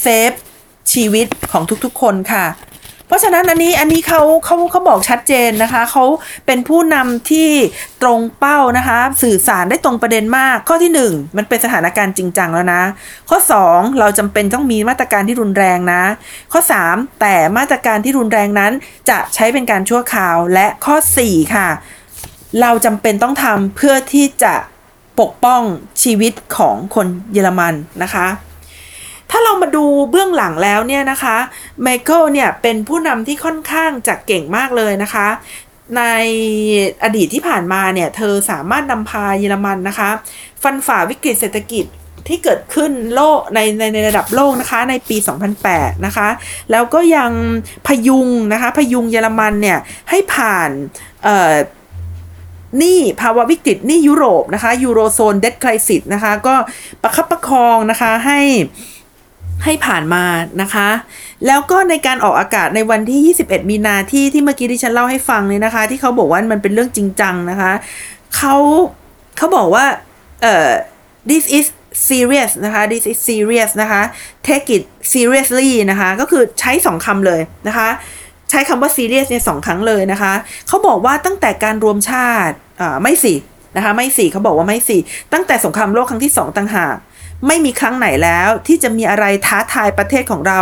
[0.02, 0.32] เซฟ
[0.94, 2.46] ชีวิตของทุกๆคนค่ะ
[3.08, 6.06] เพราะฉะนั้นอันนี้อันนี้เขาเขาเขาบอกชัดเจนนะคะเขา
[6.46, 7.50] เป็นผู้นำที่
[8.02, 12.82] ตรงเป้านะคะ สื่อสารได้ตรงประเด็นมาก ข้อที่หนึ่งมันเป็นสถานการณ์จริงจังแล้วนะ
[13.30, 16.02] ข้อสองเราจำเป็นต้องมีมาตรการที่รุนแรงนะ
[16.54, 18.72] ข้อสามแต่มาตรการที่รุนแรงนั้น
[19.10, 21.70] จะใช้เป็นการชั่วคราวและข้อสี่ค่ะ
[22.62, 24.54] เราจำเป็นต้องทำเพื่อที่จะ
[25.20, 25.62] ปกป้อง
[26.04, 28.28] ชีวิตของคนเยอรมันนะคะ
[29.32, 31.38] ถ้าเรามาดูเบื้องหลังแล้วเนี่ยนะคะ
[31.82, 35.28] ไมเคิลเนี่ยเป็นผู้นำที่ค่อนข้างจะเก่งมากเลยนะคะ
[35.98, 36.04] ใน
[37.04, 40.10] อดีตที่ผ่านมาเนี่ยเธอสามารถนำพาเยอรมันนะคะ
[40.64, 41.86] ฟันฝ่าวิกฤตเศรษฐกิจ
[42.28, 45.18] ที่เกิดขึ้นโลกในในในระดับโลกนะคะในปี
[45.62, 46.30] 2008 นะคะ
[46.72, 47.32] แล้วก็ยัง
[47.88, 50.70] พยุงนะคะพยุงเยอรมันเนี่ยให้ผ่าน
[51.24, 51.54] เอ่อ
[52.78, 56.56] หนี้ภาวะวิกฤตหนี้ยุโรปนะคะยูโรโซนเด t ค r ิ s นะคะ ก็
[57.02, 58.40] ประคับประคองนะคะให้
[59.64, 60.24] ให้ผ่านมา
[60.62, 60.90] นะคะ
[61.48, 67.72] แล้วก็ในการออกอากาศในวันที่ 21 มีนาที่ที่เมื่อกี้ที่ฉันเล่าให้ฟังเนี่ยนะคะ ที่เขาบอกว่ามันเป็นเรื่องจริงจังนะคะ
[68.36, 68.56] เขา
[69.38, 69.86] เขาบอกว่า
[70.42, 70.70] เอ่อ
[71.30, 71.66] this is
[72.10, 74.02] serious นะคะ this is serious นะคะ
[74.48, 74.84] take it
[75.14, 77.90] seriously นะคะ ก็คือใช้สองคำเลยนะคะ
[78.50, 80.34] ใช้คำว่า serious เนี่ยสองครั้งเลยนะคะ
[80.68, 83.34] เขาบอกว่าตั้งแต่การรวมชาติอ่าไม่สิ
[83.76, 84.98] นะคะ ไม่สิเขาบอกว่าไม่สิ
[85.34, 86.96] ตั้งแต่สงครามโลกครั้งที่สองต่างหาก
[87.48, 90.62] ไม่มีครั้งไหนแล้วที่จะมีอะไรท้าทายประเทศของเรา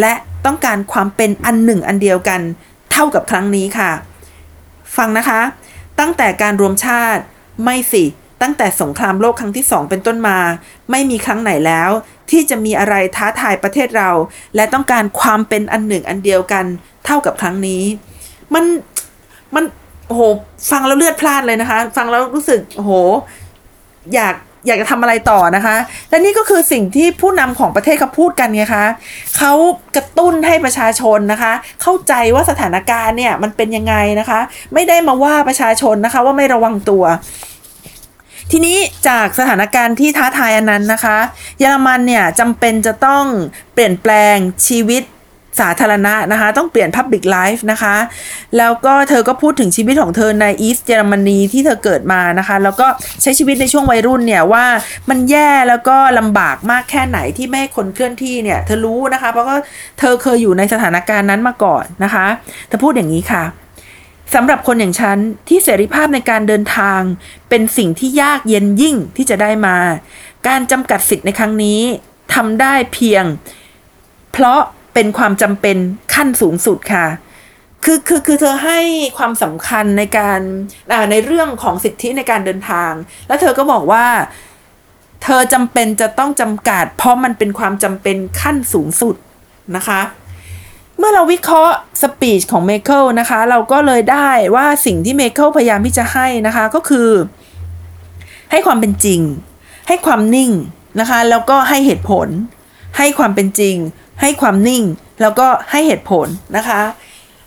[0.00, 0.14] และ
[0.46, 2.40] ต้องการความเป็นอันหนึ่งอันเดียวกัน
[2.92, 3.90] เท่ากับครั้งนี้ค่ะ
[4.96, 5.40] ฟังนะคะ
[6.00, 7.22] ตั้งแต่การรวมชาติ
[7.64, 8.04] ไม่สิ
[8.42, 10.38] ตั้งแต่สงครามโลกครั้งที่สองเป็นต้นมา
[10.90, 11.90] ไม่มีครั้งไหนแล้ว
[12.30, 14.10] ที่จะมีอะไรท้าทายประเทศเรา
[14.56, 16.64] และต้องการความเป็นอันหนึ่งอันเดียวกัน
[17.06, 17.82] เท่ากับครั้งนี้
[18.54, 18.64] มัน
[19.54, 19.64] มัน
[20.06, 20.22] โอ้โห
[20.70, 22.92] ฟังแล้วเลือดพล่านเลยนะคะ ฟังแล้วรู้สึกโอ้โห
[24.14, 24.34] อยาก
[24.66, 25.76] อยากจะทำอะไรต่อนะคะ
[26.10, 28.86] และนี่ก็คือสิ่งที่ผู้นำของประเทศเขาพูดกันไงคะ
[29.38, 29.52] เขา
[29.96, 31.52] กระตุ้นให้ประชาชนนะคะ
[31.82, 34.40] เข้าใจว่าสถานการณ์เนี่ยมันเป็นยังไงนะคะ
[34.74, 37.04] ไม่ได้มาว่าประชาชนนะคะว่าไม่ระวังตัว
[38.50, 41.18] ทีนี้จากสถานการณ์ที่ท้าทายอันนั้นนะคะ
[41.58, 43.24] เยอรมันเนี่ยจำเป็นจะต้อง
[43.74, 44.36] เปลี่ยนแปลง
[44.66, 45.02] ชีวิต
[45.60, 47.96] สาธารณะนะคะ ต้องเปลี่ยน Public Life นะคะ
[48.58, 52.86] แล้วก็เธอก็พูดถึงชีวิตของเธอในอีสต์เยอรมนีที่เธอเกิดมานะคะ แล้วก็
[53.22, 54.64] ใช้ชีวิตในช่วงวัยรุ่นเนี่ยว่า
[55.10, 59.54] มันแย่แล้วก็ลำบากมากแค่ไหนที่ไม่ให้คนเคลื่อนที่เนี่ย เธอรู้นะคะ เพราะก็
[59.98, 62.26] เธอเคยอยู่ในสถานการณ์นั้นมาก่อนนะคะ
[62.68, 63.44] เธอพูดอย่างนี้ค่ะ
[64.34, 67.00] สำหรับคนอย่างฉันที่เสรีภาพในการเดินทาง
[67.48, 69.76] เป็นสิ่งที่ยากเย็นยิ่งที่จะได้มา
[70.48, 71.80] การจำกัดสิทธิ์ในครั้งนี้
[72.34, 73.24] ทำได้เพียง
[74.32, 74.60] เพราะ
[74.94, 75.76] เป็นความจำเป็น
[76.14, 77.06] ขั้นสูงสุดค่ะ
[77.84, 78.80] คือคือคือเธอให้
[79.18, 80.40] ความสำคัญในการ
[81.10, 82.92] ในเรื่องของสิทธิในการเดินทาง
[83.28, 84.06] แล้วเธอก็บอกว่า
[85.22, 89.14] เธอจำเป็นจะต้องจำกัด เพราะมันเป็นความจำเป็นขั้นสูงสุด
[89.76, 90.00] นะคะ
[90.98, 97.08] เมื่อเราวิเคราะห์ speech ของเมเคิลนะคะ เราก็เลยได้ว่าสิ่งที่เมเคิลพยายามที่จะให้นะคะก็คือ
[98.50, 99.20] ให้ความเป็นจริง
[99.88, 100.50] ให้ความนิ่ง
[101.00, 102.28] นะคะ แล้วก็ให้เหตุผล
[102.98, 103.76] ให้ความเป็นจริง
[104.20, 104.84] ให้ความนิ่ง
[105.20, 106.80] แล้วก็ให้เหตุผลนะคะ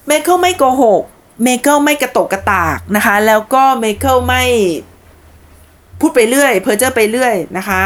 [0.07, 1.01] เมเคิลไม่โกหก
[1.43, 4.43] เมเคิลไม่กระโตกกระตากนะคะ แล้วก็เมเคิลไม่
[5.99, 7.81] พูดไปเรื่อย เพ้อเจ้อไปเรื่อยนะคะ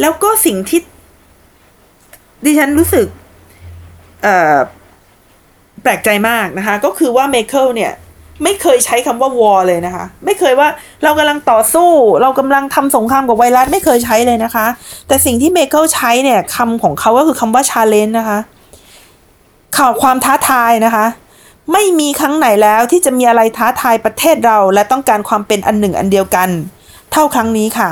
[0.00, 0.80] แล้วก็สิ่งที่
[2.44, 3.06] ดิฉันรู้สึก
[5.82, 7.92] แปลกใจมากนะคะ ก็คือว่าเมเคิลเนี่ย
[8.42, 10.68] ไม่เคยใช้คำว่า war เลยนะคะ ไม่เคยว่า
[11.04, 11.90] เรากำลังต่อสู้
[12.22, 14.66] เรากำลังทำสงครามกับไวรัสไม่เคยใช้เลยนะคะ
[15.08, 18.38] แต่สิ่งที่เมเคิลใช้เนี่ยคำของเขาก็คือคำว่า challenge นะคะ
[19.76, 21.06] คือความท้าทายนะคะ
[21.72, 26.48] ไม่มีครั้งไหนแล้วที่จะมีอะไรท้าทายประเทศเรา และต้องการความเป็นอันหนึ่งอันเดียวกัน
[27.12, 27.90] เท่าครั้งนี้ค่ะ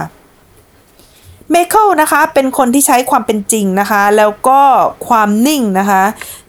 [1.52, 4.60] เมเคิลนะคะเป็นคนที่ใช้ความเป็นจริงนะคะ แล้วก็
[5.08, 6.02] ความนิ่งนะคะ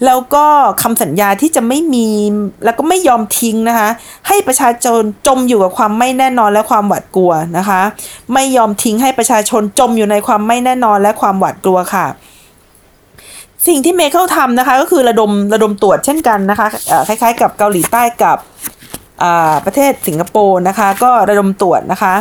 [0.06, 0.46] แล้วก็
[0.82, 2.10] คำสัญญาที่จะไม่มี
[2.66, 3.90] แล้วก็ไม่ยอมทิ้งนะคะ
[4.28, 7.82] ให้ประชาชนจมอยู่กับความไม่แน่นอนและความหวาดกลัวนะคะ
[8.34, 12.06] ไม่ยอมทิ้งให้ประชาชนจมอยู่ในความไม่แน่นอนและความหวาดกลัวค่ะ
[13.68, 16.68] สิ่งที่เมเคิลทำนะคะก็คือระดมระดมตรวจเช่นกันนะคะ
[17.08, 18.38] คล้ายๆ กับเกาหลีใต้กับ
[19.66, 22.14] ประเทศสิงคโปร์นะคะ ก็ระดมตรวจนะคะ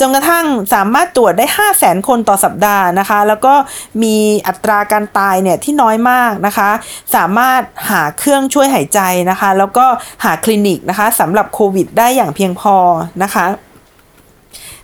[0.00, 3.54] จนกระทั่งสามารถตรวจได้ 5 0 0แสนคนต่อสัปดาห์นะคะ แล้วก็
[4.02, 4.16] มี
[4.46, 6.70] อัตราการตายเนี่ยที่น้อยมากนะคะ
[7.14, 7.60] สามารถ
[7.90, 9.86] หาเครื่องช่วยหายใจนะคะ แล้วก็
[10.24, 12.76] หาคลินิกนะคะสำหรับโควิดได้อย่างเพียงพอ
[13.22, 13.46] นะคะ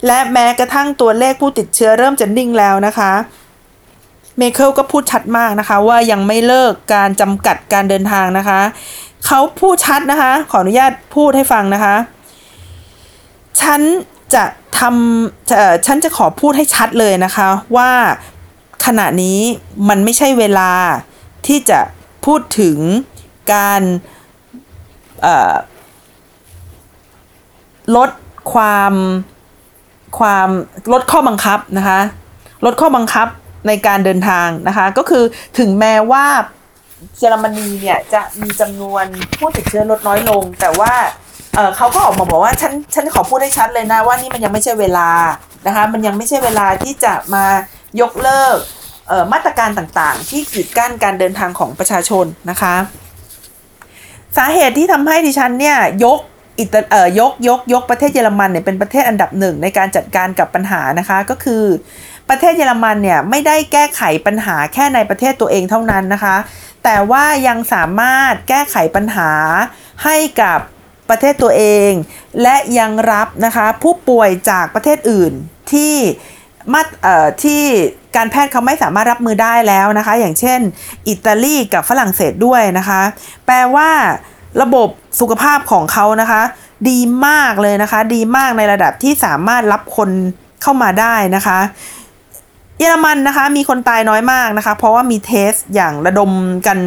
[0.06, 3.12] และแม้กระทั่งตัวเลขผู้ติดเชื้อเริ่มจะนิ่งแล้วนะคะ
[4.38, 8.60] เมเคิลก็พูดชัดมากนะคะ ว่ายังไม่เลิกการจำกัดการเดินทางนะคะ
[9.26, 11.94] เขาพูดชัดนะคะ ขออนุญาตพูดให้ฟังนะคะ
[13.60, 13.80] ฉัน
[14.34, 14.44] จะ
[14.78, 17.90] ทำฉันจะขอพูดให้ชัดเลยนะคะว่า
[18.86, 19.38] ขณะนี้
[19.88, 20.72] มันไม่ใช่เวลา
[21.46, 21.80] ที่จะ
[22.26, 22.78] พูดถึง
[23.54, 23.82] การ
[27.96, 28.10] ลด
[28.52, 28.94] ความ
[30.18, 30.48] ความ
[30.92, 32.00] ลดข้อบังคับนะคะ
[32.64, 33.28] ลดข้อบังคับ
[33.66, 35.24] ในการเดินทางนะคะก็คือ
[35.58, 36.26] ถึงแม้ว่า
[37.18, 39.04] เยอรมนีเนี่ยจะมีจำนวน
[39.38, 40.92] ผู้ติดเชื้อลดน้อยลง แต่ว่า
[41.54, 45.10] เออเขาก็ออกมาบอกว่าฉันฉันขอพูดให้ชัดเลยนะว่านี่มันยังไม่ใช่เวลา
[45.66, 47.44] นะคะมันยังไม่ใช่เวลาที่จะมา
[48.00, 48.56] ยกเลิก
[49.32, 52.74] มาตรการต่างๆ ที่กีดกั้นการเดินทางของประชาชนนะคะ
[54.36, 56.18] สาเหตุที่ทำให้ดิฉันเนี่ยยก
[56.58, 61.64] อิตาเอ่อยกยกยกประเทศเยอรมันเนี่ยเป็นประเทศอันดับหนึ่งในการจัดการกับปัญหานะคะก็คือ
[62.28, 66.36] ประเทศเยอรมันเนี่ยไม่ได้แก้ไขปัญหาแค่ในประเทศตัวเองเท่านั้นนะคะ
[66.84, 69.30] แต่ว่ายังสามารถแก้ไขปัญหา
[70.04, 70.60] ให้กับ
[71.10, 71.90] ประเทศตัวเอง
[72.42, 75.32] และยังรับนะคะผู้ป่วยจากประเทศอื่น
[75.72, 75.94] ที่
[76.72, 76.82] มา
[77.44, 77.62] ที่
[78.16, 80.60] การแพทย์เขาไม่สามารถรับมือได้แล้วนะคะ อย่างเช่น
[81.08, 83.00] อิตาลีกับฝรั่งเศสด้วยนะคะ
[83.46, 83.90] แปลว่า
[84.62, 84.88] ระบบ
[85.20, 86.42] สุขภาพของเขานะคะ
[86.90, 90.10] ดีมากเลยนะคะ ดีมากในระดับที่สามารถรับคน
[90.62, 91.58] เข้ามาได้นะคะ
[92.78, 96.30] เยอรมันนะคะ มีคนตายน้อยมากนะคะ เพราะว่ามีเทสอย่างระดม
[96.66, 96.78] กัน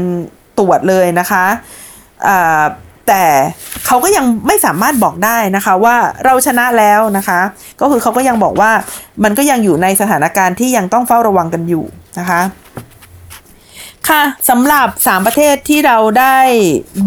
[0.59, 1.45] ตรวจเลยนะคะ
[3.07, 3.23] แต่
[3.85, 5.95] เขาก็ยังไม่สามารถบอกได้นะคะว่า
[6.25, 7.39] เราชนะแล้วนะคะ
[7.81, 8.71] ก็คือเขาก็ยังบอกว่า
[9.23, 11.83] มันก็ยังอยู่ในสถานการณ์ที่ยังต้องเฝ้าระวังกันอยู่
[12.19, 12.41] นะคะ
[14.09, 16.37] ค่ะสำหรับ 3 ประเทศที่เราได้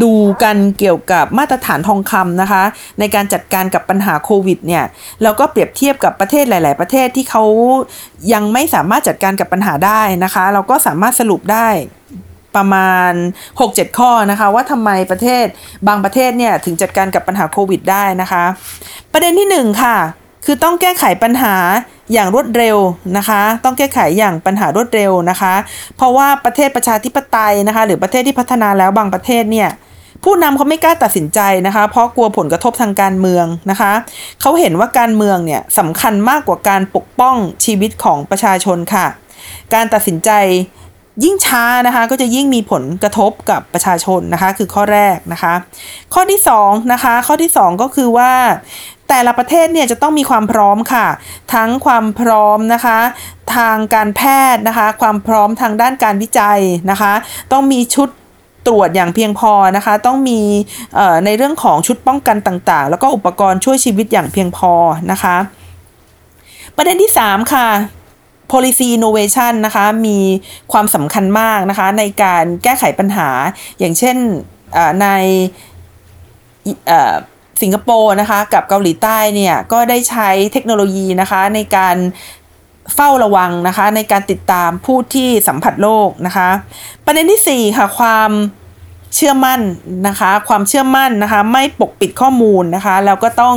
[0.02, 2.62] ดูกันเกี่ยวกับมาตรฐานทองคำนะคะ
[2.98, 4.84] ในการจัดการกับปัญหาโควิดเนี่ย
[5.22, 7.44] เราก็เปรียบเทียบกับประเทศหลาย ๆ ประเทศที่เขา
[8.32, 11.68] ยังไม่สามารถจัดการกับปัญหาได้นะคะ เราก็สามารถสรุปได้
[12.56, 13.12] ประมาณ
[13.54, 15.46] 6-7 ข้อนะคะ ว่าทำไมประเทศ
[15.88, 18.44] บางประเทศเนี่ยถึงจัดการกับปัญหาโควิดได้นะคะ
[19.12, 19.96] ประเด็นที่ 1 ค่ะ
[20.44, 21.54] คือต้องแก้ไขปัญหา
[22.12, 22.76] อย่างรวดเร็ว
[23.16, 25.54] นะคะ ต้องแก้ไขอย่างปัญหารวดเร็วนะคะ
[25.96, 29.70] เพราะว่าประเทศประชาธิปไตยนะคะ หรือประเทศที่พัฒนาแล้วบางประเทศเนี่ย
[30.24, 33.92] ผู้นำเขาไม่กล้าตัดสินใจนะคะ เพราะกลัวผลกระทบทางการเมืองนะคะ
[34.40, 39.06] เขาเห็นว่าการเมืองเนี่ยสำคัญมากกว่าการปกป้องชีวิตของประชาชนค่ะ
[39.74, 40.30] การตัดสินใจ
[41.24, 45.54] ยิ่งช้านะคะก็จะยิ่งมีผลกระทบกับประชาชนนะคะคือข้อแรกนะคะ
[46.14, 48.32] ข้อที่2นะคะข้อที่ 2 ก็คือว่า
[49.08, 51.06] แต่ละประเทศเนี่ยจะต้องมีความพร้อมค่ะ
[51.54, 52.98] ทั้งความพร้อมนะคะ
[53.56, 54.22] ทางการแพ
[54.54, 57.12] ทย์นะคะ ความพร้อมทางด้านการวิจัยนะคะ
[57.52, 58.08] ต้องมีชุด
[58.66, 60.40] ตรวจอย่างเพียงพอนะคะ ต้องมี
[61.24, 64.72] ในเรื่องของชุดป้องกันต่างๆ แล้วก็อุปกรณ์ช่วยชีวิตอย่างเพียงพอ
[65.10, 65.36] นะคะ
[66.76, 67.68] ประเด็นที่ 3 ค่ะ
[68.52, 70.18] policy innovation นะคะมี
[70.72, 73.28] ความสำคัญมากนะคะในการแก้ไขปัญหา
[73.78, 74.16] อย่างเช่น
[75.02, 75.06] ใน
[77.62, 81.96] สิงคโปร์นะคะกับเกาหลีใต้เนี่ยก็ได้ใช้เทคโนโลยีนะคะในการ
[82.94, 86.48] เฝ้าระวังนะคะในการติดตามผู้ที่สัมผัสโรคนะคะ
[87.04, 88.30] ประเด็นที่ 4 ค่ะ ความ
[89.14, 89.60] เชื่อมั่น
[90.08, 93.56] นะคะ ความเชื่อมั่นนะคะไม่ปกปิดข้อมูลนะคะแล้วก็ต้อง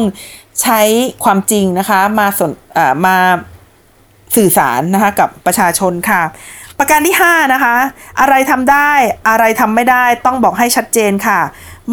[0.61, 0.81] ใช้
[1.23, 2.51] ความจริงนะคะมาสน
[3.05, 3.17] มา
[4.35, 6.21] สื่อสารนะคะกับประชาชนค่ะ
[6.79, 7.75] ประการที่ 5 นะคะ
[8.19, 8.91] อะไรทำได้
[9.29, 11.39] อะไรทำไม่ได้ต้องบอกให้ชัดเจนค่ะ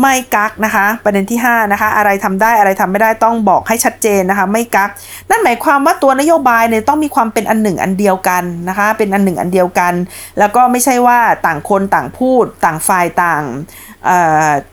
[0.01, 4.91] ไม่กักนะคะ ประเด็นที่ 5 นะคะ อะไรทำได้อะไรทำไม่ได้ต้องบอกให้ชัดเจนนะคะ ไม่กัก
[5.31, 9.95] นั่นหมายความว่าตัวนโยบายเนี่ยต้องมีความเป็นอันหนึ่งอันเดียวกันนะคะ เป็นอันหนึ่งอันเดียวกัน
[10.39, 13.45] แล้วก็ไม่ใช่ว่าต่างคนต่างพูด ต่างฝ่ายต่าง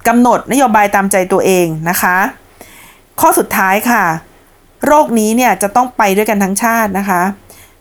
[0.07, 2.17] กำหนดนโยบายตามใจตัวเองนะคะ
[3.19, 4.03] ข้อสุดท้ายค่ะ
[4.85, 7.21] โรคนี้เนี่ยจะต้องไปด้วยกันทั้งชาตินะคะ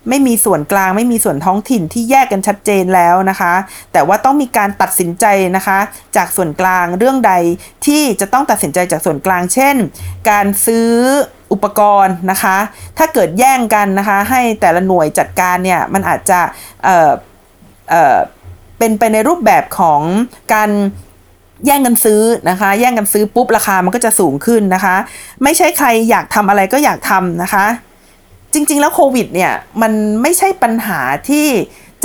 [0.09, 3.55] ไม่มีส่วนกลางไม่มีส่วนท้องถิ่นที่แยกกันชัดเจนแล้วนะคะ
[3.93, 5.27] แต่ว่าต้องมีการตัดสินใจ
[5.57, 5.79] นะคะ
[6.17, 7.33] จากส่วนกลางเรื่องใด
[7.87, 9.77] ที่จะต้องตัดสินใจจากส่วนกลาง เช่น
[10.31, 10.89] การซื้อ
[11.53, 12.57] อุปกรณ์นะคะ
[12.99, 16.41] ถ้าเกิดแย่งกันนะคะ ให้แต่ละหน่วยจัดการเนี่ยมันอาจจะ
[16.85, 17.11] เอ่อ
[17.91, 18.17] เอ่อ
[18.79, 20.01] เป็นไปในรูปแบบของ
[20.55, 20.71] การ
[21.67, 24.97] แย่งกันซื้อนะคะ แย่งกันซื้อปุ๊บราคามันก็จะสูงขึ้นนะคะ
[25.43, 27.67] ไม่ใช่ใครอยากทำอะไรก็อยากทำนะคะ
[28.55, 29.53] จริง ๆ แล้วโควิดเนี่ย
[29.83, 31.47] มันไม่ใช่ปัญหาที่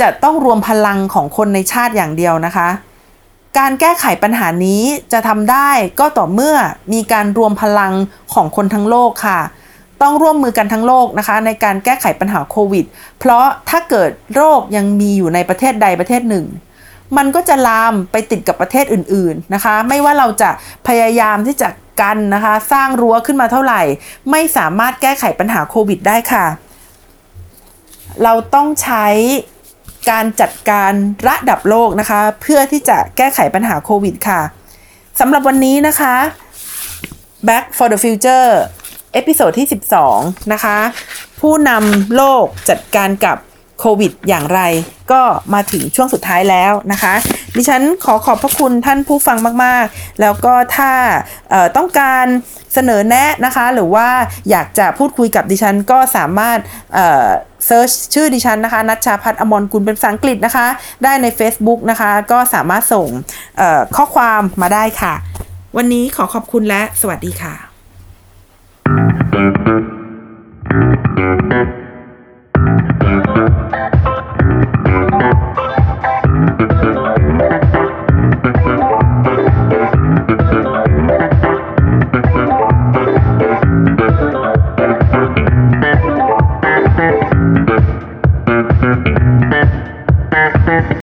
[0.00, 2.68] จะต้องรวมพลังของคนในชาติอย่างเดียวนะคะ
[3.58, 4.82] การแก้ไขปัญหานี้
[5.12, 5.70] จะทำได้
[6.00, 6.56] ก็ต่อเมื่อ
[6.92, 7.92] มีการรวมพลัง
[8.34, 9.40] ของคนทั้งโลกค่ะ
[10.02, 12.84] ต้องร่วมมือกันทั้งโลกนะคะ ในการแก้ไขปัญหาโควิด
[13.18, 16.46] เพราะถ้าเกิดโรคยังมีอยู่ในประเทศใดประเทศหนึ่ง
[17.16, 20.50] มันก็จะลามไปติดกับประเทศอื่น ๆนะคะ ไม่ว่าเราจะ
[20.88, 21.68] พยายามที่จะ
[22.02, 23.82] กันนะคะ สร้างรั้วขึ้นมาเท่าไหร่
[24.30, 26.46] ไม่สามารถแก้ไขปัญหาโควิดได้ค่ะ
[28.22, 29.06] เราต้องใช้
[30.10, 30.92] การจัดการ
[31.28, 34.40] ระดับโลกนะคะ เพื่อที่จะแก้ไขปัญหาโควิดค่ะ
[35.20, 36.14] สำหรับวันนี้นะคะ
[37.48, 38.48] Back for the Future
[39.12, 39.68] episode ที่
[40.10, 40.76] 12 นะคะ
[41.40, 43.36] ผู้นำโลกจัดการกับ
[43.80, 44.60] โควิดอย่างไร
[45.12, 45.20] ก็
[45.54, 47.14] มาถึงช่วงสุดท้ายแล้วนะคะ
[47.56, 50.92] ดิฉันขอขอบพระคุณท่านผู้ฟังมากๆ แล้วก็ถ้า
[51.76, 52.26] ต้องการ
[52.74, 54.08] เสนอแนะนะคะ หรือว่า
[54.50, 56.58] อยากจะพูดคุยกับดิฉันก็สามารถ
[57.66, 60.66] เซิร์ชชื่อดิฉันนะคะนัชชาพัฒน์อมรกุลเป็นภาษาอังกฤษนะคะ
[61.04, 63.08] ได้ใน Facebook นะคะ ก็สามารถส่ง
[63.96, 65.14] ข้อความมาได้ค่ะ
[65.76, 67.54] วันนี้ขอขอบคุณและสวัสดีค่ะ